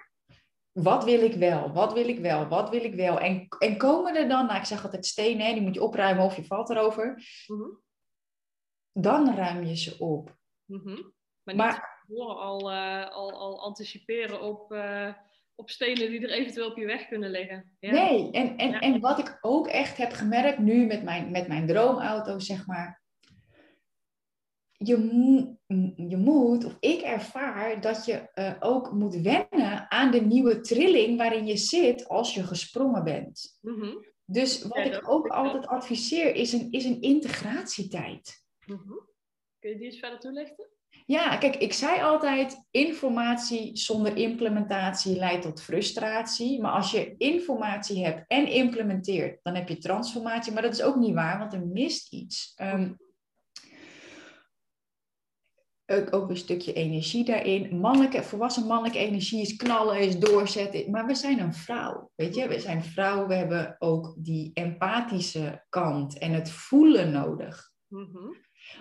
wat 0.75 1.05
wil 1.05 1.23
ik 1.23 1.35
wel? 1.35 1.73
Wat 1.73 1.93
wil 1.93 2.09
ik 2.09 2.19
wel? 2.19 2.49
Wat 2.49 2.71
wil 2.71 2.85
ik 2.85 2.95
wel? 2.95 3.21
En, 3.21 3.47
en 3.59 3.77
komen 3.77 4.17
er 4.17 4.29
dan, 4.29 4.47
nou, 4.47 4.59
ik 4.59 4.65
zeg 4.65 4.85
altijd 4.85 5.07
stenen, 5.07 5.53
die 5.53 5.63
moet 5.63 5.75
je 5.75 5.83
opruimen 5.83 6.25
of 6.25 6.37
je 6.37 6.45
valt 6.45 6.71
erover. 6.71 7.23
Mhm. 7.47 7.69
Dan 8.93 9.35
ruim 9.37 9.65
je 9.65 9.77
ze 9.77 9.99
op. 9.99 10.37
Mhm. 10.65 11.03
Maar, 11.43 11.55
maar 11.57 12.05
al, 12.39 12.73
uh, 12.73 13.11
al, 13.11 13.33
al 13.33 13.61
anticiperen 13.61 14.43
op, 14.43 14.73
uh, 14.73 15.15
op 15.55 15.71
stenen 15.71 16.11
die 16.11 16.21
er 16.21 16.31
eventueel 16.31 16.71
op 16.71 16.77
je 16.77 16.87
weg 16.87 17.09
kunnen 17.09 17.31
liggen. 17.31 17.77
Ja. 17.79 17.93
Nee, 17.93 18.31
en, 18.31 18.57
en, 18.57 18.81
en 18.81 19.01
wat 19.01 19.19
ik 19.19 19.39
ook 19.41 19.67
echt 19.67 19.97
heb 19.97 20.13
gemerkt 20.13 20.59
nu 20.59 20.87
met 20.87 21.03
mijn, 21.03 21.31
met 21.31 21.49
mijn 21.49 21.67
droomauto, 21.67 22.39
zeg 22.39 22.67
maar 22.67 23.04
je, 24.87 25.57
je 26.09 26.17
moet, 26.17 26.65
of 26.65 26.77
ik 26.81 27.01
ervaar 27.01 27.81
dat 27.81 28.05
je 28.05 28.29
uh, 28.35 28.55
ook 28.61 28.93
moet 28.93 29.15
wennen 29.15 29.91
aan 29.91 30.11
de 30.11 30.21
nieuwe 30.21 30.61
trilling 30.61 31.19
waarin 31.19 31.47
je 31.47 31.57
zit 31.57 32.09
als 32.09 32.35
je 32.35 32.43
gesprongen 32.43 33.05
bent. 33.05 33.59
Mm 33.61 34.05
Dus 34.25 34.63
wat 34.63 34.87
ik 34.87 35.09
ook 35.09 35.27
altijd 35.27 35.67
adviseer 35.67 36.35
is 36.35 36.53
een, 36.53 36.69
is 36.71 36.85
een 36.85 37.01
integratietijd. 37.01 38.45
Mm 38.67 38.83
-hmm. 38.87 39.09
Kun 39.59 39.71
je 39.71 39.77
die 39.77 39.87
eens 39.87 39.99
verder 39.99 40.19
toelichten? 40.19 40.69
Ja, 41.07 41.37
kijk, 41.37 41.57
ik 41.57 41.73
zei 41.73 42.03
altijd, 42.03 42.65
informatie 42.71 43.77
zonder 43.77 44.17
implementatie 44.17 45.17
leidt 45.17 45.43
tot 45.43 45.63
frustratie. 45.63 46.61
Maar 46.61 46.73
als 46.73 46.91
je 46.91 47.15
informatie 47.19 48.05
hebt 48.05 48.25
en 48.27 48.47
implementeert, 48.47 49.39
dan 49.43 49.55
heb 49.55 49.69
je 49.69 49.79
transformatie. 49.79 50.53
Maar 50.53 50.63
dat 50.63 50.73
is 50.73 50.83
ook 50.83 50.97
niet 50.97 51.15
waar, 51.15 51.39
want 51.39 51.53
er 51.53 51.67
mist 51.67 52.13
iets. 52.13 52.55
Um, 52.63 52.97
ook, 55.87 56.15
ook 56.15 56.31
een 56.31 56.37
stukje 56.37 56.73
energie 56.73 57.25
daarin. 57.25 57.79
Mannelijke, 57.79 58.23
volwassen 58.23 58.67
mannelijke 58.67 58.99
energie 58.99 59.41
is 59.41 59.57
knallen, 59.57 59.99
is 59.99 60.19
doorzetten. 60.19 60.91
Maar 60.91 61.07
we 61.07 61.15
zijn 61.15 61.39
een 61.39 61.55
vrouw, 61.55 62.11
weet 62.15 62.35
je. 62.35 62.49
We 62.49 62.61
zijn 62.61 62.85
vrouw, 62.85 63.27
we 63.27 63.35
hebben 63.35 63.77
ook 63.79 64.15
die 64.19 64.51
empathische 64.55 65.65
kant 65.69 66.19
en 66.19 66.33
het 66.33 66.51
voelen 66.51 67.13
nodig. 67.13 67.73
Mhm. 67.87 68.33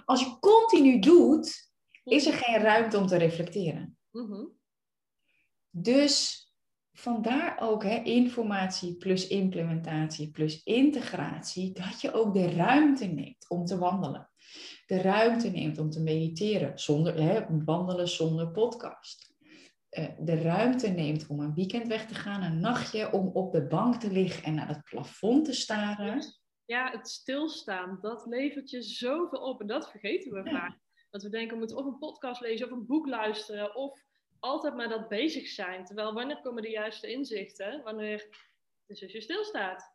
Als 0.06 0.20
je 0.20 0.40
continu 0.40 1.00
doet, 1.00 1.72
is 2.04 2.26
er 2.26 2.34
geen 2.34 2.62
ruimte 2.62 2.98
om 2.98 3.08
te 3.08 3.18
reflecteren. 3.18 3.98
Mhm. 4.12 4.46
Dus 5.70 6.48
vandaar 6.94 7.58
ook 7.60 7.84
hè, 7.84 7.96
informatie 8.04 8.98
plus 8.98 9.28
implementatie 9.28 10.32
plus 10.32 10.64
integratie, 10.64 11.72
dat 11.72 12.02
je 12.02 12.14
ook 12.14 12.34
de 12.34 12.52
ruimte 12.52 13.06
neemt 13.06 13.50
om 13.50 13.66
te 13.66 13.78
wandelen 13.78 14.30
de 14.86 15.02
ruimte 15.02 15.50
neemt 15.50 15.78
om 15.78 15.90
te 15.90 16.02
mediteren, 16.02 16.80
zonder, 16.80 17.22
hè, 17.22 17.64
wandelen 17.66 18.08
zonder 18.08 18.52
podcast. 18.52 19.32
Uh, 19.92 20.08
de 20.20 20.42
ruimte 20.42 20.88
neemt 20.88 21.28
om 21.28 21.40
een 21.40 21.54
weekend 21.54 21.88
weg 21.88 22.08
te 22.08 22.16
gaan, 22.16 22.44
een 22.44 22.60
nachtje, 22.60 23.12
om 23.12 23.28
op 23.28 23.52
de 23.52 23.68
bank 23.68 23.96
te 23.96 24.12
liggen 24.12 24.44
en 24.44 24.54
naar 24.54 24.68
het 24.68 24.84
plafond 24.84 25.46
te 25.46 25.54
staren. 25.54 26.24
Ja, 26.66 26.92
het 26.92 27.10
stilstaan, 27.10 27.98
dat 28.02 28.26
levert 28.26 28.70
je 28.70 28.82
zoveel 28.82 29.40
op 29.40 29.62
en 29.62 29.68
dat 29.68 29.90
vergeten 29.90 30.32
we 30.32 30.50
vaak. 30.50 30.78
Dat 31.10 31.24
we 31.24 31.30
denken, 31.30 31.54
we 31.54 31.58
moeten 31.58 31.78
of 31.78 31.86
een 31.86 31.98
podcast 31.98 32.42
lezen 32.42 32.66
of 32.66 32.72
een 32.72 32.86
boek 32.86 33.08
luisteren 33.08 33.76
of 33.76 34.02
altijd 34.40 34.76
maar 34.76 34.90
dat 34.90 35.08
bezig 35.08 35.48
zijn. 35.48 35.86
Terwijl 35.86 36.14
wanneer 36.14 36.42
komen 36.42 36.64
de 36.64 36.70
juiste 36.70 37.12
inzichten? 37.12 37.84
Wanneer 37.84 38.28
dus 38.88 39.04
als 39.04 39.12
je 39.12 39.22
stilstaat 39.22 39.93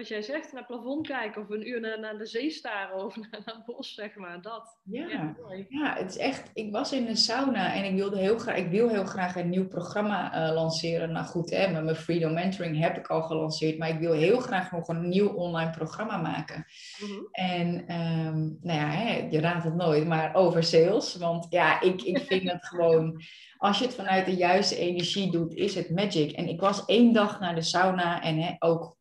wat 0.00 0.08
jij 0.08 0.22
zegt, 0.22 0.52
naar 0.52 0.62
het 0.66 0.76
plafond 0.76 1.06
kijken 1.06 1.42
of 1.42 1.50
een 1.50 1.68
uur 1.68 1.80
naar, 1.80 2.00
naar 2.00 2.18
de 2.18 2.26
zee 2.26 2.50
staren 2.50 3.04
of 3.04 3.16
naar, 3.30 3.40
het 3.44 3.64
bos, 3.64 3.94
zeg 3.94 4.16
maar. 4.16 4.42
Dat. 4.42 4.78
Ja, 4.82 5.08
ja, 5.08 5.36
ja, 5.68 5.94
het 5.96 6.10
is 6.10 6.16
echt. 6.16 6.50
Ik 6.54 6.72
was 6.72 6.92
in 6.92 7.06
een 7.06 7.16
sauna 7.16 7.74
en 7.74 7.84
ik 7.84 7.94
wilde 7.94 8.18
heel 8.18 8.38
graag, 8.38 8.56
ik 8.56 8.70
wil 8.70 8.88
heel 8.88 9.04
graag 9.04 9.36
een 9.36 9.48
nieuw 9.48 9.68
programma 9.68 10.48
uh, 10.48 10.54
lanceren. 10.54 11.12
Nou 11.12 11.26
goed, 11.26 11.50
hè, 11.50 11.72
met 11.72 11.84
mijn 11.84 11.96
Freedom 11.96 12.34
Mentoring 12.34 12.78
heb 12.78 12.96
ik 12.96 13.06
al 13.06 13.22
gelanceerd, 13.22 13.78
maar 13.78 13.88
ik 13.88 13.98
wil 13.98 14.12
heel 14.12 14.40
graag 14.40 14.72
nog 14.72 14.88
een 14.88 15.08
nieuw 15.08 15.28
online 15.28 15.70
programma 15.70 16.16
maken. 16.16 16.66
Mm-hmm. 17.00 17.28
En 17.30 17.68
um, 17.96 18.58
nou 18.60 18.78
ja, 18.78 18.88
hè, 18.88 19.28
je 19.30 19.40
raadt 19.40 19.64
het 19.64 19.76
nooit, 19.76 20.06
maar 20.06 20.34
over 20.34 20.62
sales. 20.62 21.16
Want 21.16 21.46
ja, 21.50 21.80
ik, 21.80 22.02
ik 22.02 22.18
vind 22.18 22.50
het 22.50 22.66
gewoon 22.72 23.22
als 23.58 23.78
je 23.78 23.84
het 23.84 23.94
vanuit 23.94 24.26
de 24.26 24.34
juiste 24.34 24.76
energie 24.76 25.30
doet, 25.30 25.54
is 25.54 25.74
het 25.74 25.90
magic. 25.90 26.32
En 26.32 26.48
ik 26.48 26.60
was 26.60 26.84
één 26.84 27.12
dag 27.12 27.40
naar 27.40 27.54
de 27.54 27.62
sauna 27.62 28.22
en 28.22 28.38
hè, 28.38 28.54
ook 28.58 28.98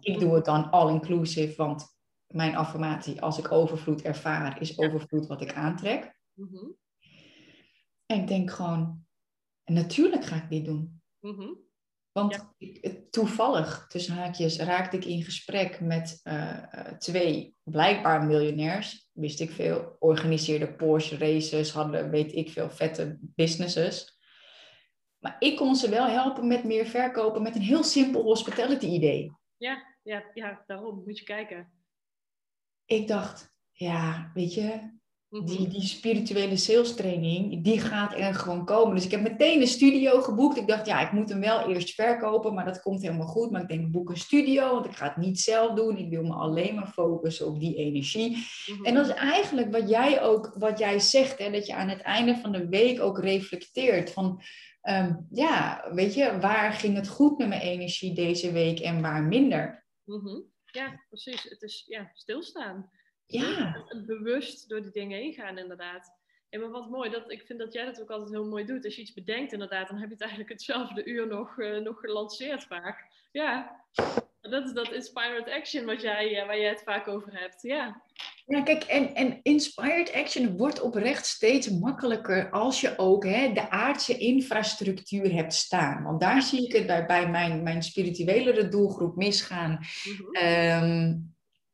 ik 0.00 0.18
doe 0.18 0.34
het 0.34 0.44
dan 0.44 0.70
all-inclusive, 0.70 1.56
want 1.56 1.96
mijn 2.26 2.56
affirmatie, 2.56 3.22
als 3.22 3.38
ik 3.38 3.52
overvloed 3.52 4.02
ervaar, 4.02 4.60
is 4.60 4.78
overvloed 4.78 5.26
wat 5.26 5.40
ik 5.40 5.54
aantrek. 5.54 6.16
Mhm. 6.34 6.66
En 8.06 8.20
ik 8.20 8.28
denk 8.28 8.50
gewoon, 8.50 9.06
natuurlijk 9.64 10.24
ga 10.24 10.36
ik 10.36 10.50
dit 10.50 10.64
doen. 10.64 11.02
Mhm. 11.20 11.48
Want 12.12 12.46
toevallig, 13.10 13.86
tussen 13.88 14.14
haakjes, 14.14 14.58
raakte 14.58 14.96
ik 14.96 15.04
in 15.04 15.22
gesprek 15.22 15.80
met 15.80 16.20
uh, 16.24 16.64
twee 16.98 17.56
blijkbaar 17.62 18.24
miljonairs. 18.24 19.08
Wist 19.12 19.40
ik 19.40 19.50
veel. 19.50 19.96
Organiseerde 19.98 20.74
Porsche 20.74 21.16
races, 21.16 21.70
hadden 21.70 22.10
weet 22.10 22.32
ik 22.34 22.50
veel 22.50 22.70
vette 22.70 23.18
businesses. 23.20 24.18
Maar 25.18 25.36
ik 25.38 25.56
kon 25.56 25.76
ze 25.76 25.88
wel 25.88 26.06
helpen 26.06 26.46
met 26.46 26.64
meer 26.64 26.86
verkopen 26.86 27.42
met 27.42 27.54
een 27.54 27.62
heel 27.62 27.84
simpel 27.84 28.22
hospitality 28.22 28.86
idee. 28.86 29.37
Ja, 29.58 29.96
ja, 30.02 30.30
ja, 30.34 30.64
daarom 30.66 31.02
moet 31.04 31.18
je 31.18 31.24
kijken. 31.24 31.72
Ik 32.84 33.08
dacht, 33.08 33.54
ja, 33.70 34.30
weet 34.34 34.54
je, 34.54 34.97
die, 35.28 35.60
mhm. 35.60 35.70
die 35.70 35.82
spirituele 35.82 36.56
sales 36.56 36.94
training, 36.94 37.64
die 37.64 37.80
gaat 37.80 38.14
er 38.14 38.34
gewoon 38.34 38.64
komen. 38.64 38.94
Dus 38.94 39.04
ik 39.04 39.10
heb 39.10 39.20
meteen 39.20 39.60
een 39.60 39.66
studio 39.66 40.20
geboekt. 40.20 40.56
Ik 40.56 40.66
dacht, 40.66 40.86
ja, 40.86 41.00
ik 41.00 41.12
moet 41.12 41.28
hem 41.28 41.40
wel 41.40 41.68
eerst 41.68 41.94
verkopen, 41.94 42.54
maar 42.54 42.64
dat 42.64 42.80
komt 42.80 43.02
helemaal 43.02 43.26
goed. 43.26 43.50
Maar 43.50 43.62
ik 43.62 43.68
denk, 43.68 43.90
boek 43.90 44.10
een 44.10 44.16
studio, 44.16 44.72
want 44.72 44.86
ik 44.86 44.96
ga 44.96 45.06
het 45.06 45.16
niet 45.16 45.40
zelf 45.40 45.74
doen. 45.74 45.96
Ik 45.96 46.10
wil 46.10 46.22
me 46.22 46.34
alleen 46.34 46.74
maar 46.74 46.88
focussen 46.92 47.46
op 47.46 47.60
die 47.60 47.76
energie. 47.76 48.36
Mhm. 48.66 48.84
En 48.84 48.94
dat 48.94 49.06
is 49.06 49.14
eigenlijk 49.14 49.72
wat 49.72 49.88
jij 49.88 50.22
ook, 50.22 50.54
wat 50.58 50.78
jij 50.78 50.98
zegt, 50.98 51.38
hè, 51.38 51.50
dat 51.50 51.66
je 51.66 51.74
aan 51.74 51.88
het 51.88 52.00
einde 52.00 52.36
van 52.36 52.52
de 52.52 52.68
week 52.68 53.00
ook 53.00 53.18
reflecteert 53.18 54.10
van 54.10 54.42
Ehm, 54.88 55.16
ja, 55.30 55.88
weet 55.92 56.14
je, 56.14 56.38
waar 56.38 56.72
ging 56.72 56.96
het 56.96 57.08
goed 57.08 57.38
met 57.38 57.48
mijn 57.48 57.60
energie 57.60 58.14
deze 58.14 58.52
week 58.52 58.78
en 58.78 59.00
waar 59.00 59.22
minder? 59.22 59.86
Mhm. 60.04 60.40
Ja, 60.64 61.04
precies. 61.08 61.42
Het 61.42 61.62
is 61.62 61.84
ja, 61.86 62.10
stilstaan. 62.14 62.90
Ja. 63.30 63.84
Bewust 64.06 64.68
door 64.68 64.82
die 64.82 64.90
dingen 64.90 65.18
heen 65.18 65.32
gaan, 65.32 65.58
inderdaad. 65.58 66.16
En 66.50 66.60
maar 66.60 66.70
wat 66.70 66.90
mooi, 66.90 67.10
dat, 67.10 67.30
ik 67.30 67.42
vind 67.46 67.58
dat 67.58 67.72
jij 67.72 67.84
dat 67.84 68.00
ook 68.00 68.10
altijd 68.10 68.30
heel 68.30 68.46
mooi 68.46 68.64
doet. 68.64 68.84
Als 68.84 68.94
je 68.94 69.00
iets 69.00 69.12
bedenkt, 69.12 69.52
inderdaad, 69.52 69.88
dan 69.88 69.98
heb 69.98 70.06
je 70.06 70.12
het 70.12 70.22
eigenlijk 70.22 70.50
hetzelfde 70.50 71.04
uur 71.04 71.26
nog, 71.26 71.58
uh, 71.58 71.78
nog 71.78 72.00
gelanceerd 72.00 72.64
vaak. 72.64 73.06
Ja, 73.32 73.84
dat 74.40 74.64
is 74.64 74.72
dat 74.72 74.92
inspired 74.92 75.50
action 75.50 75.84
wat 75.84 76.00
jij, 76.00 76.40
uh, 76.40 76.46
waar 76.46 76.60
jij 76.60 76.68
het 76.68 76.82
vaak 76.84 77.08
over 77.08 77.40
hebt. 77.40 77.62
Ja. 77.62 78.02
Ja, 78.46 78.62
kijk, 78.62 78.82
en, 78.82 79.14
en 79.14 79.40
inspired 79.42 80.12
action 80.12 80.56
wordt 80.56 80.80
oprecht 80.80 81.26
steeds 81.26 81.70
makkelijker 81.70 82.50
als 82.50 82.80
je 82.80 82.98
ook 82.98 83.24
hè, 83.24 83.52
de 83.52 83.70
aardse 83.70 84.18
infrastructuur 84.18 85.32
hebt 85.32 85.54
staan. 85.54 86.02
Want 86.02 86.20
daar 86.20 86.42
zie 86.42 86.66
ik 86.66 86.72
het 86.72 86.86
bij, 86.86 87.06
bij 87.06 87.30
mijn, 87.30 87.62
mijn 87.62 87.82
spirituelere 87.82 88.68
doelgroep 88.68 89.16
misgaan. 89.16 89.78
Mhm. 90.04 90.32
Ehm, 90.32 91.16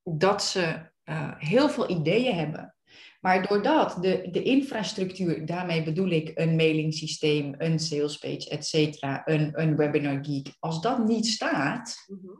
dat 0.03 0.43
ze 0.43 0.93
uh, 1.05 1.35
heel 1.39 1.69
veel 1.69 1.91
ideeën 1.91 2.35
hebben. 2.35 2.75
Maar 3.21 3.49
doordat 3.49 3.97
de, 4.01 4.29
de 4.31 4.43
infrastructuur, 4.43 5.47
daarmee 5.47 5.83
bedoel 5.83 6.11
ik 6.11 6.31
een 6.35 6.57
mailingsysteem, 6.57 7.55
een 7.59 7.79
salespage, 7.79 8.49
et 8.49 8.67
cetera, 8.67 9.23
een, 9.25 9.61
een 9.61 9.77
webinar 9.77 10.25
geek, 10.25 10.49
als 10.59 10.81
dat 10.81 11.05
niet 11.05 11.27
staat. 11.27 12.05
Mhm. 12.07 12.33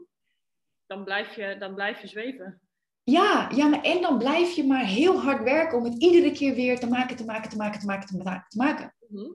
Dan, 0.85 1.03
blijf 1.03 1.35
je, 1.35 1.55
dan 1.59 1.75
blijf 1.75 2.01
je 2.01 2.07
zweven. 2.07 2.61
Ja, 3.03 3.49
ja 3.55 3.67
maar 3.67 3.81
en 3.81 4.01
dan 4.01 4.17
blijf 4.17 4.55
je 4.55 4.63
maar 4.63 4.85
heel 4.85 5.19
hard 5.21 5.43
werken 5.43 5.77
om 5.77 5.83
het 5.83 6.01
iedere 6.01 6.31
keer 6.31 6.55
weer 6.55 6.79
te 6.79 6.87
maken, 6.87 7.15
te 7.15 7.25
maken, 7.25 7.49
te 7.49 7.55
maken, 7.55 7.79
te 7.79 7.85
maken, 7.85 8.07
te 8.07 8.17
maken. 8.17 8.45
Te 8.47 8.57
maken. 8.57 8.95
Mhm. 9.09 9.31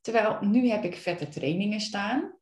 Terwijl 0.00 0.38
nu 0.40 0.68
heb 0.68 0.84
ik 0.84 0.96
vette 0.96 1.28
trainingen 1.28 1.80
staan. 1.80 2.37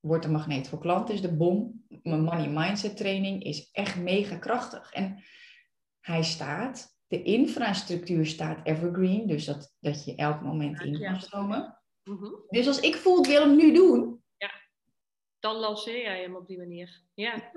Wordt 0.00 0.24
een 0.24 0.32
magneet 0.32 0.68
voor 0.68 0.78
klanten 0.78 1.14
is 1.14 1.20
de 1.20 1.36
bom. 1.36 1.86
Mijn 2.02 2.22
money 2.22 2.48
mindset 2.48 2.96
training 2.96 3.44
is 3.44 3.70
echt 3.72 3.96
mega 3.96 4.36
krachtig. 4.36 4.92
En 4.92 5.22
hij 6.00 6.22
staat, 6.22 6.96
de 7.06 7.22
infrastructuur 7.22 8.26
staat 8.26 8.66
evergreen, 8.66 9.26
dus 9.26 9.44
dat, 9.44 9.74
dat 9.80 10.04
je 10.04 10.14
elk 10.14 10.40
moment 10.40 10.80
in 10.80 11.00
kan 11.00 11.20
stromen. 11.20 11.78
Mhm. 12.04 12.30
Dus 12.48 12.66
als 12.66 12.80
ik 12.80 12.94
voel, 12.94 13.18
ik 13.18 13.26
wil 13.26 13.40
hem 13.40 13.56
nu 13.56 13.72
doen. 13.72 14.22
Dan 15.40 15.56
lanceer 15.56 16.02
jij 16.02 16.22
hem 16.22 16.36
op 16.36 16.46
die 16.46 16.58
manier. 16.58 17.02
Ja. 17.14 17.52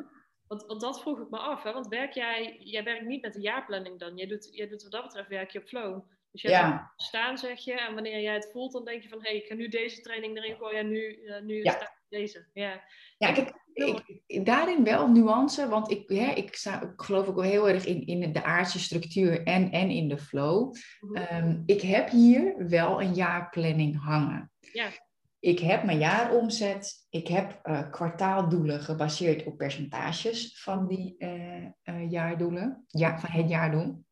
Want, 0.48 0.66
want 0.66 0.82
dat 0.82 1.02
vroeg 1.02 1.20
ik 1.20 1.30
me 1.30 1.38
af, 1.38 1.64
hè? 1.64 1.74
want 1.74 1.88
werk 1.88 2.14
jij, 2.14 2.58
jij 2.60 2.84
werkt 2.84 3.06
niet 3.06 3.22
met 3.22 3.34
de 3.34 3.42
jaarplanning 3.42 4.00
dan. 4.00 4.18
Jij 4.18 4.28
doet, 4.28 4.50
jij 4.52 4.68
doet 4.68 4.84
wat 4.84 4.92
dat 4.92 5.04
betreft 5.04 5.30
werk 5.30 5.52
je 5.52 5.60
op 5.60 5.68
flow. 5.68 6.02
Dus 6.32 6.42
je 6.42 6.48
hebt 6.48 6.62
Ja. 6.62 6.94
staan, 6.96 7.38
zeg 7.38 7.60
je, 7.60 7.74
en 7.74 7.94
wanneer 7.94 8.22
jij 8.22 8.34
het 8.34 8.50
voelt, 8.52 8.72
dan 8.72 8.86
denk 8.86 9.04
je 9.04 9.10
van, 9.10 9.22
hé, 9.22 9.30
hey, 9.30 9.38
ik 9.38 9.46
ga 9.46 9.54
nu 9.54 9.68
deze 9.68 10.02
training 10.02 10.38
erin 10.38 10.56
gooien 10.56 10.80
en 10.80 10.90
nu, 10.90 11.26
eh, 11.26 11.42
nu 11.42 11.64
Ja. 11.64 12.00
Deze. 12.12 12.48
Ja. 12.54 12.82
Ja, 13.18 13.32
kijk, 13.32 13.54
ik, 13.74 14.22
ik- 14.28 14.46
daarin 14.46 14.84
wel 14.84 15.12
nuance, 15.12 15.68
want 15.68 15.92
ik, 15.92 16.10
hè, 16.10 16.32
ik, 16.34 16.56
sta, 16.56 16.82
ik 16.82 17.02
geloof 17.02 17.28
ook 17.28 17.36
wel 17.36 17.44
heel 17.44 17.70
erg 17.70 17.86
in, 17.86 18.06
in 18.06 18.34
de 18.34 18.44
aardse 18.44 18.80
structuur 18.80 19.44
en, 19.44 19.72
en 19.72 19.90
in 19.90 20.08
de 20.08 20.18
flow. 20.18 20.74
Mhm. 21.00 21.16
Ehm, 21.16 21.62
ik 21.66 21.82
heb 21.82 22.10
hier 22.10 22.68
wel 22.68 23.02
een 23.02 23.14
jaarplanning 23.14 24.04
hangen. 24.04 24.52
Ja. 24.60 24.90
Ik 25.40 25.60
heb 25.60 25.84
mijn 25.84 26.00
jaaromzet, 26.00 27.08
ik 27.10 27.28
heb 27.28 27.60
eh, 27.64 27.90
kwartaaldoelen 27.92 28.80
gebaseerd 28.82 29.44
op 29.44 29.58
percentages 29.58 30.62
van 30.62 30.88
die 30.88 31.16
eh, 31.18 31.66
eh, 31.82 32.10
jaardoelen, 32.12 32.84
ja, 32.88 33.20
van 33.20 33.30
het 33.30 33.50
jaardoel. 33.50 34.04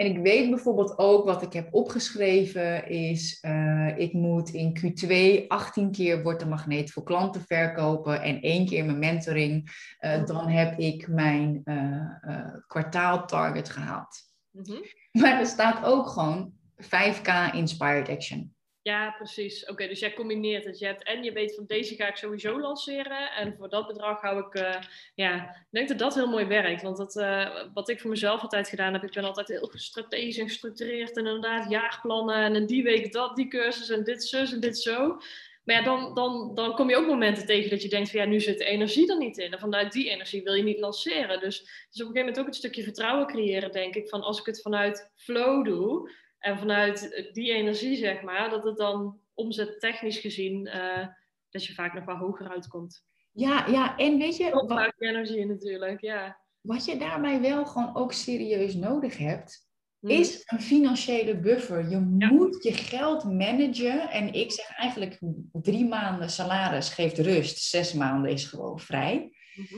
En 0.00 0.06
ik 0.06 0.18
weet 0.18 0.50
bijvoorbeeld 0.50 0.98
ook 0.98 1.24
wat 1.24 1.42
ik 1.42 1.52
heb 1.52 1.74
opgeschreven 1.74 2.88
is, 2.88 3.38
eh, 3.40 3.98
ik 3.98 4.12
moet 4.12 4.48
in 4.48 4.78
Q2 4.78 5.44
18 5.48 5.90
keer 5.90 6.22
wordt 6.22 6.40
de 6.40 6.46
magneet 6.46 6.92
voor 6.92 7.02
klanten 7.02 7.44
verkopen 7.46 8.22
en 8.22 8.40
één 8.40 8.66
keer 8.66 8.84
mijn 8.84 8.98
mentoring. 8.98 9.70
Eh, 9.98 10.24
dan 10.24 10.48
heb 10.48 10.78
ik 10.78 11.08
mijn 11.08 11.60
eh, 11.64 12.54
kwartaaltarget 12.66 13.70
gehaald. 13.70 14.16
Mhm. 14.50 14.78
Maar 15.20 15.38
er 15.38 15.46
staat 15.46 15.84
ook 15.84 16.08
gewoon 16.08 16.52
5k 16.76 17.54
inspired 17.54 18.08
action. 18.08 18.54
Ja, 18.82 19.10
precies. 19.10 19.66
Oké, 19.66 19.88
dus 19.88 20.00
jij 20.00 20.14
combineert 20.14 20.64
het. 20.64 20.80
Hebt 20.80 21.02
en 21.02 21.22
je 21.22 21.32
weet 21.32 21.54
van 21.54 21.64
deze 21.66 21.94
ga 21.94 22.08
ik 22.08 22.16
sowieso 22.16 22.60
lanceren. 22.60 23.32
En 23.32 23.54
voor 23.56 23.68
dat 23.68 23.86
bedrag 23.86 24.20
hou 24.20 24.46
ik, 24.46 24.54
eh, 24.54 24.82
ja, 25.14 25.44
ik 25.44 25.66
denk 25.70 25.88
dat 25.88 25.98
dat 25.98 26.14
heel 26.14 26.28
mooi 26.28 26.44
werkt. 26.44 26.82
Want 26.82 26.96
dat, 26.96 27.16
eh, 27.16 27.66
wat 27.74 27.88
ik 27.88 28.00
voor 28.00 28.10
mezelf 28.10 28.40
altijd 28.40 28.68
gedaan 28.68 28.92
heb, 28.92 29.02
ik 29.02 29.12
ben 29.12 29.24
altijd 29.24 29.48
heel 29.48 29.70
strategisch 29.74 30.38
en 30.38 30.48
gestructureerd. 30.48 31.16
En 31.16 31.26
inderdaad 31.26 31.70
jaarplannen 31.70 32.36
en 32.36 32.54
in 32.54 32.66
die 32.66 32.82
week 32.82 33.12
dat, 33.12 33.36
die 33.36 33.48
cursus 33.48 33.88
en 33.88 34.04
dit 34.04 34.24
zus 34.24 34.52
en 34.52 34.60
dit 34.60 34.78
zo. 34.78 35.18
Maar 35.64 35.76
ja, 35.76 35.82
dan, 35.82 36.14
dan, 36.14 36.54
dan 36.54 36.74
kom 36.74 36.88
je 36.88 36.96
ook 36.96 37.06
momenten 37.06 37.46
tegen 37.46 37.70
dat 37.70 37.82
je 37.82 37.88
denkt 37.88 38.10
van 38.10 38.20
ja, 38.20 38.26
nu 38.26 38.40
zit 38.40 38.58
de 38.58 38.64
energie 38.64 39.10
er 39.10 39.18
niet 39.18 39.38
in. 39.38 39.52
En 39.52 39.58
vanuit 39.58 39.92
die 39.92 40.10
energie 40.10 40.42
wil 40.42 40.54
je 40.54 40.62
niet 40.62 40.80
lanceren. 40.80 41.40
Dus, 41.40 41.58
dus 41.58 41.66
op 41.66 41.68
een 41.68 41.90
gegeven 41.92 42.18
moment 42.18 42.38
ook 42.38 42.46
een 42.46 42.52
stukje 42.52 42.82
vertrouwen 42.82 43.26
creëren, 43.26 43.72
denk 43.72 43.94
ik. 43.94 44.08
Van 44.08 44.22
als 44.22 44.40
ik 44.40 44.46
het 44.46 44.62
vanuit 44.62 45.10
flow 45.16 45.64
doe, 45.64 46.10
en 46.40 46.58
vanuit 46.58 47.28
die 47.32 47.52
energie, 47.52 47.96
zeg 47.96 48.22
maar, 48.22 48.50
dat 48.50 48.64
het 48.64 48.76
dan 48.76 49.18
omzettechnisch 49.34 50.18
gezien, 50.18 50.66
eh, 50.66 51.06
dat 51.50 51.64
je 51.66 51.72
vaak 51.74 51.94
nog 51.94 52.04
wel 52.04 52.16
hoger 52.16 52.48
uitkomt. 52.50 53.04
Ja, 53.32 53.66
ja, 53.66 53.96
en 53.96 54.18
weet 54.18 54.36
je, 54.36 54.50
wat, 54.50 54.68
vaak 54.68 54.94
energie 54.98 55.46
natuurlijk, 55.46 56.00
ja. 56.00 56.38
wat 56.60 56.84
je 56.84 56.96
daarbij 56.96 57.40
wel 57.40 57.66
gewoon 57.66 57.96
ook 57.96 58.12
serieus 58.12 58.74
nodig 58.74 59.18
hebt, 59.18 59.68
Hm. 60.00 60.08
is 60.08 60.42
een 60.46 60.60
financiële 60.60 61.38
buffer. 61.40 61.82
Je 61.82 62.14
Ja. 62.18 62.30
moet 62.32 62.62
je 62.62 62.72
geld 62.72 63.24
managen. 63.24 64.10
En 64.10 64.32
ik 64.34 64.52
zeg 64.52 64.76
eigenlijk 64.76 65.18
drie 65.52 65.84
maanden 65.84 66.30
salaris 66.30 66.88
geeft 66.94 67.18
rust, 67.18 67.58
zes 67.58 67.92
maanden 67.92 68.30
is 68.30 68.44
gewoon 68.44 68.78
vrij. 68.80 69.32
Mhm. 69.54 69.74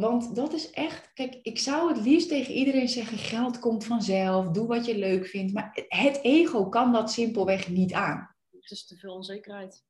Want 0.00 0.34
dat 0.34 0.52
is 0.52 0.70
echt, 0.70 1.10
kijk, 1.14 1.38
ik 1.42 1.58
zou 1.58 1.88
het 1.88 2.04
liefst 2.04 2.28
tegen 2.28 2.54
iedereen 2.54 2.88
zeggen: 2.88 3.18
geld 3.18 3.58
komt 3.58 3.84
vanzelf, 3.84 4.48
doe 4.48 4.66
wat 4.66 4.86
je 4.86 4.98
leuk 4.98 5.26
vindt. 5.26 5.52
Maar 5.52 5.84
het 5.88 6.18
ego 6.22 6.68
kan 6.68 6.92
dat 6.92 7.12
simpelweg 7.12 7.68
niet 7.68 7.92
aan. 7.92 8.36
Het 8.50 8.70
is 8.70 8.86
te 8.86 8.96
veel 8.96 9.14
onzekerheid. 9.14 9.84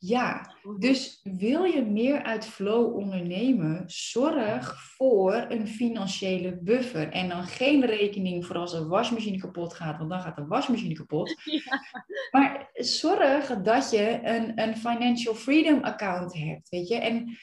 Ja, 0.00 0.54
dus 0.78 1.20
wil 1.22 1.64
je 1.64 1.82
meer 1.82 2.22
uit 2.22 2.46
flow 2.46 2.96
ondernemen, 2.96 3.82
zorg 3.86 4.82
voor 4.96 5.46
een 5.48 5.68
financiële 5.68 6.58
buffer. 6.62 7.08
En 7.08 7.28
dan 7.28 7.44
geen 7.44 7.86
rekening 7.86 8.46
voor 8.46 8.56
als 8.56 8.72
een 8.72 8.88
wasmachine 8.88 9.38
kapot 9.38 9.74
gaat, 9.74 9.98
want 9.98 10.10
dan 10.10 10.20
gaat 10.20 10.36
de 10.36 10.46
wasmachine 10.46 10.94
kapot. 10.94 11.34
Ja. 11.44 11.82
Maar 12.30 12.70
zorg 12.74 13.62
dat 13.62 13.90
je 13.90 14.20
een, 14.22 14.60
een 14.62 14.76
financial 14.76 15.34
freedom 15.34 15.82
account 15.82 16.34
hebt, 16.34 16.68
weet 16.68 16.88
je. 16.88 16.94
En 16.94 17.38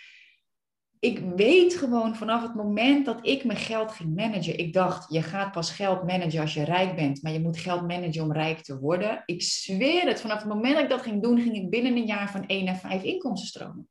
ik 1.05 1.19
weet 1.19 1.75
gewoon 1.75 2.15
vanaf 2.15 2.41
het 2.41 2.55
moment 2.55 3.05
dat 3.05 3.27
ik 3.27 3.43
mijn 3.43 3.57
geld 3.59 3.91
ging 3.91 4.15
managen. 4.15 4.57
Ik 4.57 4.73
dacht, 4.73 5.13
je 5.13 5.21
gaat 5.21 5.51
pas 5.51 5.71
geld 5.71 6.03
managen 6.03 6.39
als 6.41 6.53
je 6.53 6.63
rijk 6.63 6.95
bent. 6.95 7.21
Maar 7.23 7.31
je 7.31 7.39
moet 7.39 7.57
geld 7.57 7.87
managen 7.87 8.23
om 8.23 8.33
rijk 8.33 8.59
te 8.61 8.79
worden. 8.79 9.23
Ik 9.25 9.41
zweer 9.41 10.07
het, 10.07 10.21
vanaf 10.21 10.37
het 10.39 10.47
moment 10.47 10.73
dat 10.73 10.83
ik 10.83 10.89
dat 10.89 11.01
ging 11.01 11.21
doen, 11.21 11.41
ging 11.41 11.55
ik 11.55 11.69
binnen 11.69 11.95
een 11.95 12.05
jaar 12.05 12.31
van 12.31 12.45
1 12.47 12.65
naar 12.65 12.75
5 12.77 13.03
inkomstenstromen. 13.03 13.89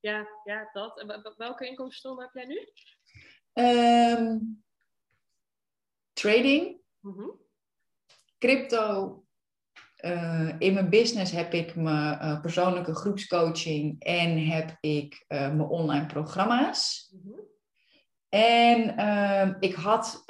Ja, 0.00 0.26
ja, 0.44 0.70
dat. 0.72 1.00
En 1.00 1.06
wel- 1.06 1.34
welke 1.36 1.68
inkomstenstroom 1.68 2.20
heb 2.20 2.30
jij 2.32 2.44
nu? 2.46 2.68
Ehm, 3.52 4.38
trading, 6.12 6.80
Mhm. 7.00 7.28
crypto. 8.38 9.24
Eh, 9.96 10.54
in 10.58 10.74
mijn 10.74 10.90
business 10.90 11.32
heb 11.32 11.52
ik 11.52 11.76
mijn 11.76 12.18
eh, 12.18 12.40
persoonlijke 12.40 12.94
groepscoaching 12.94 14.02
en 14.02 14.46
heb 14.46 14.76
ik 14.80 15.24
eh, 15.26 15.38
mijn 15.38 15.68
online 15.68 16.06
programma's. 16.06 17.12
Mhm. 17.12 17.38
En 18.28 18.96
ehm, 18.96 19.54
ik 19.60 19.74
had 19.74 20.22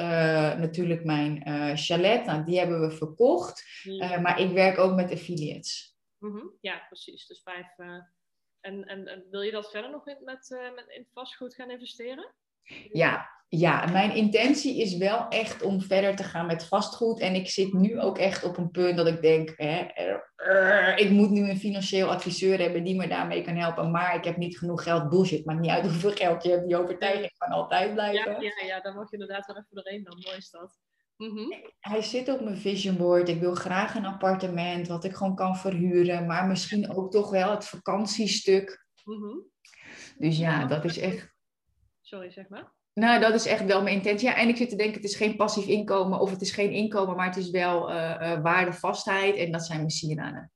natuurlijk 0.59 1.05
mijn 1.05 1.43
chalet, 1.79 2.25
nou, 2.25 2.45
die 2.45 2.59
hebben 2.59 2.81
we 2.81 2.91
verkocht. 2.91 3.65
Maar 4.23 4.41
ik 4.41 4.51
werk 4.51 4.79
ook 4.79 4.95
met 4.95 5.13
affiliates. 5.13 5.97
Mhm. 6.19 6.47
Ja, 6.61 6.79
precies. 6.87 7.27
Dus 7.27 7.43
vijf. 7.43 7.79
en, 8.61 8.85
en, 8.85 9.07
en 9.07 9.27
wil 9.31 9.41
je 9.41 9.51
dat 9.51 9.71
verder 9.71 9.91
nog 9.91 10.09
in, 10.09 10.25
met, 10.25 10.73
met 10.75 10.89
in 10.89 11.07
vastgoed 11.13 11.55
gaan 11.55 11.71
investeren? 11.71 12.35
Ja, 12.93 13.35
ja, 13.49 13.87
mijn 13.87 14.15
intentie 14.15 14.81
is 14.81 14.97
wel 14.97 15.29
echt 15.29 15.63
om 15.63 15.81
verder 15.81 16.17
te 16.17 16.23
gaan 16.25 16.47
met 16.47 16.65
vastgoed. 16.65 17.21
En 17.21 17.35
ik 17.35 17.49
zit 17.49 17.73
nu 17.73 18.01
ook 18.01 18.19
echt 18.19 18.45
op 18.45 18.57
een 18.57 18.71
punt 18.71 18.97
dat 18.97 19.07
ik 19.07 19.23
denk, 19.23 19.53
hè, 19.57 19.79
er- 19.95 20.33
er, 20.37 20.99
ik 20.99 21.11
moet 21.11 21.31
nu 21.31 21.51
een 21.51 21.59
financieel 21.59 22.11
adviseur 22.11 22.59
hebben 22.59 22.85
die 22.85 22.97
me 22.97 23.09
daarmee 23.09 23.43
kan 23.43 23.57
helpen. 23.57 23.91
Maar 23.91 24.15
ik 24.15 24.25
heb 24.25 24.37
niet 24.37 24.59
genoeg 24.59 24.83
geld. 24.83 25.09
Bullshit, 25.09 25.45
maakt 25.45 25.61
niet 25.61 25.71
uit 25.71 25.83
hoeveel 25.85 26.11
geld 26.11 26.43
je 26.43 26.51
hebt. 26.51 26.67
Die 26.67 26.77
overtuiging 26.77 27.33
kan 27.39 27.49
altijd 27.51 27.93
blijven. 27.95 28.33
Ja, 28.33 28.41
ja, 28.41 28.67
ja, 28.67 28.81
daar 28.81 28.95
mag 28.95 29.11
je 29.11 29.17
inderdaad 29.19 29.47
wel 29.47 29.57
even 29.57 29.69
doorheen 29.71 30.03
dan. 30.05 30.19
Mooi 30.25 30.37
is 30.37 30.51
dat. 30.51 30.79
Mhm. 31.17 31.53
Hij 31.81 32.03
zit 32.03 32.29
op 32.29 32.41
mijn 32.41 32.57
vision 32.57 32.97
board. 32.97 33.29
Ik 33.29 33.41
wil 33.41 33.55
graag 33.55 33.95
een 33.95 34.07
appartement 34.07 34.89
wat 34.89 35.05
ik 35.05 35.15
gewoon 35.15 35.35
kan 35.35 35.57
verhuren. 35.57 36.27
Maar 36.27 36.47
misschien 36.47 36.97
ook 36.97 37.11
toch 37.11 37.31
wel 37.31 37.51
het 37.51 37.65
vakantiestuk. 37.65 38.87
Mhm. 39.05 39.37
Dus 40.19 40.39
ja, 40.39 40.65
dat 40.65 40.85
is 40.85 40.99
echt... 40.99 41.35
Sorry, 42.07 42.31
zeg 42.31 42.49
maar. 42.49 42.73
Nou, 42.93 43.21
dat 43.21 43.35
is 43.35 43.47
echt 43.47 43.65
wel 43.65 43.83
mijn 43.83 43.97
intentie. 43.97 44.29
Ja, 44.29 44.37
en 44.37 44.49
ik 44.49 44.57
zit 44.57 44.69
te 44.69 44.77
denken, 44.77 44.95
het 44.95 45.05
is 45.11 45.17
geen 45.17 45.37
passief 45.37 45.67
inkomen 45.67 46.21
of 46.21 46.31
het 46.31 46.41
is 46.41 46.53
geen 46.53 46.71
inkomen, 46.71 47.17
maar 47.17 47.27
het 47.27 47.37
is 47.37 47.51
wel 47.51 47.91
eh, 47.91 48.33
eh, 48.33 48.43
waardevastheid 48.43 49.37
en 49.37 49.53
dat 49.53 49.65
zijn 49.67 49.79
mijn 49.79 49.91
sieraden. 49.91 50.51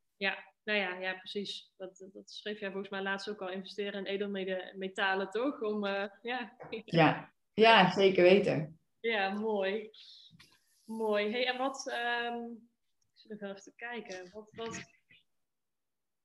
Nou 0.64 0.78
ja, 0.78 0.98
ja 0.98 1.14
precies. 1.14 1.72
Dat, 1.76 2.08
dat- 2.12 2.30
schreef 2.30 2.60
jij 2.60 2.70
volgens 2.70 2.90
mij 2.90 3.02
laatst 3.02 3.28
ook 3.30 3.40
al. 3.40 3.50
Investeren 3.50 4.06
in 4.06 4.12
edelmetalen, 4.12 5.30
toch? 5.30 5.60
Om, 5.60 5.86
eh, 5.86 6.04
ja. 6.22 6.56
Ja. 6.84 7.32
ja, 7.52 7.90
zeker 7.90 8.22
weten. 8.22 8.78
ja, 9.00 9.28
mooi. 9.30 9.90
Mooi. 10.84 11.30
Hey, 11.30 11.46
en 11.46 11.58
wat... 11.58 11.88
ehm, 11.90 12.34
ik 12.34 13.14
zit 13.14 13.30
nog 13.30 13.40
wel 13.40 13.50
even 13.50 13.62
te 13.62 13.72
kijken. 13.76 14.30
Wat, 14.32 14.48
wat, 14.50 14.82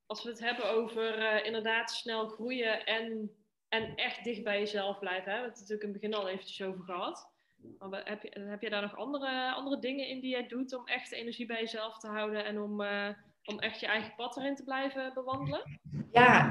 als 0.05 0.23
we 0.23 0.29
het 0.29 0.39
hebben 0.39 0.69
over 0.69 1.45
inderdaad 1.45 1.91
snel 1.91 2.27
groeien 2.27 2.85
en, 2.85 3.31
en 3.69 3.95
echt 3.95 4.23
dicht 4.23 4.43
bij 4.43 4.59
jezelf 4.59 4.99
blijven. 4.99 5.31
Hè? 5.31 5.37
We 5.37 5.41
hebben 5.41 5.49
het 5.49 5.59
natuurlijk 5.59 5.87
in 5.87 5.91
het 5.91 6.01
begin 6.01 6.15
al 6.15 6.29
eventjes 6.29 6.61
over 6.61 6.83
gehad. 6.83 7.33
Maar 7.79 8.01
heb, 8.03 8.21
je, 8.23 8.39
heb 8.39 8.61
jij 8.61 8.69
daar 8.69 8.81
nog 8.81 8.97
andere, 8.97 9.53
andere 9.53 9.79
dingen 9.79 10.07
in 10.07 10.19
die 10.19 10.29
jij 10.29 10.47
doet 10.47 10.75
om 10.75 10.87
echt 10.87 11.09
de 11.09 11.15
energie 11.15 11.45
bij 11.45 11.59
jezelf 11.59 11.99
te 11.99 12.07
houden 12.07 12.45
en 12.45 12.61
om, 12.61 12.81
eh, 12.81 13.09
om 13.43 13.59
echt 13.59 13.79
je 13.79 13.85
eigen 13.85 14.15
pad 14.15 14.37
erin 14.37 14.55
te 14.55 14.63
blijven 14.63 15.13
bewandelen? 15.13 15.79
Ja, 16.11 16.49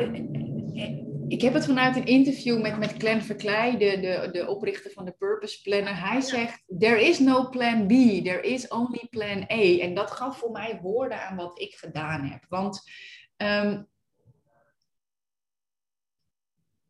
ik 1.29 1.41
heb 1.41 1.55
het 1.55 1.65
vanuit 1.65 1.97
een 1.97 2.07
interview 2.07 2.61
met, 2.61 2.79
met 2.79 2.95
Glenn 2.99 3.23
Verkleij, 3.23 3.71
de, 3.71 4.01
de, 4.01 4.29
de 4.33 4.49
oprichter 4.49 4.91
van 4.91 5.05
de 5.05 5.13
Purpose 5.13 5.63
Planner. 5.63 6.09
Hij 6.09 6.21
zegt, 6.21 6.65
there 6.79 7.05
is 7.09 7.19
no 7.19 7.49
plan 7.49 7.87
B, 7.87 7.91
there 8.25 8.43
is 8.43 8.69
only 8.69 9.07
plan 9.11 9.43
A. 9.43 9.79
En 9.81 9.95
dat 9.95 10.11
gaf 10.11 10.39
voor 10.39 10.51
mij 10.51 10.79
woorden 10.83 11.23
aan 11.23 11.37
wat 11.37 11.61
ik 11.61 11.75
gedaan 11.75 12.25
heb. 12.25 12.45
Want 12.49 12.83
ehm, 13.37 13.83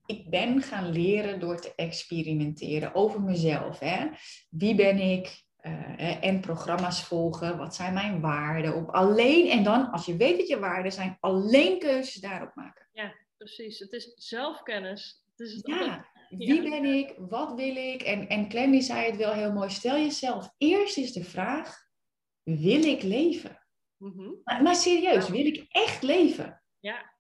ik 0.07 0.31
ben 0.31 0.63
gaan 0.63 0.91
leren 0.91 1.41
door 1.41 1.61
te 1.61 1.73
experimenteren 1.75 2.95
over 2.95 3.23
mezelf. 3.23 3.79
Hè? 3.79 4.09
Wie 4.51 4.75
ben 4.75 4.99
ik? 4.99 5.43
Uh, 5.63 6.25
en 6.25 6.41
programma's 6.41 7.05
volgen. 7.05 7.57
Wat 7.57 7.75
zijn 7.75 7.95
mijn 7.95 8.21
waarden? 8.21 8.75
Op 8.75 8.91
alleen 8.91 9.51
en 9.51 9.65
dan, 9.65 9.91
als 9.91 10.07
je 10.07 10.17
weet 10.17 10.37
wat 10.37 10.49
je 10.49 10.59
waarden 10.59 10.93
zijn, 10.93 11.17
alleen 11.21 11.79
keuzes 11.79 12.21
daarop 12.21 12.55
maken. 12.55 12.89
Ja, 12.93 13.15
precies. 13.37 13.79
Het 13.79 13.93
is 13.93 14.13
zelfkennis. 14.15 15.25
Het 15.37 15.47
is 15.47 15.55
het 15.55 15.67
ja, 15.67 16.07
wie 16.29 16.63
ben 16.63 16.85
ik? 16.85 17.15
Wat 17.19 17.55
wil 17.55 17.77
ik? 17.77 18.03
En, 18.03 18.29
en 18.29 18.49
Clemmy 18.49 18.81
zei 18.81 19.07
het 19.07 19.17
wel 19.17 19.33
heel 19.33 19.53
mooi. 19.53 19.71
Stel 19.71 19.97
jezelf, 19.97 20.55
eerst 20.59 20.97
is 20.97 21.13
de 21.13 21.25
vraag, 21.25 21.87
wil 22.43 22.85
ik 22.85 23.03
leven? 23.03 23.59
Mm 23.97 24.41
maar, 24.45 24.63
maar, 24.63 24.77
serieus, 24.77 25.29
wil 25.29 25.47
ik 25.47 25.67
echt 25.69 26.03
leven? 26.03 26.63
Ja. 26.81 27.13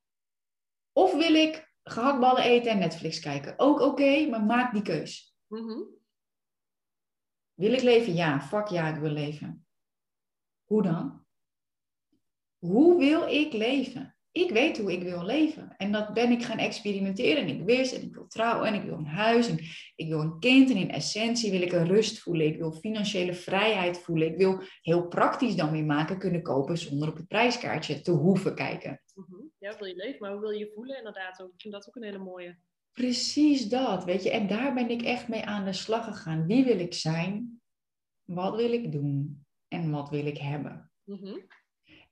Of 0.93 1.15
wil 1.15 1.35
ik 1.35 1.74
gehaktballen 1.85 2.43
eten 2.43 2.71
en 2.71 2.79
Netflix 2.79 3.21
kijken? 3.21 3.55
Ook 3.57 3.81
oké, 3.81 4.27
maar 4.27 4.43
maak 4.43 4.73
die 4.73 4.83
keus. 4.83 5.37
Mm 5.49 6.03
wil 7.55 7.73
ik 7.73 7.83
leven? 7.83 8.15
Ja, 8.15 8.41
fuck 8.41 8.67
ja, 8.67 8.95
ik 8.95 9.01
wil 9.01 9.11
leven. 9.11 9.67
Hoe 10.65 10.83
dan? 10.83 11.25
Hoe 12.59 12.99
wil 12.99 13.29
ik 13.29 13.53
leven? 13.53 14.17
Ik 14.33 14.51
weet 14.51 14.79
hoe 14.79 14.93
ik 14.93 15.03
wil 15.03 15.25
leven. 15.25 15.75
En 15.77 15.93
dat 15.93 16.15
ben 16.15 16.31
ik 16.31 16.43
gaan 16.43 16.59
experimenteren. 16.59 17.43
En 17.43 17.49
ik 17.49 17.65
wist, 17.65 17.93
en 17.93 18.03
ik 18.03 18.15
wil 18.15 18.27
trouwen, 18.27 18.69
en 18.69 18.75
ik 18.75 18.83
wil 18.83 18.97
een 18.97 19.07
huis, 19.07 19.49
en 19.49 19.59
ik 19.95 20.09
wil 20.09 20.21
een 20.21 20.39
kind. 20.39 20.71
En 20.71 20.77
in 20.77 20.91
essentie 20.91 21.51
wil 21.51 21.63
ik 21.63 21.73
een 21.73 21.87
rust 21.87 22.19
voelen. 22.19 22.47
Ik 22.47 22.57
wil 22.57 22.73
financiële 22.73 23.35
vrijheid 23.35 23.99
voelen. 23.99 24.29
Ik 24.29 24.37
wil 24.37 24.63
heel 24.83 25.09
praktisch 25.09 25.57
dan 25.57 25.71
weer 25.71 25.85
maken 25.85 26.19
kunnen 26.19 26.43
kopen 26.43 26.79
zonder 26.79 27.09
op 27.09 27.17
het 27.17 27.29
prijskaartje 27.29 28.01
te 28.01 28.11
hoeven 28.11 28.55
kijken. 28.55 29.01
Mhm. 29.15 29.43
Ja, 29.59 29.79
wil 29.79 29.87
je 29.87 29.95
leven, 29.95 30.21
maar 30.21 30.31
hoe 30.31 30.41
wil 30.41 30.51
je 30.51 30.59
je 30.59 30.73
voelen 30.75 30.97
inderdaad 30.97 31.43
ook? 31.43 31.53
Ik 31.53 31.61
vind 31.61 31.75
dat 31.75 31.89
ook 31.89 31.97
een 31.97 32.03
hele 32.03 32.19
mooie. 32.19 32.59
Precies 32.93 33.69
dat, 33.69 34.05
weet 34.05 34.23
je. 34.23 34.31
En 34.31 34.47
daar 34.47 34.75
ben 34.75 34.91
ik 34.91 35.03
echt 35.03 35.29
mee 35.29 35.43
aan 35.43 35.65
de 35.65 35.73
slag 35.73 36.05
gegaan. 36.05 36.47
Wie 36.47 36.65
wil 36.65 36.79
ik 36.79 36.95
zijn? 36.95 37.61
Wat 38.25 38.57
wil 38.57 38.73
ik 38.73 38.93
doen? 38.93 39.47
En 39.69 39.91
wat 39.91 40.11
wil 40.11 40.27
ik 40.27 40.39
hebben? 40.39 40.91
Mhm. 41.05 41.39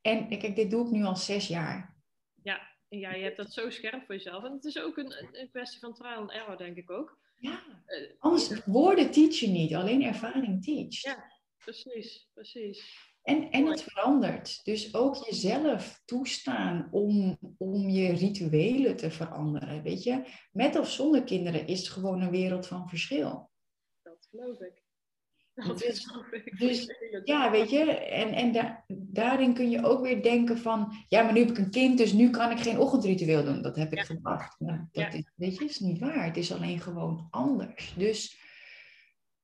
En 0.01 0.27
kijk, 0.27 0.55
dit 0.55 0.71
doe 0.71 0.85
ik 0.85 0.91
nu 0.91 1.03
al 1.03 1.15
zes 1.15 1.47
jaar. 1.47 1.97
Ja, 2.43 2.73
ja, 2.89 3.13
je 3.13 3.23
hebt 3.23 3.37
dat 3.37 3.53
zo 3.53 3.69
scherp 3.69 4.05
voor 4.05 4.15
jezelf. 4.15 4.43
En 4.43 4.51
het 4.51 4.65
is 4.65 4.79
ook 4.79 4.97
een, 4.97 5.39
een 5.39 5.49
kwestie 5.49 5.79
van 5.79 5.93
trial 5.93 6.17
and 6.17 6.31
error, 6.31 6.57
denk 6.57 6.77
ik 6.77 6.91
ook. 6.91 7.19
Ja, 7.35 7.63
uh, 7.87 8.09
anders 8.19 8.65
woorden 8.65 9.11
teachen 9.11 9.51
niet, 9.51 9.73
alleen 9.73 10.03
ervaring 10.03 10.63
teach. 10.63 11.01
Ja, 11.01 11.31
precies, 11.57 12.29
precies. 12.33 13.11
En, 13.23 13.51
en 13.51 13.65
het 13.65 13.83
verandert. 13.83 14.59
Dus 14.63 14.93
ook 14.93 15.15
jezelf 15.15 16.01
toestaan 16.05 16.87
om, 16.91 17.37
om 17.57 17.89
je 17.89 18.13
rituelen 18.13 18.95
te 18.95 19.11
veranderen. 19.11 19.83
Weet 19.83 20.03
je, 20.03 20.23
met 20.51 20.79
of 20.79 20.89
zonder 20.89 21.23
kinderen 21.23 21.67
is 21.67 21.79
het 21.79 21.89
gewoon 21.89 22.21
een 22.21 22.31
wereld 22.31 22.67
van 22.67 22.89
verschil. 22.89 23.49
Dat 24.01 24.27
geloof 24.29 24.59
ik. 24.59 24.81
Dat 25.53 25.79
dus, 25.79 26.07
ik. 26.31 26.59
Dus 26.59 26.87
ja, 27.23 27.51
weet 27.51 27.69
je, 27.69 27.91
en, 27.95 28.33
en 28.33 28.83
daarin 28.87 29.53
kun 29.53 29.69
je 29.69 29.85
ook 29.85 30.01
weer 30.01 30.23
denken 30.23 30.57
van, 30.57 30.93
ja, 31.07 31.23
maar 31.23 31.33
nu 31.33 31.39
heb 31.39 31.49
ik 31.49 31.57
een 31.57 31.71
kind, 31.71 31.97
dus 31.97 32.13
nu 32.13 32.29
kan 32.29 32.51
ik 32.51 32.59
geen 32.59 32.79
ochtendritueel 32.79 33.43
doen. 33.43 33.61
Dat 33.61 33.75
heb 33.75 33.91
ik 33.91 33.97
ja. 33.97 34.03
gebracht. 34.03 34.59
Nou, 34.59 34.79
dat 34.91 35.13
is, 35.13 35.31
weet 35.35 35.57
je, 35.57 35.65
is 35.65 35.79
niet 35.79 35.99
waar. 35.99 36.25
Het 36.25 36.37
is 36.37 36.53
alleen 36.53 36.79
gewoon 36.79 37.27
anders. 37.29 37.93
Dus 37.97 38.37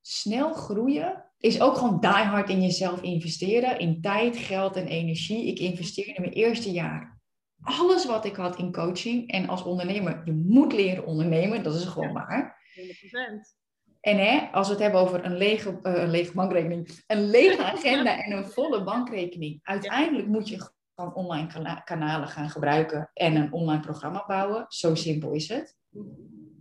snel 0.01 0.53
groeien 0.53 1.28
is 1.39 1.61
ook 1.61 1.77
gewoon 1.77 1.99
die 1.99 2.09
hard 2.09 2.49
in 2.49 2.61
jezelf 2.61 3.01
investeren. 3.01 3.79
In 3.79 4.01
tijd, 4.01 4.37
geld 4.37 4.75
en 4.75 4.87
energie. 4.87 5.47
Ik 5.47 5.59
investeerde 5.59 6.13
in 6.13 6.21
mijn 6.21 6.33
eerste 6.33 6.71
jaar 6.71 7.19
alles 7.61 8.05
wat 8.05 8.25
ik 8.25 8.35
had 8.35 8.57
in 8.57 8.71
coaching. 8.71 9.31
En 9.31 9.47
als 9.47 9.63
ondernemer, 9.63 10.21
je 10.25 10.33
moet 10.33 10.73
leren 10.73 11.05
ondernemen. 11.05 11.63
Dat 11.63 11.75
is 11.75 11.85
gewoon 11.85 12.13
waar. 12.13 12.57
100%. 12.75 13.57
En 13.99 14.17
hè, 14.17 14.47
als 14.51 14.67
we 14.67 14.73
het 14.73 14.81
hebben 14.81 15.01
over 15.01 15.25
een 15.25 15.37
lege, 15.37 15.79
uh, 15.83 16.01
een 16.01 16.09
lege 16.09 16.33
bankrekening, 16.33 17.03
een 17.07 17.29
lege 17.29 17.63
agenda 17.73 18.23
en 18.23 18.31
een 18.31 18.45
volle 18.45 18.83
bankrekening. 18.83 19.59
Uiteindelijk 19.63 20.27
moet 20.27 20.49
je 20.49 20.71
gewoon 20.95 21.13
online 21.13 21.81
kanalen 21.83 22.27
gaan 22.27 22.49
gebruiken 22.49 23.09
en 23.13 23.35
een 23.35 23.53
online 23.53 23.81
programma 23.81 24.23
bouwen. 24.27 24.65
Zo 24.67 24.95
simpel 24.95 25.31
is 25.31 25.47
het. 25.47 25.77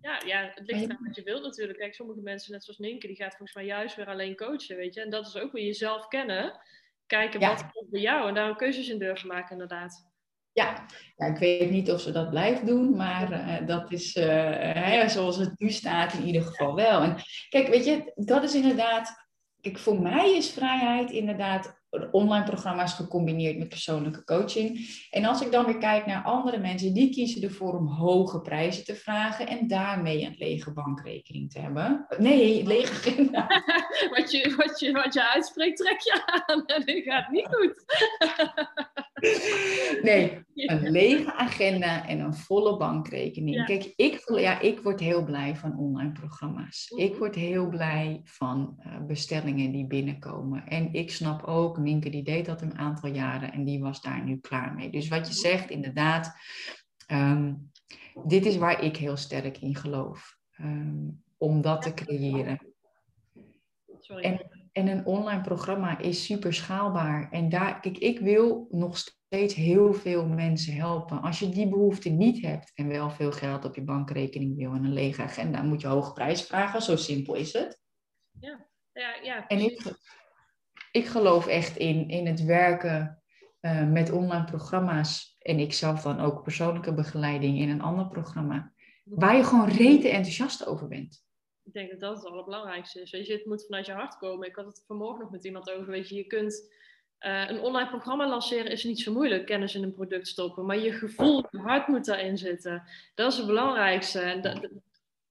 Ja, 0.01 0.23
ja 0.27 0.51
het 0.55 0.67
ligt 0.67 0.91
aan 0.91 0.99
wat 1.05 1.17
je 1.17 1.23
wilt 1.23 1.43
natuurlijk. 1.43 1.79
Kijk, 1.79 1.95
sommige 1.95 2.21
mensen, 2.21 2.53
net 2.53 2.65
zoals 2.65 2.79
Ninke, 2.79 3.07
die 3.07 3.17
gaat 3.17 3.37
volgens 3.37 3.55
mij 3.55 3.65
juist 3.65 3.97
weer 3.97 4.07
alleen 4.07 4.37
coachen, 4.37 4.77
weet 4.77 4.95
je. 4.95 5.01
En 5.01 5.11
dat 5.11 5.27
is 5.27 5.37
ook 5.37 5.53
weer 5.53 5.65
jezelf 5.65 6.09
kennen. 6.09 6.61
Kijken 7.07 7.41
wat 7.41 7.71
komt 7.73 7.91
bij 7.91 8.01
jou 8.01 8.29
en 8.29 8.35
daar 8.35 8.57
keuzes 8.57 8.89
in 8.89 8.99
durven 8.99 9.29
maken, 9.29 9.53
inderdaad. 9.53 10.07
Ja. 10.53 10.87
ja, 11.17 11.27
ik 11.27 11.39
weet 11.39 11.71
niet 11.71 11.91
of 11.91 12.01
ze 12.01 12.13
dat 12.13 12.31
blijft 12.31 12.67
doen, 12.67 12.97
maar 12.97 13.33
uh, 13.33 13.67
dat 13.67 13.93
is 13.93 14.17
uh, 14.17 15.07
zoals 15.09 15.37
het 15.37 15.59
nu 15.59 15.71
staat 15.71 16.13
in 16.13 16.25
ieder 16.25 16.43
geval 16.43 16.75
wel. 16.75 17.03
En 17.03 17.17
kijk, 17.49 17.69
weet 17.69 17.85
je, 17.85 18.13
dat 18.15 18.43
is 18.43 18.55
inderdaad, 18.55 19.29
kijk, 19.61 19.79
voor 19.79 20.01
mij 20.01 20.37
is 20.37 20.51
vrijheid 20.51 21.11
inderdaad 21.11 21.78
online 22.11 22.45
programma's 22.45 22.93
gecombineerd 22.93 23.59
met 23.59 23.69
persoonlijke 23.69 24.25
coaching. 24.25 24.89
En 25.11 25.25
als 25.25 25.41
ik 25.41 25.53
dan 25.53 25.65
weer 25.65 25.79
kijk 25.79 26.07
naar 26.07 26.23
andere 26.23 26.59
mensen, 26.59 26.95
die 26.95 27.11
kiezen 27.11 27.43
ervoor 27.43 27.79
om 27.79 27.87
hoge 27.87 28.41
prijzen 28.41 28.85
te 28.85 28.95
vragen 28.95 29.47
en 29.47 29.67
daarmee 29.67 30.25
een 30.25 30.35
lege 30.39 30.73
bankrekening 30.73 31.51
te 31.51 31.61
hebben. 31.61 32.07
Nee, 32.19 32.67
lege 32.67 32.93
agenda. 32.93 33.47
wat, 34.17 34.31
je, 34.31 34.55
wat, 34.57 34.81
je, 34.81 34.93
wat 34.93 35.15
je 35.15 35.31
uitspreekt, 35.33 35.77
trek 35.77 36.01
je 36.01 36.23
aan 36.27 36.67
en 36.77 36.85
dit 36.85 37.05
gaat 37.05 37.31
niet 37.31 37.49
goed. 37.51 37.85
nee, 40.09 40.45
een 40.55 40.91
lege 40.91 41.33
agenda 41.35 42.09
en 42.09 42.21
een 42.21 42.35
volle 42.35 42.77
bankrekening. 42.77 43.65
Kijk, 43.65 43.93
ik, 43.97 44.23
ja, 44.27 44.61
ik 44.61 44.81
word 44.81 45.01
heel 45.01 45.25
blij 45.25 45.57
van 45.57 45.79
online 45.79 46.13
programma's. 46.13 46.93
Ik 46.97 47.11
mhm. 47.11 47.19
word 47.19 47.35
heel 47.35 47.69
blij 47.69 48.21
van 48.25 48.77
uh, 48.87 49.07
bestellingen 49.07 49.73
die 49.73 49.87
binnenkomen. 49.87 50.67
En 50.67 50.93
ik 50.93 51.11
snap 51.11 51.43
ook 51.43 51.78
Minke 51.79 52.11
die 52.11 52.23
deed 52.23 52.47
dat 52.47 52.63
een 52.63 52.79
aantal 52.79 53.11
jaren 53.11 53.53
en 53.53 53.65
die 53.65 53.81
was 53.81 54.01
daar 54.01 54.25
nu 54.25 54.37
klaar 54.37 54.75
mee. 54.75 54.91
Dus 54.91 55.09
wat 55.09 55.27
je 55.27 55.35
zegt, 55.35 55.71
inderdaad, 55.71 56.37
ehm, 57.07 57.55
dit 58.25 58.47
is 58.47 58.57
waar 58.57 58.83
ik 58.83 58.97
heel 58.97 59.17
sterk 59.17 59.59
in 59.59 59.75
geloof. 59.75 60.37
Um, 60.61 61.23
om 61.39 61.61
dat 61.61 61.83
te 61.83 61.95
creëren. 61.95 62.59
En, 64.21 64.51
en 64.73 64.89
een 64.89 65.07
online 65.07 65.41
programma 65.41 65.99
is 65.99 66.25
super 66.25 66.55
schaalbaar. 66.55 67.31
En 67.31 67.49
daar, 67.49 67.81
kijk, 67.81 67.99
ik 67.99 68.19
wil 68.19 68.67
nog 68.71 68.99
steeds 68.99 69.55
heel 69.55 69.95
veel 69.95 70.27
mensen 70.27 70.75
helpen. 70.75 71.21
Als 71.21 71.39
je 71.39 71.49
die 71.49 71.69
behoefte 71.69 72.09
niet 72.09 72.43
hebt 72.43 72.73
en 72.75 72.89
wel 72.89 73.11
veel 73.11 73.33
geld 73.33 73.65
op 73.65 73.75
je 73.75 73.83
bankrekening 73.83 74.57
wil 74.57 74.73
en 74.73 74.85
een 74.85 74.93
lege 74.93 75.23
agenda, 75.23 75.63
moet 75.63 75.81
je 75.81 75.87
hoge 75.87 76.13
prijs 76.13 76.43
vragen. 76.43 76.83
Zo 76.83 76.97
simpel 76.97 77.35
is 77.35 77.53
het. 77.53 77.81
Ja, 78.41 78.67
ja, 78.93 79.15
ja. 79.23 79.47
En 79.47 79.59
ik, 79.59 79.93
ik 80.99 81.07
geloof 81.07 81.47
echt 81.47 81.77
in, 81.77 82.09
in 82.09 82.27
het 82.27 82.45
werken 82.45 83.23
uh, 83.61 83.89
met 83.89 84.11
online 84.11 84.45
programma's. 84.45 85.37
En 85.39 85.59
ik 85.59 85.73
zelf 85.73 86.03
dan 86.03 86.21
ook 86.21 86.43
persoonlijke 86.43 86.95
begeleiding 86.95 87.59
in 87.59 87.69
een 87.69 87.83
ander 87.83 88.09
programma. 88.09 88.73
Waar 89.05 89.37
je 89.37 89.45
gewoon 89.45 89.69
rete 89.69 90.09
enthousiast 90.09 90.67
over 90.67 90.89
bent. 90.89 91.27
Ik 91.65 91.73
denk 91.73 91.91
dat 91.91 92.01
dat 92.01 92.17
het 92.17 92.27
allerbelangrijkste 92.27 93.01
is. 93.01 93.11
Weet 93.11 93.27
je, 93.27 93.33
het 93.33 93.47
moet 93.47 93.65
vanuit 93.65 93.87
je 93.87 93.93
hart 93.93 94.17
komen. 94.17 94.49
Ik 94.49 94.57
had 94.57 94.67
het 94.67 94.85
vanmorgen 94.87 95.21
nog 95.21 95.31
met 95.31 95.45
iemand 95.45 95.71
over. 95.71 95.91
Weet 95.91 96.09
je, 96.09 96.15
je 96.15 96.27
kunt 96.27 96.73
uh, 97.21 97.49
een 97.49 97.61
online 97.61 97.89
programma 97.89 98.29
lanceren 98.29 98.71
is 98.71 98.85
niet 98.85 99.01
zo 99.01 99.13
moeilijk, 99.13 99.47
kennis 99.47 99.75
in 99.75 99.83
een 99.83 99.95
product 99.95 100.29
stoppen. 100.29 100.67
Maar 100.67 100.79
je 100.79 100.93
gevoel, 100.93 101.45
je 101.51 101.59
hart 101.59 101.87
moet 101.89 102.05
daarin 102.05 102.39
zitten. 102.39 102.83
Dat 103.15 103.33
is 103.33 103.39
het 103.39 103.47
belangrijkste. 103.47 104.21
En 104.21 104.41
dat, 104.41 104.69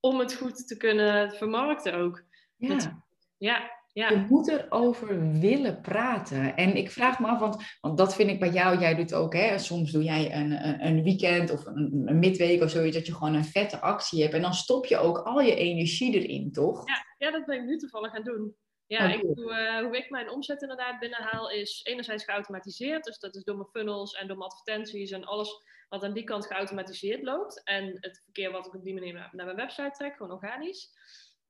om 0.00 0.18
het 0.18 0.34
goed 0.34 0.66
te 0.66 0.76
kunnen 0.76 1.32
vermarkten 1.32 1.94
ook. 1.94 2.22
Ja. 2.56 3.04
ja, 3.36 3.70
ja. 3.92 4.10
Je 4.10 4.26
moet 4.28 4.48
erover 4.48 5.38
willen 5.40 5.80
praten. 5.80 6.56
En 6.56 6.76
ik 6.76 6.90
vraag 6.90 7.18
me 7.18 7.26
af, 7.26 7.38
want, 7.38 7.56
want 7.80 7.98
dat 7.98 8.14
vind 8.14 8.30
ik 8.30 8.40
bij 8.40 8.50
jou, 8.50 8.78
jij 8.78 8.94
doet 8.94 9.14
ook, 9.14 9.34
hè, 9.34 9.58
soms 9.58 9.92
doe 9.92 10.02
jij 10.02 10.34
een, 10.34 10.86
een 10.86 11.02
weekend 11.02 11.50
of 11.50 11.66
een, 11.66 12.02
een 12.06 12.18
midweek 12.18 12.62
of 12.62 12.70
zoiets, 12.70 12.96
dat 12.96 13.06
je 13.06 13.14
gewoon 13.14 13.34
een 13.34 13.44
vette 13.44 13.80
actie 13.80 14.22
hebt. 14.22 14.34
En 14.34 14.42
dan 14.42 14.54
stop 14.54 14.86
je 14.86 14.98
ook 14.98 15.18
al 15.18 15.40
je 15.40 15.54
energie 15.54 16.20
erin, 16.20 16.52
toch? 16.52 16.88
Ja, 16.88 17.04
ja 17.18 17.30
dat 17.30 17.46
ben 17.46 17.56
ik 17.56 17.64
nu 17.64 17.76
toevallig 17.76 18.10
gaan 18.10 18.24
doen. 18.24 18.56
Ja, 18.86 19.06
oh, 19.06 19.14
ik 19.14 19.20
doe, 19.20 19.52
uh, 19.52 19.84
hoe 19.84 19.96
ik 19.96 20.10
mijn 20.10 20.30
omzet 20.30 20.62
inderdaad 20.62 20.98
binnenhaal 20.98 21.50
is 21.50 21.80
enerzijds 21.84 22.24
geautomatiseerd. 22.24 23.04
Dus 23.04 23.18
dat 23.18 23.34
is 23.34 23.44
door 23.44 23.56
mijn 23.56 23.68
funnels 23.68 24.12
en 24.12 24.26
door 24.26 24.36
mijn 24.36 24.50
advertenties 24.50 25.10
en 25.10 25.24
alles 25.24 25.64
wat 25.88 26.02
aan 26.02 26.12
die 26.12 26.24
kant 26.24 26.46
geautomatiseerd 26.46 27.22
loopt. 27.22 27.62
En 27.64 27.96
het 28.00 28.20
verkeer 28.24 28.50
wat 28.50 28.66
ik 28.66 28.74
op 28.74 28.84
die 28.84 28.94
manier 28.94 29.12
naar, 29.12 29.28
naar 29.32 29.44
mijn 29.44 29.56
website 29.56 29.90
trek, 29.90 30.16
gewoon 30.16 30.32
organisch. 30.32 30.90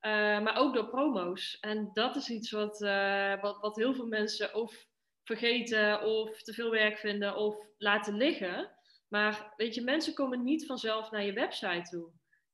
Uh, 0.00 0.12
maar 0.40 0.56
ook 0.56 0.74
door 0.74 0.88
promo's. 0.88 1.58
En 1.60 1.90
dat 1.92 2.16
is 2.16 2.30
iets 2.30 2.50
wat, 2.50 2.80
uh, 2.80 3.40
wat, 3.40 3.58
wat 3.60 3.76
heel 3.76 3.94
veel 3.94 4.06
mensen 4.06 4.54
of 4.54 4.86
vergeten 5.24 6.02
of 6.02 6.42
te 6.42 6.52
veel 6.52 6.70
werk 6.70 6.98
vinden 6.98 7.36
of 7.36 7.56
laten 7.78 8.16
liggen. 8.16 8.70
Maar 9.08 9.52
weet 9.56 9.74
je, 9.74 9.82
mensen 9.82 10.14
komen 10.14 10.44
niet 10.44 10.66
vanzelf 10.66 11.10
naar 11.10 11.24
je 11.24 11.32
website 11.32 11.90
toe. 11.90 12.10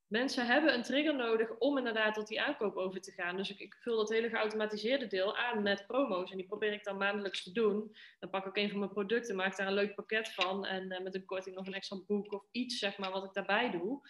mensen 0.07 0.47
hebben 0.47 0.75
een 0.75 0.83
trigger 0.83 1.17
nodig 1.17 1.59
om 1.59 1.79
inderdaad 1.79 2.15
tot 2.15 2.29
die 2.29 2.41
aankoop 2.41 2.77
over 2.77 3.01
te 3.01 3.13
gaan. 3.13 3.37
Dus 3.37 3.51
ik, 3.51 3.59
ik, 3.59 3.75
vul 3.75 3.97
dat 3.97 4.09
hele 4.09 4.29
geautomatiseerde 4.29 5.07
deel 5.07 5.37
aan 5.37 5.63
met 5.63 5.87
promo's. 5.87 6.31
En 6.31 6.37
die 6.37 6.47
probeer 6.47 6.73
ik 6.73 6.85
dan 6.85 6.97
maandelijks 6.97 7.43
te 7.43 7.53
doen. 7.53 7.97
Dan 8.19 8.31
pak 8.31 8.47
ik 8.47 8.57
een 8.57 8.71
van 8.71 8.79
mijn 8.79 8.91
producten, 8.91 9.37
maak 9.37 9.57
daar 9.57 9.67
een 9.67 9.73
leuk 9.73 9.95
pakket 9.95 10.33
van. 10.33 10.67
En 10.67 10.93
uh, 10.93 11.01
met 11.01 11.15
een 11.15 11.25
korting 11.25 11.59
of 11.59 11.67
een 11.67 11.75
extra 11.75 12.01
boek 12.07 12.33
of 12.33 12.45
iets, 12.51 12.79
zeg 12.79 12.99
maar, 12.99 13.11
wat 13.11 13.25
ik 13.25 13.33
daarbij 13.33 13.71
doe. 13.71 14.01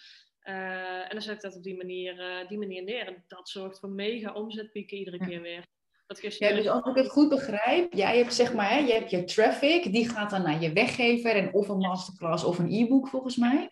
Uh, 0.45 1.01
en 1.03 1.09
dan 1.11 1.22
zet 1.22 1.34
ik 1.34 1.40
dat 1.40 1.57
op 1.57 1.62
die 1.62 1.76
manier, 1.76 2.18
uh, 2.18 2.49
die 2.49 2.59
manier 2.59 2.82
neer. 2.82 3.07
En 3.07 3.24
dat 3.28 3.49
zorgt 3.49 3.78
voor 3.78 3.88
mega 3.88 4.32
omzetpieken 4.32 4.97
iedere 4.97 5.18
keer 5.18 5.40
weer. 5.40 5.64
Dat 6.07 6.38
ja, 6.38 6.53
dus 6.53 6.68
als 6.68 6.86
ik 6.86 6.95
het 6.95 7.11
goed 7.11 7.28
begrijp, 7.28 7.92
jij 7.92 8.18
hebt 8.18 8.34
zeg 8.34 8.55
maar, 8.55 8.70
hè, 8.70 8.78
je 8.78 8.92
hebt 8.92 9.11
je 9.11 9.24
traffic, 9.24 9.92
die 9.92 10.09
gaat 10.09 10.30
dan 10.30 10.42
naar 10.42 10.61
je 10.61 10.72
weggever 10.72 11.30
en 11.30 11.53
of 11.53 11.68
een 11.68 11.78
masterclass 11.78 12.45
of 12.45 12.59
een 12.59 12.72
e-book 12.72 13.09
volgens 13.09 13.36
mij? 13.36 13.70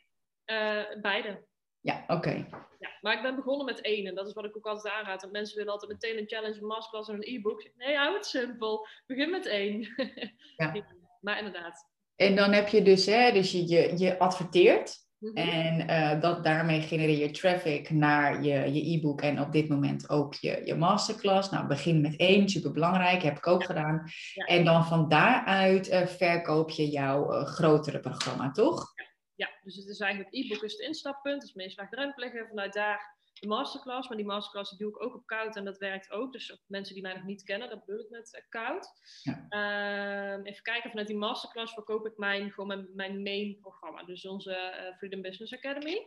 beide. 1.00 1.44
Ja, 1.80 2.04
oké. 2.06 2.46
Ja, 2.78 2.90
maar 3.00 3.16
ik 3.16 3.22
ben 3.22 3.36
begonnen 3.36 3.66
met 3.66 3.80
één 3.80 4.06
en 4.06 4.14
dat 4.14 4.26
is 4.26 4.32
wat 4.32 4.44
ik 4.44 4.56
ook 4.56 4.66
altijd 4.66 4.94
aanraad. 4.94 5.20
Want 5.20 5.32
mensen 5.32 5.56
willen 5.56 5.72
altijd 5.72 5.92
meteen 5.92 6.18
een 6.18 6.28
challenge, 6.28 6.60
een 6.60 6.66
masterclass 6.66 7.08
en 7.08 7.14
een 7.14 7.34
e-book. 7.34 7.70
Nee, 7.76 7.96
hou 7.96 8.14
het 8.14 8.26
simpel. 8.26 8.86
Begin 9.06 9.30
met 9.30 9.46
één. 9.46 9.88
Ja. 10.56 10.74
maar 11.20 11.38
inderdaad. 11.38 11.88
En 12.16 12.36
dan 12.36 12.52
heb 12.52 12.68
je 12.68 12.82
dus, 12.82 13.06
hè, 13.06 13.32
dus 13.32 13.52
je, 13.52 13.68
je, 13.68 13.98
je 13.98 14.18
adverteert. 14.18 14.98
Mhm. 15.22 15.36
En 15.36 15.90
uh, 15.90 16.20
dat, 16.20 16.44
daarmee 16.44 16.80
genereer 16.80 17.18
je 17.18 17.30
traffic 17.30 17.90
naar 17.90 18.42
je, 18.42 18.72
je 18.72 18.96
e-book 18.96 19.20
en 19.20 19.40
op 19.40 19.52
dit 19.52 19.68
moment 19.68 20.10
ook 20.10 20.34
je, 20.34 20.62
je 20.64 20.74
masterclass. 20.74 21.50
Nou, 21.50 21.66
begin 21.66 22.00
met 22.00 22.16
één, 22.16 22.48
super 22.48 22.72
belangrijk, 22.72 23.22
heb 23.22 23.36
ik 23.36 23.46
ook 23.46 23.64
gedaan. 23.64 24.10
En 24.34 24.64
dan 24.64 24.84
van 24.84 25.08
daaruit 25.08 25.90
uh, 25.90 26.06
verkoop 26.06 26.70
je 26.70 26.88
jouw 26.88 27.32
uh, 27.32 27.44
grotere 27.44 28.00
programma, 28.00 28.50
toch? 28.50 28.94
ja, 29.34 29.50
dus 29.62 29.76
het 29.76 29.88
is 29.88 30.00
eigenlijk 30.00 30.34
e-book 30.34 30.62
is 30.62 30.72
het 30.72 30.80
instappunt, 30.80 31.42
is 31.42 31.54
meest 31.54 31.78
laagdrempelig. 31.78 32.48
Vanuit 32.48 32.72
daar 32.72 33.16
de 33.42 33.48
masterclass, 33.48 34.08
maar 34.08 34.16
die 34.16 34.26
masterclass 34.26 34.70
die 34.70 34.78
doe 34.78 34.88
ik 34.88 35.02
ook 35.02 35.14
op 35.14 35.26
koud 35.26 35.56
en 35.56 35.64
dat 35.64 35.78
werkt 35.78 36.10
ook. 36.10 36.32
Dus 36.32 36.62
mensen 36.66 36.94
die 36.94 37.02
mij 37.02 37.14
nog 37.14 37.24
niet 37.24 37.42
kennen, 37.42 37.68
dat 37.68 37.84
bedoel 37.84 38.04
ik 38.04 38.10
met 38.10 38.34
uh, 38.34 38.48
koud. 38.48 38.88
Ja. 39.22 39.46
Ehm, 39.48 40.42
even 40.42 40.62
kijken, 40.62 40.90
vanuit 40.90 41.08
die 41.08 41.16
masterclass 41.16 41.72
verkoop 41.72 42.06
ik 42.06 42.16
mijn, 42.16 42.50
gewoon 42.50 42.66
mijn, 42.66 42.88
mijn 42.94 43.22
main 43.22 43.58
programma, 43.60 44.02
dus 44.04 44.26
onze 44.26 44.50
uh, 44.50 44.96
Freedom 44.96 45.22
Business 45.22 45.54
Academy. 45.54 46.06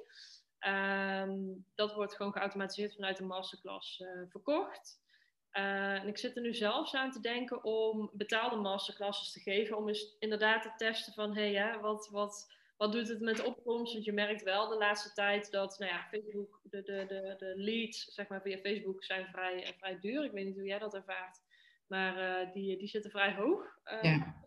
Ehm, 0.60 1.38
dat 1.76 1.94
wordt 1.94 2.16
gewoon 2.16 2.32
geautomatiseerd 2.32 2.96
vanuit 2.96 3.18
de 3.18 3.24
masterclass 3.24 4.00
uh, 4.00 4.10
verkocht. 4.30 5.04
en 5.52 6.08
ik 6.08 6.18
zit 6.18 6.36
er 6.36 6.42
nu 6.42 6.54
zelfs 6.54 6.94
aan 6.94 7.12
te 7.12 7.20
denken 7.20 7.64
om 7.64 8.10
betaalde 8.14 8.56
masterclasses 8.56 9.32
te 9.32 9.40
geven, 9.40 9.78
om 9.78 9.88
eens 9.88 10.16
inderdaad 10.20 10.62
te 10.62 10.74
testen 10.78 11.14
van, 11.14 11.36
hé, 11.36 11.54
hey, 11.54 11.80
wat, 11.80 12.08
wat, 12.12 12.54
wat 12.78 12.92
doet 12.92 13.08
het 13.08 13.20
met 13.20 13.36
de 13.36 13.46
opkomst? 13.46 13.94
Want 13.94 14.06
je 14.06 14.14
merkt 14.14 14.44
wel 14.44 14.68
de 14.68 14.78
laatste 14.78 15.14
tijd 15.14 15.52
dat 15.52 15.80
nou 15.80 15.92
ja, 15.92 16.08
Facebook, 16.12 16.60
de, 16.64 16.84
de, 16.84 17.06
de, 17.08 17.36
de 17.38 17.54
leads 17.56 18.04
zeg 18.04 18.28
maar, 18.28 18.42
via 18.42 18.58
Facebook 18.58 19.04
zijn 19.04 19.28
vrij, 19.28 19.64
eh, 19.64 19.74
vrij 19.78 20.00
duur. 20.00 20.24
Ik 20.24 20.32
weet 20.32 20.46
niet 20.46 20.56
hoe 20.56 20.68
jij 20.68 20.80
dat 20.80 20.94
ervaart. 20.94 21.44
Maar 21.88 22.44
uh, 22.44 22.54
die, 22.54 22.78
die 22.78 22.88
zitten 22.88 23.12
vrij 23.12 23.34
hoog 23.34 23.80
uh, 23.86 24.04
ja. 24.04 24.44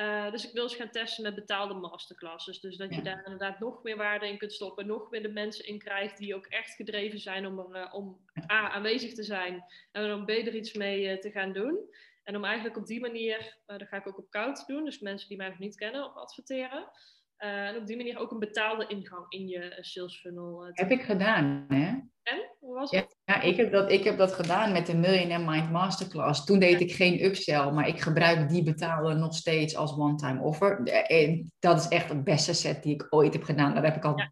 Uh, 0.00 0.30
dus 0.30 0.46
ik 0.46 0.52
wil 0.52 0.62
eens 0.62 0.74
gaan 0.74 0.90
testen 0.90 1.22
met 1.22 1.34
betaalde 1.34 1.74
masterclasses. 1.74 2.60
Dus 2.60 2.76
dat 2.76 2.94
je 2.94 3.02
daar 3.02 3.24
inderdaad 3.24 3.58
nog 3.58 3.82
meer 3.82 3.96
waarde 3.96 4.28
in 4.28 4.38
kunt 4.38 4.52
stoppen. 4.52 4.86
Nog 4.86 5.10
meer 5.10 5.22
de 5.22 5.32
mensen 5.32 5.66
in 5.66 5.78
krijgt 5.78 6.18
die 6.18 6.34
ook 6.34 6.46
echt 6.46 6.74
gedreven 6.74 7.18
zijn 7.18 7.46
om, 7.46 7.74
er, 7.74 7.90
om 7.90 8.20
A, 8.50 8.70
aanwezig 8.70 9.14
te 9.14 9.22
zijn. 9.22 9.64
En 9.92 10.12
om 10.12 10.24
B, 10.24 10.28
er 10.28 10.54
iets 10.54 10.72
mee 10.72 11.18
te 11.18 11.30
gaan 11.30 11.52
doen. 11.52 11.78
En 12.22 12.36
om 12.36 12.44
eigenlijk 12.44 12.76
op 12.76 12.86
die 12.86 13.00
manier, 13.00 13.38
uh, 13.66 13.78
dat 13.78 13.88
ga 13.88 13.96
ik 13.96 14.08
ook 14.08 14.18
op 14.18 14.30
koud 14.30 14.66
doen, 14.66 14.84
dus 14.84 15.00
mensen 15.00 15.28
die 15.28 15.36
mij 15.36 15.48
nog 15.48 15.58
niet 15.58 15.76
kennen, 15.76 16.04
op 16.04 16.16
adverteren. 16.16 16.90
Uh, 17.38 17.66
en 17.68 17.76
op 17.76 17.86
die 17.86 17.96
manier 17.96 18.18
ook 18.18 18.30
een 18.30 18.38
betaalde 18.38 18.86
ingang 18.86 19.24
in 19.28 19.48
je 19.48 19.58
eh, 19.58 19.82
sales 19.82 20.20
funnel. 20.20 20.66
heb 20.72 20.90
ik 20.90 21.02
gedaan, 21.02 21.64
hè? 21.68 21.86
En? 22.22 22.50
Hoe 22.58 22.74
was 22.74 22.90
het? 22.90 23.16
Ja, 23.24 23.40
ik, 23.40 23.56
heb 23.56 23.72
dat, 23.72 23.92
ik 23.92 24.04
heb 24.04 24.18
dat 24.18 24.32
gedaan 24.32 24.72
met 24.72 24.86
de 24.86 24.96
Millionaire 24.96 25.50
Mind 25.50 25.70
Masterclass. 25.70 26.44
Toen 26.44 26.58
deed 26.58 26.80
ik 26.80 26.92
geen 26.92 27.24
upsell, 27.24 27.70
maar 27.70 27.88
ik 27.88 28.00
gebruik 28.00 28.48
die 28.48 28.62
betalen 28.62 29.18
nog 29.18 29.34
steeds 29.34 29.76
als 29.76 29.92
one-time 29.92 30.40
offer. 30.40 30.82
En 30.86 31.52
dat 31.58 31.78
is 31.78 31.88
echt 31.88 32.08
de 32.08 32.22
beste 32.22 32.54
set 32.54 32.82
die 32.82 32.94
ik 32.94 33.06
ooit 33.10 33.32
heb 33.32 33.42
gedaan. 33.42 33.74
Daar 33.74 33.84
heb 33.84 33.96
ik 33.96 34.04
al 34.04 34.22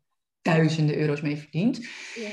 duizenden 0.43 0.97
euro's 0.97 1.21
mee 1.21 1.37
verdiend. 1.37 1.77
Ja. 2.15 2.31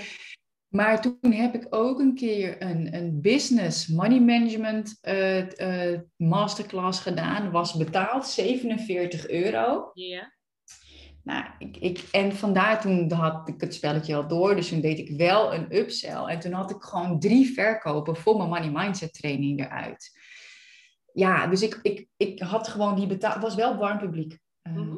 Maar 0.68 1.02
toen 1.02 1.32
heb 1.34 1.56
ik 1.56 1.68
ook 1.70 2.00
een 2.00 2.16
keer 2.16 2.62
een, 2.62 2.96
een 2.96 3.22
business 3.22 3.88
money 3.88 4.20
management 4.20 4.98
uh, 5.02 5.50
uh, 5.50 6.00
masterclass 6.16 7.00
gedaan. 7.00 7.52
Was 7.52 7.74
betaald 7.74 8.28
47 8.28 9.30
euro. 9.30 9.90
Ja. 9.94 10.36
Nou, 11.24 11.46
ik, 11.58 11.78
ik, 11.78 12.04
en 12.12 12.36
vandaar 12.36 12.82
toen 12.82 13.12
had 13.12 13.48
ik 13.48 13.62
het 13.62 13.74
spelletje 13.74 14.16
al 14.16 14.28
door. 14.28 14.56
Dus 14.56 14.70
toen 14.70 14.82
deed 14.82 15.00
ik 15.00 15.18
wel 15.18 15.54
een 15.54 15.76
upsell. 15.76 16.24
En 16.24 16.40
toen 16.40 16.52
had 16.52 16.72
ik 16.72 16.82
gewoon 16.82 17.20
drie 17.20 17.54
verkopen 17.54 18.16
voor 18.16 18.38
mijn 18.38 18.50
money 18.50 18.84
mindset 18.84 19.14
training 19.14 19.60
eruit. 19.60 20.20
Ja, 21.14 21.48
dus 21.48 21.62
ik, 21.62 21.80
ik, 21.82 22.08
ik 22.18 22.40
had 22.40 22.68
gewoon 22.68 22.96
die 22.96 23.08
betaald. 23.08 23.34
Het 23.34 23.44
was 23.44 23.56
wel 23.56 23.78
warm 23.78 23.98
publiek. 23.98 24.40
Uh, 24.64 24.94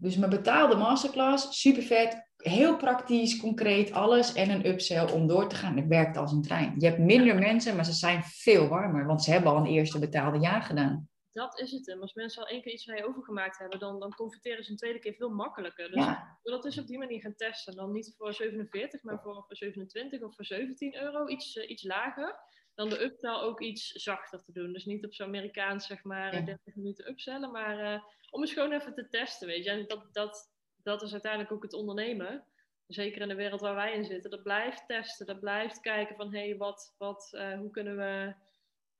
Dus 0.00 0.16
mijn 0.16 0.30
betaalde 0.30 0.76
masterclass, 0.76 1.60
super 1.60 1.82
vet 1.82 2.29
heel 2.42 2.76
praktisch, 2.76 3.40
concreet, 3.40 3.92
alles 3.92 4.32
en 4.32 4.50
een 4.50 4.66
upsell 4.66 5.10
om 5.10 5.26
door 5.26 5.48
te 5.48 5.56
gaan. 5.56 5.76
Het 5.76 5.86
werkt 5.86 6.16
als 6.16 6.32
een 6.32 6.42
trein. 6.42 6.74
Je 6.78 6.86
hebt 6.86 6.98
minder 6.98 7.38
mensen, 7.38 7.76
maar 7.76 7.84
ze 7.84 7.92
zijn 7.92 8.22
veel 8.22 8.68
warmer, 8.68 9.06
want 9.06 9.22
ze 9.22 9.30
hebben 9.30 9.50
al 9.50 9.56
een 9.56 9.66
eerste 9.66 9.98
betaalde 9.98 10.38
jaar 10.38 10.62
gedaan. 10.62 11.08
Dat 11.32 11.60
is 11.60 11.72
het. 11.72 11.88
En 11.88 12.00
als 12.00 12.14
mensen 12.14 12.42
al 12.42 12.48
één 12.48 12.62
keer 12.62 12.72
iets 12.72 12.84
van 12.84 12.96
je 12.96 13.08
overgemaakt 13.08 13.58
hebben, 13.58 13.78
dan, 13.78 14.00
dan 14.00 14.14
converteren 14.14 14.64
ze 14.64 14.70
een 14.70 14.76
tweede 14.76 14.98
keer 14.98 15.14
veel 15.14 15.30
makkelijker. 15.30 15.90
Dus 15.90 16.04
ja. 16.04 16.38
dat 16.42 16.64
is 16.64 16.78
op 16.78 16.86
die 16.86 16.98
manier 16.98 17.20
gaan 17.20 17.34
testen. 17.34 17.76
Dan 17.76 17.92
niet 17.92 18.14
voor 18.16 18.34
47, 18.34 19.02
maar 19.02 19.20
voor, 19.22 19.34
voor 19.34 19.56
27 19.56 20.22
of 20.22 20.34
voor 20.34 20.44
17 20.44 20.96
euro, 20.96 21.28
iets, 21.28 21.56
uh, 21.56 21.70
iets 21.70 21.82
lager. 21.82 22.38
Dan 22.74 22.88
de 22.88 23.02
upsell 23.02 23.34
ook 23.34 23.60
iets 23.60 23.92
zachter 23.92 24.42
te 24.42 24.52
doen. 24.52 24.72
Dus 24.72 24.84
niet 24.84 25.04
op 25.04 25.14
zo'n 25.14 25.26
Amerikaans, 25.26 25.86
zeg 25.86 26.04
maar, 26.04 26.34
ja. 26.34 26.40
30 26.40 26.74
minuten 26.74 27.08
upsellen, 27.08 27.50
maar 27.50 27.94
uh, 27.94 28.02
om 28.30 28.40
eens 28.40 28.52
gewoon 28.52 28.72
even 28.72 28.94
te 28.94 29.08
testen, 29.08 29.46
weet 29.46 29.64
je. 29.64 29.70
En 29.70 29.86
dat, 29.86 30.08
dat, 30.12 30.50
dat 30.82 31.02
is 31.02 31.12
uiteindelijk 31.12 31.52
ook 31.52 31.62
het 31.62 31.72
ondernemen. 31.72 32.44
Zeker 32.86 33.20
in 33.20 33.28
de 33.28 33.34
wereld 33.34 33.60
waar 33.60 33.74
wij 33.74 33.92
in 33.92 34.04
zitten. 34.04 34.30
Dat 34.30 34.42
blijft 34.42 34.86
testen, 34.86 35.26
dat 35.26 35.40
blijft 35.40 35.80
kijken 35.80 36.16
van 36.16 36.34
hé, 36.34 36.48
hey, 36.48 36.56
wat, 36.56 36.94
wat, 36.98 37.30
uh, 37.34 37.58
hoe 37.58 37.70
kunnen 37.70 37.96
we 37.96 38.34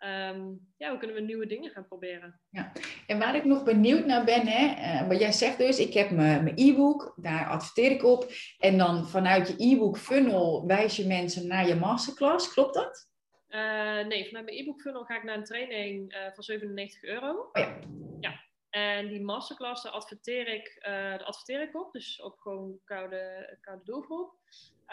Um, 0.04 0.72
ja, 0.76 0.88
hoe 0.90 0.98
kunnen 0.98 1.16
we 1.16 1.22
nieuwe 1.22 1.46
dingen 1.46 1.70
gaan 1.70 1.86
proberen? 1.86 2.40
Ja, 2.50 2.72
en 3.06 3.18
waar 3.18 3.34
ik 3.34 3.44
nog 3.44 3.64
benieuwd 3.64 4.06
naar 4.06 4.24
ben, 4.24 4.46
hè, 4.46 4.66
uh, 4.66 5.08
wat 5.08 5.20
jij 5.20 5.32
zegt 5.32 5.58
dus, 5.58 5.78
ik 5.78 5.94
heb 5.94 6.10
mijn 6.10 6.52
e-book, 6.54 7.14
daar 7.16 7.46
adverteer 7.46 7.90
ik 7.90 8.04
op. 8.04 8.32
En 8.58 8.78
dan 8.78 9.08
vanuit 9.08 9.48
je 9.48 9.54
e-book 9.56 9.98
funnel 9.98 10.66
wijs 10.66 10.96
je 10.96 11.06
mensen 11.06 11.46
naar 11.46 11.66
je 11.66 11.74
masterclass, 11.74 12.52
klopt 12.52 12.74
dat? 12.74 13.08
Uh, 13.48 14.06
nee, 14.06 14.26
vanuit 14.26 14.44
mijn 14.44 14.56
e-book 14.56 14.80
funnel 14.80 15.04
ga 15.04 15.16
ik 15.16 15.22
naar 15.22 15.36
een 15.36 15.44
training 15.44 16.14
uh, 16.14 16.18
van 16.34 16.42
97 16.42 17.02
euro. 17.02 17.30
Oh 17.30 17.62
ja. 17.62 17.78
ja. 18.20 18.40
En 18.70 19.08
die 19.08 19.20
masterclass, 19.20 19.86
adverteer 19.86 20.48
ik, 20.48 20.78
daar 20.80 21.24
adverteer 21.24 21.62
ik 21.62 21.80
op, 21.80 21.92
dus 21.92 22.20
op 22.22 22.38
gewoon 22.38 22.80
koude, 22.84 23.56
koude 23.60 23.84
doelgroep. 23.84 24.38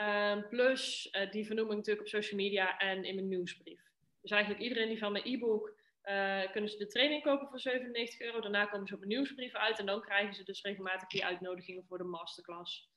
Um, 0.01 0.47
plus, 0.49 1.09
uh, 1.11 1.31
die 1.31 1.45
vernoem 1.45 1.69
ik 1.69 1.75
natuurlijk 1.75 2.05
op 2.05 2.11
social 2.11 2.39
media 2.39 2.77
en 2.77 3.03
in 3.03 3.15
mijn 3.15 3.27
nieuwsbrief. 3.27 3.81
Dus 4.21 4.31
eigenlijk 4.31 4.63
iedereen 4.63 4.87
die 4.87 4.97
van 4.97 5.11
mijn 5.11 5.27
e-book, 5.27 5.73
uh, 6.03 6.51
kunnen 6.51 6.69
ze 6.69 6.77
de 6.77 6.87
training 6.87 7.23
kopen 7.23 7.47
voor 7.47 7.59
97 7.59 8.19
euro. 8.19 8.41
Daarna 8.41 8.65
komen 8.65 8.87
ze 8.87 8.93
op 8.93 8.99
mijn 8.99 9.11
nieuwsbrief 9.11 9.53
uit 9.53 9.79
en 9.79 9.85
dan 9.85 10.01
krijgen 10.01 10.35
ze 10.35 10.43
dus 10.43 10.61
regelmatig 10.61 11.07
die 11.07 11.25
uitnodigingen 11.25 11.85
voor 11.87 11.97
de 11.97 12.03
masterclass. 12.03 12.89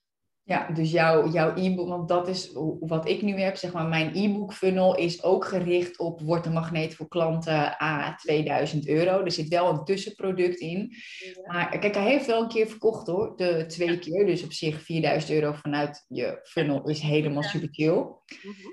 Ja, 0.44 0.70
dus 0.72 0.90
jouw, 0.90 1.30
jouw 1.30 1.56
e-book, 1.56 1.88
want 1.88 2.08
dat 2.08 2.28
is 2.28 2.50
wat 2.80 3.08
ik 3.08 3.22
nu 3.22 3.40
heb, 3.40 3.56
zeg 3.56 3.72
maar, 3.72 3.86
mijn 3.86 4.16
e-book 4.16 4.54
funnel 4.54 4.96
is 4.96 5.22
ook 5.22 5.44
gericht 5.44 5.98
op 5.98 6.20
wordt 6.20 6.46
een 6.46 6.52
magneet 6.52 6.94
voor 6.94 7.08
klanten 7.08 7.82
A 7.82 8.14
2000 8.14 8.88
euro. 8.88 9.24
Er 9.24 9.30
zit 9.30 9.48
wel 9.48 9.70
een 9.70 9.84
tussenproduct 9.84 10.58
in. 10.58 10.94
Maar 11.46 11.78
kijk, 11.78 11.94
hij 11.94 12.10
heeft 12.10 12.26
wel 12.26 12.42
een 12.42 12.48
keer 12.48 12.66
verkocht 12.66 13.06
hoor, 13.06 13.36
de 13.36 13.64
twee 13.66 13.98
keer. 13.98 14.26
Dus 14.26 14.44
op 14.44 14.52
zich 14.52 14.82
4000 14.82 15.32
euro 15.32 15.52
vanuit 15.52 16.04
je 16.08 16.38
funnel 16.42 16.88
is 16.88 17.00
helemaal 17.00 17.42
super 17.42 17.68
chill. 17.72 17.94
Mhm. 17.94 18.68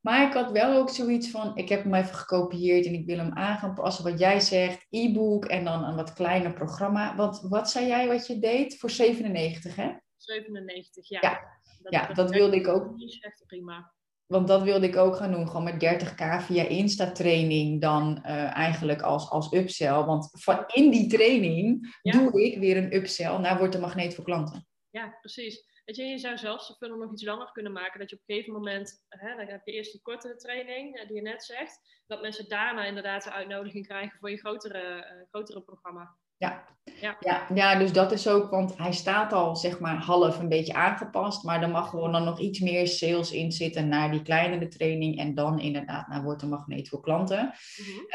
Maar 0.00 0.26
ik 0.26 0.32
had 0.32 0.50
wel 0.50 0.76
ook 0.76 0.90
zoiets 0.90 1.30
van, 1.30 1.56
ik 1.56 1.68
heb 1.68 1.82
hem 1.82 1.94
even 1.94 2.14
gekopieerd 2.14 2.86
en 2.86 2.94
ik 2.94 3.06
wil 3.06 3.18
hem 3.18 3.32
aan 3.32 3.58
gaan 3.58 3.74
passen. 3.74 4.04
Wat 4.04 4.18
jij 4.18 4.40
zegt, 4.40 4.86
e-book 4.90 5.44
en 5.44 5.64
dan 5.64 5.84
een 5.84 5.96
wat 5.96 6.12
kleiner 6.12 6.52
programma. 6.52 7.16
Wat, 7.16 7.46
wat 7.48 7.70
zei 7.70 7.86
jij 7.86 8.06
wat 8.06 8.26
je 8.26 8.38
deed? 8.38 8.78
Voor 8.78 8.90
97 8.90 9.76
hè? 9.76 9.90
97, 10.22 11.08
ja. 11.08 11.18
Ja, 11.20 11.60
dat, 11.82 11.92
ja, 11.92 12.12
dat 12.12 12.30
wilde 12.30 12.56
ik 12.56 12.68
ook. 12.68 13.00
echt 13.20 13.44
prima. 13.46 13.92
Want 14.26 14.48
dat 14.48 14.62
wilde 14.62 14.86
ik 14.86 14.96
ook 14.96 15.16
gaan 15.16 15.32
doen, 15.32 15.46
gewoon 15.46 15.64
met 15.64 15.84
30k 15.84 16.44
via 16.44 16.62
Insta-training 16.62 17.80
dan 17.80 18.18
uh, 18.26 18.56
eigenlijk 18.56 19.02
als, 19.02 19.30
als 19.30 19.52
upsell. 19.52 20.04
Want 20.04 20.28
van 20.32 20.64
in 20.66 20.90
die 20.90 21.08
training 21.08 21.96
doe 22.02 22.44
ik 22.44 22.58
weer 22.58 22.76
een 22.76 22.94
upsell 22.94 23.38
naar 23.38 23.58
Wordt 23.58 23.72
de 23.72 23.78
Magneet 23.78 24.14
voor 24.14 24.24
Klanten. 24.24 24.66
Ja, 24.90 25.16
precies. 25.20 25.68
Weet 25.84 25.96
je, 25.96 26.04
je 26.04 26.18
zou 26.18 26.38
zelfs 26.38 26.68
de 26.68 26.74
funnel 26.74 26.98
nog 26.98 27.12
iets 27.12 27.24
langer 27.24 27.52
kunnen 27.52 27.72
maken. 27.72 28.00
Dat 28.00 28.10
je 28.10 28.16
op 28.16 28.22
een 28.26 28.34
gegeven 28.34 28.54
moment, 28.54 29.04
hè, 29.08 29.36
dan 29.36 29.46
heb 29.46 29.60
je 29.64 29.72
eerst 29.72 29.92
die 29.92 30.02
kortere 30.02 30.36
training 30.36 30.96
eh, 30.96 31.06
die 31.06 31.16
je 31.16 31.22
net 31.22 31.44
zegt. 31.44 32.02
Dat 32.06 32.20
mensen 32.20 32.48
daarna 32.48 32.84
inderdaad 32.84 33.24
de 33.24 33.32
uitnodiging 33.32 33.86
krijgen 33.86 34.18
voor 34.18 34.30
je 34.30 34.38
grotere, 34.38 35.16
uh, 35.16 35.28
grotere 35.28 35.62
programma. 35.62 36.18
Ja, 36.40 36.64
Ja. 37.00 37.16
ja. 37.20 37.46
Ja, 37.54 37.78
dus 37.78 37.92
dat 37.92 38.12
is 38.12 38.28
ook, 38.28 38.50
want 38.50 38.78
hij 38.78 38.92
staat 38.92 39.32
al 39.32 39.56
zeg 39.56 39.80
maar 39.80 39.96
half 39.96 40.38
een 40.38 40.48
beetje 40.48 40.74
aangepast, 40.74 41.44
maar 41.44 41.62
er 41.62 41.70
mag 41.70 41.90
gewoon 41.90 42.12
dan 42.12 42.24
nog 42.24 42.40
iets 42.40 42.60
meer 42.60 42.88
sales 42.88 43.32
in 43.32 43.52
zitten 43.52 43.88
naar 43.88 44.10
die 44.10 44.22
kleinere 44.22 44.68
training 44.68 45.18
en 45.18 45.34
dan 45.34 45.58
inderdaad 45.58 46.08
naar 46.08 46.22
Wordt 46.22 46.42
een 46.42 46.48
Magneet 46.48 46.88
voor 46.88 47.00
klanten. 47.00 47.52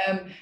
Mm 0.05 0.33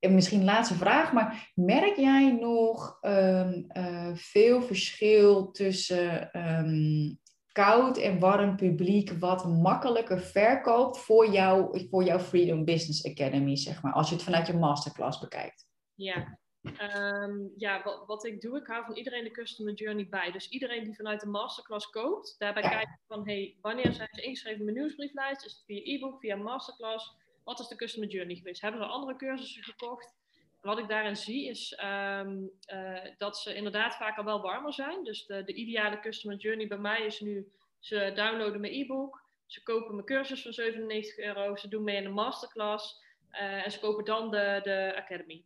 misschien 0.00 0.44
laatste 0.44 0.74
vraag, 0.74 1.12
maar 1.12 1.52
merk 1.54 1.96
jij 1.96 2.32
nog 2.40 2.98
um, 3.00 3.66
uh, 3.72 4.10
veel 4.14 4.62
verschil 4.62 5.50
tussen 5.50 6.38
um, 6.38 7.18
koud 7.52 7.96
en 7.96 8.18
warm 8.18 8.56
publiek 8.56 9.10
wat 9.10 9.46
makkelijker 9.46 10.20
verkoopt 10.20 10.98
voor, 10.98 11.30
jou, 11.30 11.86
voor 11.90 12.04
jouw 12.04 12.18
Freedom 12.18 12.64
Business 12.64 13.06
Academy, 13.06 13.56
zeg 13.56 13.82
maar, 13.82 13.92
als 13.92 14.08
je 14.08 14.14
het 14.14 14.24
vanuit 14.24 14.46
je 14.46 14.52
masterclass 14.52 15.20
bekijkt? 15.20 15.66
Ja, 15.94 16.38
um, 16.62 17.52
ja 17.56 17.82
wat, 17.82 18.06
wat, 18.06 18.24
ik 18.24 18.40
doe, 18.40 18.58
ik 18.58 18.66
hou 18.66 18.84
van 18.84 18.96
iedereen 18.96 19.24
de 19.24 19.30
customer 19.30 19.74
journey 19.74 20.08
bij. 20.08 20.30
Dus 20.30 20.48
iedereen 20.48 20.84
die 20.84 20.94
vanuit 20.94 21.20
de 21.20 21.26
masterclass 21.26 21.90
koopt, 21.90 22.34
daarbij 22.38 22.62
kijken 22.62 22.98
van, 23.06 23.26
hey, 23.26 23.56
wanneer 23.60 23.92
zijn 23.92 24.08
ze 24.12 24.22
ingeschreven 24.22 24.58
in 24.58 24.64
mijn 24.64 24.76
nieuwsbrieflijst? 24.76 25.44
Is 25.44 25.52
het 25.52 25.62
via 25.66 25.80
e-book, 25.84 26.20
via 26.20 26.36
masterclass? 26.36 27.16
Wat 27.44 27.60
is 27.60 27.68
de 27.68 27.76
customer 27.76 28.08
journey 28.08 28.36
geweest? 28.36 28.60
Hebben 28.60 28.80
ze 28.80 28.86
andere 28.86 29.16
cursussen 29.16 29.62
gekocht? 29.62 30.16
Wat 30.60 30.78
ik 30.78 30.88
daarin 30.88 31.16
zie 31.16 31.48
is 31.48 31.78
um, 31.84 32.50
uh, 32.72 32.98
dat 33.18 33.38
ze 33.38 33.54
inderdaad 33.54 33.96
vaak 33.96 34.18
al 34.18 34.24
wel 34.24 34.40
warmer 34.40 34.72
zijn. 34.72 35.04
Dus 35.04 35.26
de, 35.26 35.44
de, 35.44 35.54
ideale 35.54 36.00
customer 36.00 36.36
journey 36.36 36.66
bij 36.66 36.78
mij 36.78 37.06
is 37.06 37.20
nu, 37.20 37.52
ze 37.78 38.12
downloaden 38.14 38.60
mijn 38.60 38.72
e-book, 38.72 39.22
ze 39.46 39.62
kopen 39.62 39.94
mijn 39.94 40.06
cursus 40.06 40.42
van 40.42 40.52
97 40.52 41.18
euro, 41.18 41.56
ze 41.56 41.68
doen 41.68 41.84
mee 41.84 41.96
in 41.96 42.04
een 42.04 42.12
masterclass 42.12 43.02
uh, 43.32 43.64
en 43.64 43.70
ze 43.70 43.80
kopen 43.80 44.04
dan 44.04 44.30
de, 44.30 44.60
de 44.62 44.92
academy. 44.96 45.44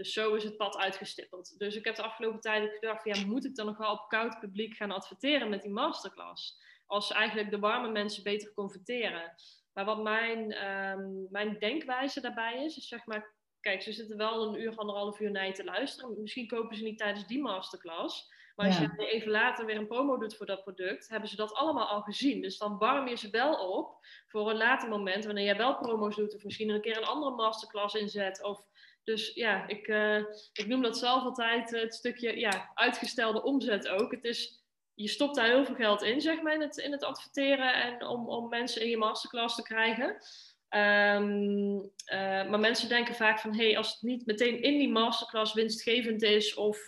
Dus 0.00 0.12
zo 0.12 0.34
is 0.34 0.44
het 0.44 0.56
pad 0.56 0.76
uitgestippeld. 0.76 1.58
Dus 1.58 1.76
ik 1.76 1.84
heb 1.84 1.96
de 1.96 2.02
afgelopen 2.02 2.40
tijd 2.40 2.72
gedacht, 2.72 3.04
ja, 3.04 3.26
moet 3.26 3.44
ik 3.44 3.54
dan 3.54 3.66
nog 3.66 3.76
wel 3.76 3.92
op 3.92 4.08
koud 4.08 4.38
publiek 4.38 4.76
gaan 4.76 4.90
adverteren 4.90 5.48
met 5.48 5.62
die 5.62 5.70
masterclass? 5.70 6.60
Als 6.86 7.12
eigenlijk 7.12 7.50
de 7.50 7.58
warme 7.58 7.90
mensen 7.90 8.22
beter 8.22 8.52
converteren. 8.52 9.34
Maar 9.72 9.84
wat 9.84 10.02
mijn, 10.02 10.66
um, 10.68 11.26
mijn 11.30 11.58
denkwijze 11.58 12.20
daarbij 12.20 12.64
is, 12.64 12.76
is 12.76 12.88
zeg 12.88 13.06
maar, 13.06 13.34
kijk, 13.60 13.82
ze 13.82 13.92
zitten 13.92 14.16
wel 14.16 14.42
een 14.42 14.60
uur, 14.60 14.76
anderhalf 14.76 15.20
uur 15.20 15.30
naar 15.30 15.46
je 15.46 15.52
te 15.52 15.64
luisteren. 15.64 16.20
Misschien 16.20 16.46
kopen 16.46 16.76
ze 16.76 16.82
niet 16.82 16.98
tijdens 16.98 17.26
die 17.26 17.42
masterclass. 17.42 18.28
Maar 18.56 18.66
als 18.66 18.78
ja. 18.78 18.94
je 18.96 19.06
even 19.06 19.30
later 19.30 19.66
weer 19.66 19.76
een 19.76 19.86
promo 19.86 20.18
doet 20.18 20.36
voor 20.36 20.46
dat 20.46 20.62
product, 20.62 21.08
hebben 21.08 21.28
ze 21.28 21.36
dat 21.36 21.54
allemaal 21.54 21.86
al 21.86 22.02
gezien. 22.02 22.42
Dus 22.42 22.58
dan 22.58 22.78
warm 22.78 23.08
je 23.08 23.16
ze 23.16 23.30
wel 23.30 23.78
op 23.78 24.06
voor 24.26 24.50
een 24.50 24.56
later 24.56 24.88
moment, 24.88 25.24
wanneer 25.24 25.44
jij 25.44 25.56
wel 25.56 25.76
promo's 25.76 26.16
doet, 26.16 26.34
of 26.34 26.44
misschien 26.44 26.68
een 26.68 26.80
keer 26.80 26.96
een 26.96 27.04
andere 27.04 27.34
masterclass 27.34 27.94
inzet. 27.94 28.42
Of, 28.42 28.68
dus 29.04 29.34
ja, 29.34 29.68
ik, 29.68 29.88
uh, 29.88 30.16
ik 30.52 30.66
noem 30.66 30.82
dat 30.82 30.98
zelf 30.98 31.22
altijd 31.22 31.70
het 31.70 31.94
stukje 31.94 32.38
ja, 32.38 32.70
uitgestelde 32.74 33.42
omzet 33.42 33.88
ook. 33.88 34.10
Het 34.10 34.24
is 34.24 34.60
je 34.94 35.08
stopt 35.08 35.34
daar 35.34 35.46
heel 35.46 35.64
veel 35.64 35.74
geld 35.74 36.02
in, 36.02 36.20
zeg 36.20 36.42
maar, 36.42 36.54
in 36.54 36.60
het, 36.60 36.76
in 36.76 36.92
het 36.92 37.04
adverteren 37.04 37.74
en 37.74 38.06
om, 38.06 38.28
om 38.28 38.48
mensen 38.48 38.82
in 38.82 38.88
je 38.88 38.96
masterclass 38.96 39.54
te 39.54 39.62
krijgen. 39.62 40.16
Um, 40.74 41.74
uh, 42.12 42.48
maar 42.48 42.60
mensen 42.60 42.88
denken 42.88 43.14
vaak 43.14 43.40
van, 43.40 43.56
hey, 43.56 43.76
als 43.76 43.92
het 43.92 44.02
niet 44.02 44.26
meteen 44.26 44.62
in 44.62 44.78
die 44.78 44.88
masterclass 44.88 45.54
winstgevend 45.54 46.22
is 46.22 46.54
of, 46.54 46.78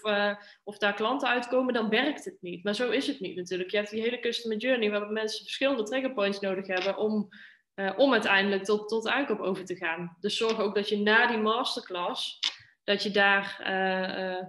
of 0.65 0.79
daar 0.79 0.95
klanten 0.95 1.29
uitkomen, 1.29 1.75
dan 1.75 1.89
werkt 1.89 2.25
het 2.25 2.37
niet. 2.41 2.65
Maar 2.65 2.75
zo 2.75 2.91
is 2.91 3.07
het 3.07 3.21
niet 3.21 3.37
natuurlijk. 3.37 3.71
Je 3.71 3.77
hebt 3.77 3.91
die 3.91 4.03
hele 4.03 4.21
customer 4.21 4.57
journey 4.57 4.91
waar 4.91 5.07
mensen 5.07 5.45
verschillende 5.45 5.83
triggerpoints 5.83 6.41
nodig 6.41 6.67
hebben 6.67 6.97
om, 6.97 7.29
uh, 7.75 7.93
om 7.97 8.12
uiteindelijk 8.12 8.64
tot, 8.64 8.89
tot 8.89 9.09
aankoop 9.09 9.41
over 9.41 9.64
te 9.64 9.77
gaan. 9.77 10.16
Dus 10.20 10.37
zorg 10.37 10.59
ook 10.59 10.75
dat 10.75 10.89
je 10.89 10.99
na 10.99 11.27
die 11.27 11.39
masterclass, 11.39 12.39
dat 12.85 13.03
je 13.03 13.11
daar 13.11 13.57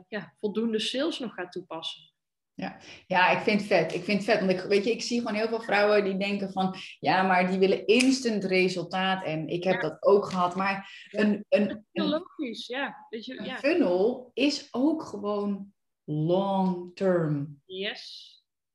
ja, 0.08 0.34
voldoende 0.40 0.80
sales 0.80 1.20
nog 1.20 1.34
gaat 1.34 1.52
toepassen. 1.52 2.14
Ja. 2.56 2.78
ja, 3.08 3.30
ik 3.30 3.40
vind 3.40 3.60
het 3.60 3.70
vet. 3.70 3.94
Ik 3.94 4.04
vind 4.04 4.18
het 4.18 4.30
vet. 4.30 4.40
Want 4.40 4.52
ik, 4.52 4.60
weet 4.60 4.84
je, 4.84 4.92
ik 4.92 5.02
zie 5.02 5.20
gewoon 5.20 5.36
heel 5.36 5.48
veel 5.48 5.62
vrouwen 5.62 6.04
die 6.04 6.18
denken 6.18 6.52
van... 6.52 6.76
Ja, 7.00 7.24
maar 7.24 7.48
die 7.48 7.60
willen 7.60 7.88
instant 7.88 8.44
resultaat. 8.44 9.24
En 9.24 9.48
ik 9.48 9.64
heb 9.64 9.82
dat 9.82 10.04
ook 10.04 10.26
gehad. 10.26 10.56
Maar 10.56 11.08
een, 11.12 11.46
een, 11.50 11.86
een, 11.92 12.08
logisch, 12.08 12.68
ja. 12.68 13.06
Weet 13.10 13.26
je, 13.26 13.44
ja. 13.44 13.58
funnel 13.58 14.32
is 14.34 14.68
ook 14.72 15.04
gewoon 15.04 15.74
long 16.04 16.96
term. 16.96 17.62
Yes. 17.66 18.33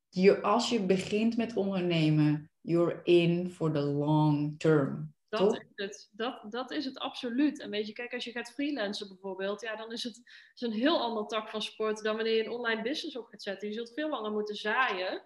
Je, 0.09 0.43
als 0.43 0.69
je 0.69 0.81
begint 0.81 1.37
met 1.37 1.57
ondernemen, 1.57 2.51
you're 2.61 3.01
in 3.03 3.51
for 3.51 3.73
the 3.73 3.81
long 3.81 4.59
term. 4.59 5.17
Dat 5.29 5.55
is, 5.55 5.67
het. 5.75 6.11
Dat, 6.13 6.47
dat 6.51 6.71
is 6.71 6.85
het 6.85 6.99
absoluut. 6.99 7.61
En 7.61 7.71
weet 7.71 7.87
je, 7.87 7.93
kijk, 7.93 8.13
als 8.13 8.25
je 8.25 8.31
gaat 8.31 8.53
freelancen 8.53 9.09
bijvoorbeeld, 9.09 9.61
ja, 9.61 9.77
dan 9.77 9.93
is 9.93 10.03
het 10.03 10.23
is 10.55 10.61
een 10.61 10.73
heel 10.73 11.01
ander 11.01 11.27
tak 11.27 11.49
van 11.49 11.63
sport 11.63 12.03
dan 12.03 12.17
wanneer 12.17 12.37
je 12.37 12.45
een 12.45 12.51
online 12.51 12.83
business 12.83 13.17
op 13.17 13.27
gaat 13.27 13.43
zetten. 13.43 13.69
Je 13.69 13.75
zult 13.75 13.93
veel 13.95 14.09
langer 14.09 14.33
moeten 14.33 14.55
zaaien, 14.55 15.23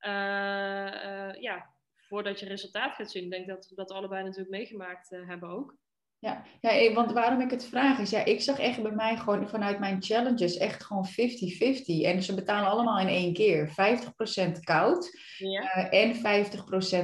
uh, 0.00 0.10
uh, 0.10 1.42
ja, 1.42 1.74
voordat 1.96 2.40
je 2.40 2.46
resultaat 2.46 2.94
gaat 2.94 3.10
zien. 3.10 3.24
Ik 3.24 3.30
denk 3.30 3.46
dat 3.46 3.68
we 3.68 3.74
dat 3.74 3.90
allebei 3.90 4.22
natuurlijk 4.22 4.50
meegemaakt 4.50 5.12
uh, 5.12 5.28
hebben 5.28 5.48
ook. 5.48 5.76
Ja, 6.22 6.42
ja, 6.60 6.92
want 6.92 7.12
waarom 7.12 7.40
ik 7.40 7.50
het 7.50 7.64
vraag 7.64 7.98
is, 7.98 8.10
ja, 8.10 8.24
ik 8.24 8.40
zag 8.40 8.58
echt 8.58 8.82
bij 8.82 8.92
mij 8.92 9.16
gewoon 9.16 9.48
vanuit 9.48 9.78
mijn 9.78 10.02
challenges 10.02 10.56
echt 10.56 10.84
gewoon 10.84 11.08
50-50. 11.08 11.12
En 12.02 12.22
ze 12.22 12.34
betalen 12.34 12.70
allemaal 12.70 12.98
in 12.98 13.08
één 13.08 13.32
keer. 13.32 13.68
50% 13.68 13.72
koud 14.60 15.18
ja. 15.38 15.92
uh, 15.92 16.02
en 16.02 16.14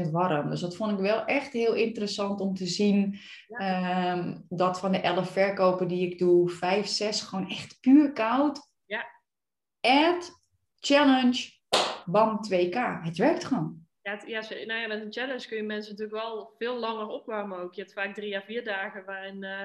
50% 0.06 0.10
warm. 0.10 0.50
Dus 0.50 0.60
dat 0.60 0.76
vond 0.76 0.92
ik 0.92 0.98
wel 0.98 1.24
echt 1.24 1.52
heel 1.52 1.74
interessant 1.74 2.40
om 2.40 2.54
te 2.54 2.66
zien. 2.66 3.18
Ja. 3.46 4.12
Um, 4.12 4.44
dat 4.48 4.80
van 4.80 4.92
de 4.92 5.00
11 5.00 5.30
verkopen 5.30 5.88
die 5.88 6.10
ik 6.10 6.18
doe, 6.18 6.50
5, 6.50 6.86
6 6.86 7.20
gewoon 7.20 7.48
echt 7.48 7.80
puur 7.80 8.12
koud. 8.12 8.70
Ja. 8.86 9.06
Add, 9.80 10.30
challenge, 10.80 11.50
bam, 12.04 12.40
2K. 12.52 13.02
Het 13.02 13.16
werkt 13.16 13.44
gewoon. 13.44 13.87
Ja, 14.08 14.22
ja, 14.26 14.64
nou 14.64 14.80
ja, 14.80 14.86
met 14.86 15.00
een 15.00 15.12
challenge 15.12 15.46
kun 15.46 15.56
je 15.56 15.62
mensen 15.62 15.90
natuurlijk 15.90 16.24
wel 16.24 16.54
veel 16.58 16.78
langer 16.78 17.06
opwarmen 17.06 17.58
ook. 17.58 17.74
Je 17.74 17.80
hebt 17.80 17.92
vaak 17.92 18.14
drie 18.14 18.36
à 18.36 18.42
vier 18.42 18.64
dagen 18.64 19.04
waarin 19.04 19.42
uh, 19.42 19.64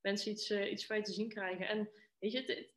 mensen 0.00 0.30
iets, 0.30 0.50
uh, 0.50 0.70
iets 0.70 0.86
van 0.86 0.96
je 0.96 1.02
te 1.02 1.12
zien 1.12 1.28
krijgen. 1.28 1.68
En 1.68 1.90
weet 2.18 2.32
je, 2.32 2.38
het, 2.38 2.72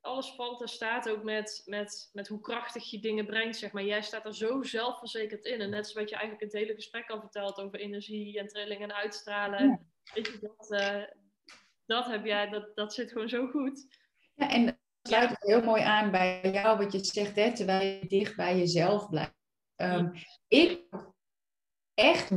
alles 0.00 0.30
valt 0.30 0.60
en 0.60 0.68
staat 0.68 1.08
ook 1.08 1.22
met, 1.22 1.62
met, 1.64 2.10
met 2.12 2.28
hoe 2.28 2.40
krachtig 2.40 2.90
je 2.90 3.00
dingen 3.00 3.26
brengt, 3.26 3.56
zeg 3.56 3.72
maar. 3.72 3.84
Jij 3.84 4.02
staat 4.02 4.24
er 4.24 4.34
zo 4.34 4.62
zelfverzekerd 4.62 5.44
in. 5.44 5.60
En 5.60 5.70
net 5.70 5.88
zoals 5.88 6.10
je 6.10 6.16
eigenlijk 6.16 6.52
het 6.52 6.62
hele 6.62 6.74
gesprek 6.74 7.10
al 7.10 7.20
vertelt 7.20 7.58
over 7.58 7.78
energie 7.78 8.38
en 8.38 8.46
trilling 8.46 8.82
en 8.82 8.94
uitstralen. 8.94 9.68
Ja. 9.68 9.80
Weet 10.14 10.26
je, 10.26 10.38
dat, 10.40 10.80
uh, 10.80 11.02
dat 11.86 12.06
heb 12.06 12.24
jij, 12.24 12.48
dat, 12.48 12.76
dat 12.76 12.94
zit 12.94 13.12
gewoon 13.12 13.28
zo 13.28 13.46
goed. 13.46 13.98
Ja, 14.34 14.50
en 14.50 14.66
dat 14.66 14.76
sluit 15.02 15.36
heel 15.38 15.62
mooi 15.62 15.82
aan 15.82 16.10
bij 16.10 16.50
jou, 16.52 16.78
wat 16.78 16.92
je 16.92 17.04
zegt, 17.04 17.36
hè, 17.36 17.54
terwijl 17.54 17.86
je 17.86 18.06
dicht 18.06 18.36
bij 18.36 18.58
jezelf 18.58 19.08
blijft. 19.08 19.38
Um, 19.80 20.12
ik 20.48 20.82
echt 21.94 22.28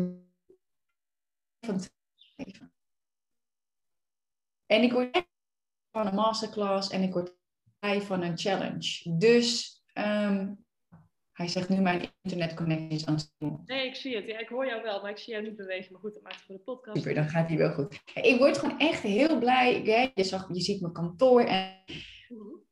van 1.66 1.82
En 4.66 4.84
ik 4.84 4.92
word 4.92 5.28
van 5.92 6.08
een 6.08 6.16
masterclass 6.16 6.90
en 6.90 7.02
ik 7.02 7.14
word 7.14 7.36
van 8.00 8.22
een 8.22 8.38
challenge. 8.38 9.18
Dus 9.18 9.82
um, 9.94 10.66
hij 11.32 11.48
zegt 11.48 11.70
nu 11.70 11.82
mijn 11.82 12.12
internetconnectie 12.22 12.90
is 12.90 13.06
aan 13.06 13.16
het 13.16 13.34
doen. 13.38 13.62
Nee, 13.66 13.88
ik 13.88 13.96
zie 13.96 14.16
het. 14.16 14.26
Ja, 14.26 14.40
ik 14.40 14.50
hoor 14.50 14.66
jou 14.66 14.82
wel, 14.82 15.02
maar 15.02 15.12
ik 15.12 15.18
zie 15.18 15.34
jou 15.34 15.46
niet 15.46 15.56
bewegen. 15.56 15.92
Maar 15.92 16.02
goed, 16.02 16.14
dat 16.14 16.24
maakt 16.24 16.36
het 16.36 16.46
voor 16.46 16.56
de 16.56 16.62
podcast. 16.62 16.98
Super, 16.98 17.14
dan 17.14 17.30
gaat 17.30 17.48
hij 17.48 17.58
wel 17.58 17.74
goed. 17.74 18.02
Ik 18.14 18.38
word 18.38 18.58
gewoon 18.58 18.80
echt 18.80 19.02
heel 19.02 19.40
blij. 19.40 19.84
Je, 20.14 20.24
zag, 20.24 20.48
je 20.54 20.62
ziet 20.62 20.82
mijn 20.82 20.94
kantoor 20.94 21.42
en 21.42 21.84
mhm 22.30 22.72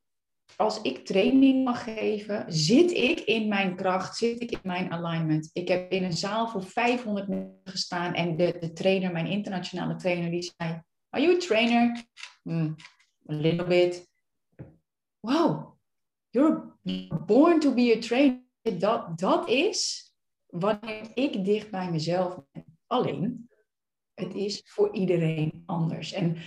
als 0.57 0.81
ik 0.81 1.05
training 1.05 1.63
mag 1.63 1.83
geven, 1.83 2.45
zit 2.47 2.91
ik 2.91 3.19
in 3.19 3.47
mijn 3.47 3.75
kracht, 3.75 4.17
zit 4.17 4.41
ik 4.41 4.51
in 4.51 4.59
mijn 4.63 4.91
alignment. 4.91 5.49
Ik 5.53 5.67
heb 5.67 5.91
in 5.91 6.03
een 6.03 6.17
zaal 6.17 6.47
voor 6.47 6.63
500 6.63 7.27
mensen 7.27 7.61
gestaan 7.63 8.13
en 8.13 8.35
de, 8.35 8.57
de 8.59 8.73
trainer, 8.73 9.11
mijn 9.11 9.27
internationale 9.27 9.95
trainer, 9.95 10.31
die 10.31 10.53
zei: 10.57 10.81
Are 11.09 11.23
you 11.23 11.35
a 11.35 11.39
trainer? 11.39 12.05
Mm, 12.43 12.75
a 13.29 13.33
little 13.33 13.65
bit. 13.65 14.09
Wow, 15.19 15.77
you're 16.29 16.73
born 17.25 17.59
to 17.59 17.73
be 17.73 17.93
a 17.97 17.99
trainer. 17.99 18.39
Dat, 18.79 19.19
dat 19.19 19.49
is 19.49 20.11
wanneer 20.45 21.11
ik 21.13 21.45
dicht 21.45 21.71
bij 21.71 21.91
mezelf 21.91 22.39
ben. 22.51 22.65
Alleen, 22.87 23.49
het 24.13 24.33
is 24.33 24.61
voor 24.65 24.93
iedereen 24.93 25.63
anders. 25.65 26.11
En 26.11 26.37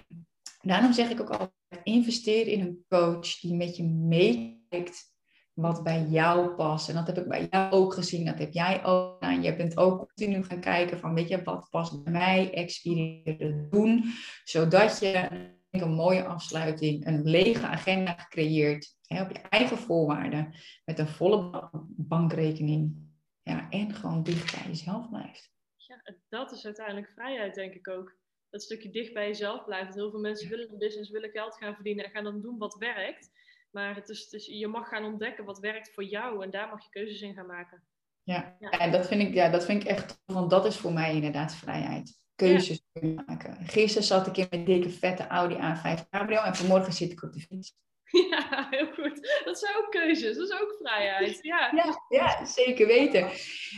daarom 0.62 0.92
zeg 0.92 1.10
ik 1.10 1.20
ook 1.20 1.30
altijd 1.30 1.53
investeer 1.84 2.46
in 2.46 2.60
een 2.60 2.84
coach 2.88 3.40
die 3.40 3.54
met 3.54 3.76
je 3.76 3.84
meekijkt 3.84 5.12
wat 5.54 5.82
bij 5.82 6.02
jou 6.02 6.54
past. 6.54 6.88
En 6.88 6.94
dat 6.94 7.06
heb 7.06 7.18
ik 7.18 7.28
bij 7.28 7.48
jou 7.50 7.72
ook 7.72 7.94
gezien, 7.94 8.24
dat 8.24 8.38
heb 8.38 8.52
jij 8.52 8.84
ook 8.84 9.14
gedaan. 9.14 9.42
Je 9.42 9.56
bent 9.56 9.76
ook 9.76 9.98
continu 9.98 10.44
gaan 10.44 10.60
kijken 10.60 10.98
van, 10.98 11.14
weet 11.14 11.28
je, 11.28 11.42
wat 11.42 11.68
past 11.70 12.02
bij 12.02 12.12
mij, 12.12 12.54
experimenteren, 12.54 13.70
doen, 13.70 14.04
zodat 14.44 14.98
je 14.98 15.28
een 15.70 15.92
mooie 15.92 16.24
afsluiting, 16.24 17.06
een 17.06 17.22
lege 17.22 17.66
agenda 17.66 18.12
gecreëerd, 18.12 18.96
hè, 19.06 19.22
op 19.22 19.30
je 19.30 19.38
eigen 19.38 19.76
voorwaarden, 19.76 20.54
met 20.84 20.98
een 20.98 21.08
volle 21.08 21.70
bankrekening, 21.96 22.96
ja, 23.42 23.70
en 23.70 23.94
gewoon 23.94 24.22
dicht 24.22 24.56
bij 24.56 24.70
jezelf 24.70 25.08
blijft. 25.08 25.52
Ja, 25.76 26.02
dat 26.28 26.52
is 26.52 26.64
uiteindelijk 26.64 27.10
vrijheid, 27.10 27.54
denk 27.54 27.74
ik 27.74 27.88
ook 27.88 28.16
dat 28.54 28.62
stukje 28.62 28.90
dicht 28.90 29.12
bij 29.12 29.26
jezelf 29.26 29.64
blijft. 29.64 29.94
Heel 29.94 30.10
veel 30.10 30.20
mensen 30.20 30.48
willen 30.48 30.70
een 30.70 30.78
business, 30.78 31.10
willen 31.10 31.30
geld 31.30 31.56
gaan 31.56 31.74
verdienen 31.74 32.04
en 32.04 32.10
gaan 32.10 32.24
dan 32.24 32.40
doen 32.40 32.58
wat 32.58 32.76
werkt. 32.78 33.30
Maar 33.70 33.94
het 33.94 34.08
is, 34.08 34.28
het 34.30 34.46
je 34.46 34.66
mag 34.66 34.88
gaan 34.88 35.04
ontdekken 35.04 35.44
wat 35.44 35.58
werkt 35.58 35.94
voor 35.94 36.04
jou 36.04 36.42
en 36.42 36.50
daar 36.50 36.68
mag 36.68 36.82
je 36.82 36.90
keuzes 36.90 37.20
in 37.20 37.34
gaan 37.34 37.46
maken. 37.46 37.82
Ja, 38.22 38.56
ja. 38.60 38.70
en 38.70 38.92
dat 38.92 39.06
vind, 39.06 39.22
ik, 39.22 39.34
ja, 39.34 39.48
dat 39.48 39.64
vind 39.64 39.82
ik 39.82 39.88
echt, 39.88 40.20
want 40.24 40.50
dat 40.50 40.66
is 40.66 40.76
voor 40.76 40.92
mij 40.92 41.14
inderdaad 41.14 41.54
vrijheid. 41.54 42.18
Keuzes 42.34 42.82
ja. 42.92 43.22
maken. 43.26 43.66
Gisteren 43.66 44.06
zat 44.06 44.26
ik 44.26 44.36
in 44.36 44.46
mijn 44.50 44.64
dikke 44.64 44.90
vette 44.90 45.26
Audi 45.26 45.54
A5 45.54 46.08
Cabrio 46.10 46.42
en 46.42 46.54
vanmorgen 46.54 46.92
zit 46.92 47.12
ik 47.12 47.22
op 47.22 47.32
de 47.32 47.40
fiets. 47.40 47.76
Ja, 48.30 48.66
heel 48.70 48.86
goed. 48.86 49.42
Dat 49.44 49.58
zijn 49.58 49.76
ook 49.76 49.90
keuzes, 49.90 50.36
dat 50.36 50.48
is 50.48 50.60
ook 50.60 50.76
vrijheid. 50.80 51.38
Ja, 51.42 51.70
ja, 51.84 52.04
ja 52.08 52.44
zeker 52.44 52.86
weten. 52.86 53.28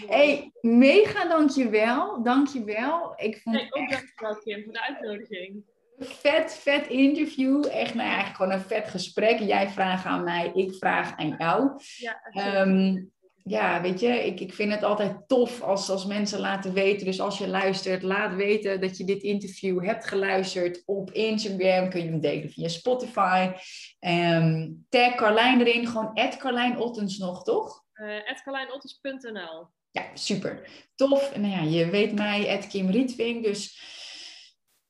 hey, 0.07 0.53
mega 0.61 1.29
dankjewel. 1.29 2.23
Dankjewel. 2.23 3.13
Ik 3.17 3.41
vond 3.43 3.57
hey, 3.57 3.67
ook 3.71 3.91
dankjewel 3.91 4.39
Kim 4.39 4.65
voor 4.65 4.73
de 4.73 4.81
uitnodiging. 4.81 5.65
Vet, 5.99 6.55
vet 6.55 6.87
interview. 6.87 7.67
Echt 7.67 7.95
nou, 7.95 8.07
eigenlijk 8.07 8.37
gewoon 8.37 8.53
een 8.53 8.61
vet 8.61 8.89
gesprek. 8.89 9.39
Jij 9.39 9.69
vraagt 9.69 10.05
aan 10.05 10.25
mij, 10.25 10.51
ik 10.55 10.75
vraag 10.75 11.17
aan 11.17 11.35
jou. 11.39 11.71
Ja, 11.97 12.61
um, 12.61 13.13
ja, 13.49 13.81
weet 13.81 14.01
je, 14.01 14.27
ik, 14.27 14.41
ik 14.41 14.53
vind 14.53 14.73
het 14.73 14.83
altijd 14.83 15.29
tof 15.29 15.63
als, 15.63 15.91
als 15.91 16.07
mensen 16.07 16.41
laten 16.41 16.73
weten. 16.73 17.07
Dus 17.07 17.21
als 17.21 17.39
je 17.39 17.49
luistert, 17.49 18.03
laat 18.03 18.35
weten 18.35 18.81
dat 18.81 18.97
je 18.97 19.05
dit 19.05 19.23
interview 19.23 19.85
hebt 19.85 20.07
geluisterd 20.07 20.83
op 20.85 21.11
Instagram. 21.11 21.91
Kun 21.91 22.03
je 22.03 22.11
hem 22.11 22.21
delen 22.21 22.51
via 22.51 22.69
Spotify. 22.69 23.53
Um, 24.01 24.87
tag 24.89 25.15
Carlijn 25.15 25.61
erin, 25.61 25.87
gewoon 25.87 26.13
at 26.15 26.37
Carlijn 26.37 26.79
Ottens 26.79 27.19
nog, 27.19 27.45
toch? 27.45 27.85
Uh, 27.95 28.43
carlijnottens.nl 28.43 29.69
Ja, 29.91 30.17
super. 30.17 30.69
Tof. 30.95 31.33
En 31.33 31.41
nou 31.41 31.53
ja, 31.53 31.79
je 31.79 31.91
weet 31.91 32.15
mij, 32.15 32.57
at 32.57 32.67
Kim 32.67 32.91
Rietving. 32.91 33.45
Dus 33.45 33.81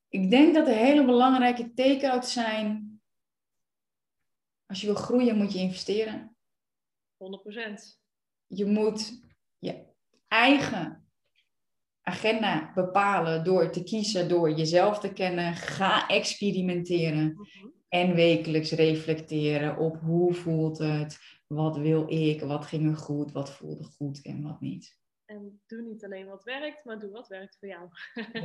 ik 0.08 0.30
denk 0.30 0.54
dat 0.54 0.66
er 0.66 0.74
hele 0.74 1.04
belangrijke 1.04 1.72
take-outs 1.74 2.32
zijn. 2.32 3.00
Als 4.66 4.80
je 4.80 4.86
wil 4.86 4.96
groeien, 4.96 5.36
moet 5.36 5.52
je 5.52 5.58
investeren. 5.58 6.36
100% 7.16 8.04
je 8.46 8.66
moet 8.66 9.20
je 9.58 9.84
eigen 10.28 11.06
agenda 12.02 12.72
bepalen 12.74 13.44
door 13.44 13.70
te 13.70 13.82
kiezen, 13.82 14.28
door 14.28 14.50
jezelf 14.52 14.98
te 14.98 15.12
kennen. 15.12 15.54
Ga 15.54 16.08
experimenteren 16.08 17.26
mhm. 17.26 17.68
en 17.88 18.14
wekelijks 18.14 18.70
reflecteren 18.70 19.78
op 19.78 20.00
hoe 20.00 20.34
voelt 20.34 20.78
het, 20.78 21.18
wat 21.46 21.76
wil 21.76 22.12
ik, 22.12 22.40
wat 22.40 22.66
ging 22.66 22.88
er 22.88 22.96
goed, 22.96 23.32
wat 23.32 23.50
voelde 23.50 23.84
goed 23.84 24.22
en 24.22 24.42
wat 24.42 24.60
niet. 24.60 24.96
En 25.26 25.60
doe 25.66 25.82
niet 25.82 26.04
alleen 26.04 26.26
wat 26.26 26.44
werkt, 26.44 26.84
maar 26.84 26.98
doe 26.98 27.10
wat 27.10 27.28
werkt 27.28 27.56
voor 27.58 27.68
jou. 27.68 27.88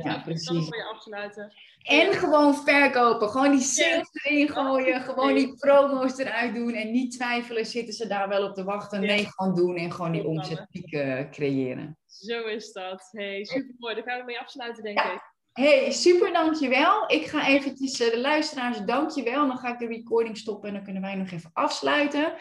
Ja, 0.02 0.20
precies. 0.24 0.66
voor 0.68 0.76
je 0.76 0.84
afsluiten. 0.94 1.52
En 1.82 2.12
gewoon 2.12 2.54
verkopen. 2.54 3.28
Gewoon 3.28 3.50
die 3.50 3.60
sales 3.60 4.08
erin 4.12 4.48
gooien. 4.48 5.00
Gewoon 5.00 5.34
die 5.34 5.54
promo's 5.56 6.18
eruit 6.18 6.54
doen. 6.54 6.74
En 6.74 6.90
niet 6.90 7.12
twijfelen, 7.12 7.66
zitten 7.66 7.94
ze 7.94 8.06
daar 8.06 8.28
wel 8.28 8.48
op 8.48 8.54
te 8.54 8.64
wachten. 8.64 9.00
Nee, 9.00 9.26
gewoon 9.26 9.54
doen 9.54 9.76
en 9.76 9.92
gewoon 9.92 10.12
die 10.12 10.26
omzetpieken 10.26 11.30
creëren. 11.30 11.98
Zo 12.06 12.44
is 12.44 12.72
dat. 12.72 13.08
Hey, 13.10 13.44
super 13.44 13.74
mooi. 13.78 13.94
Daar 13.94 14.04
gaan 14.04 14.18
we 14.18 14.24
mee 14.24 14.40
afsluiten, 14.40 14.82
denk 14.82 15.00
ik. 15.00 15.30
Hey, 15.52 15.92
super 15.92 16.32
dankjewel. 16.32 17.04
Ik 17.06 17.26
ga 17.26 17.46
eventjes 17.46 18.00
uh, 18.00 18.10
de 18.10 18.20
luisteraars 18.20 18.78
dankjewel. 18.78 19.46
Dan 19.46 19.58
ga 19.58 19.72
ik 19.72 19.78
de 19.78 19.86
recording 19.86 20.36
stoppen 20.36 20.68
en 20.68 20.74
dan 20.74 20.84
kunnen 20.84 21.02
wij 21.02 21.14
nog 21.14 21.30
even 21.30 21.50
afsluiten. 21.52 22.34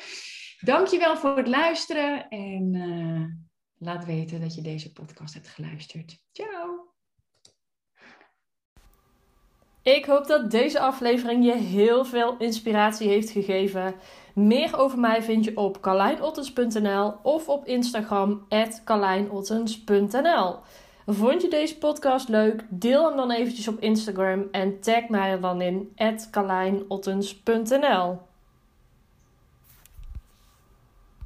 Dankjewel 0.59 1.17
voor 1.17 1.37
het 1.37 1.47
luisteren 1.47 2.27
en... 2.29 2.73
Uh, 2.73 3.40
laat 3.81 4.05
weten 4.05 4.41
dat 4.41 4.55
je 4.55 4.61
deze 4.61 4.93
podcast 4.93 5.33
hebt 5.33 5.47
geluisterd. 5.47 6.17
Ciao! 6.31 6.89
Ik 9.83 10.05
hoop 10.05 10.27
dat 10.27 10.51
deze 10.51 10.79
aflevering 10.79 11.45
je 11.45 11.55
heel 11.55 12.05
veel 12.05 12.35
inspiratie 12.37 13.07
heeft 13.07 13.29
gegeven. 13.29 13.95
Meer 14.33 14.77
over 14.77 14.99
mij 14.99 15.23
vind 15.23 15.45
je 15.45 15.57
op 15.57 15.81
carlijnottens.nl 15.81 17.13
of 17.23 17.49
op 17.49 17.65
Instagram 17.65 18.47
carlijnottens.nl. 18.83 20.55
Vond 21.05 21.41
je 21.41 21.49
deze 21.49 21.77
podcast 21.77 22.29
leuk? 22.29 22.65
Deel 22.69 23.07
hem 23.07 23.17
dan 23.17 23.31
eventjes 23.31 23.67
op 23.67 23.79
Instagram 23.79 24.47
en 24.51 24.79
tag 24.79 25.07
mij 25.07 25.31
er 25.31 25.41
dan 25.41 25.61
in 25.61 25.95
carlijnottens.nl. 26.29 28.29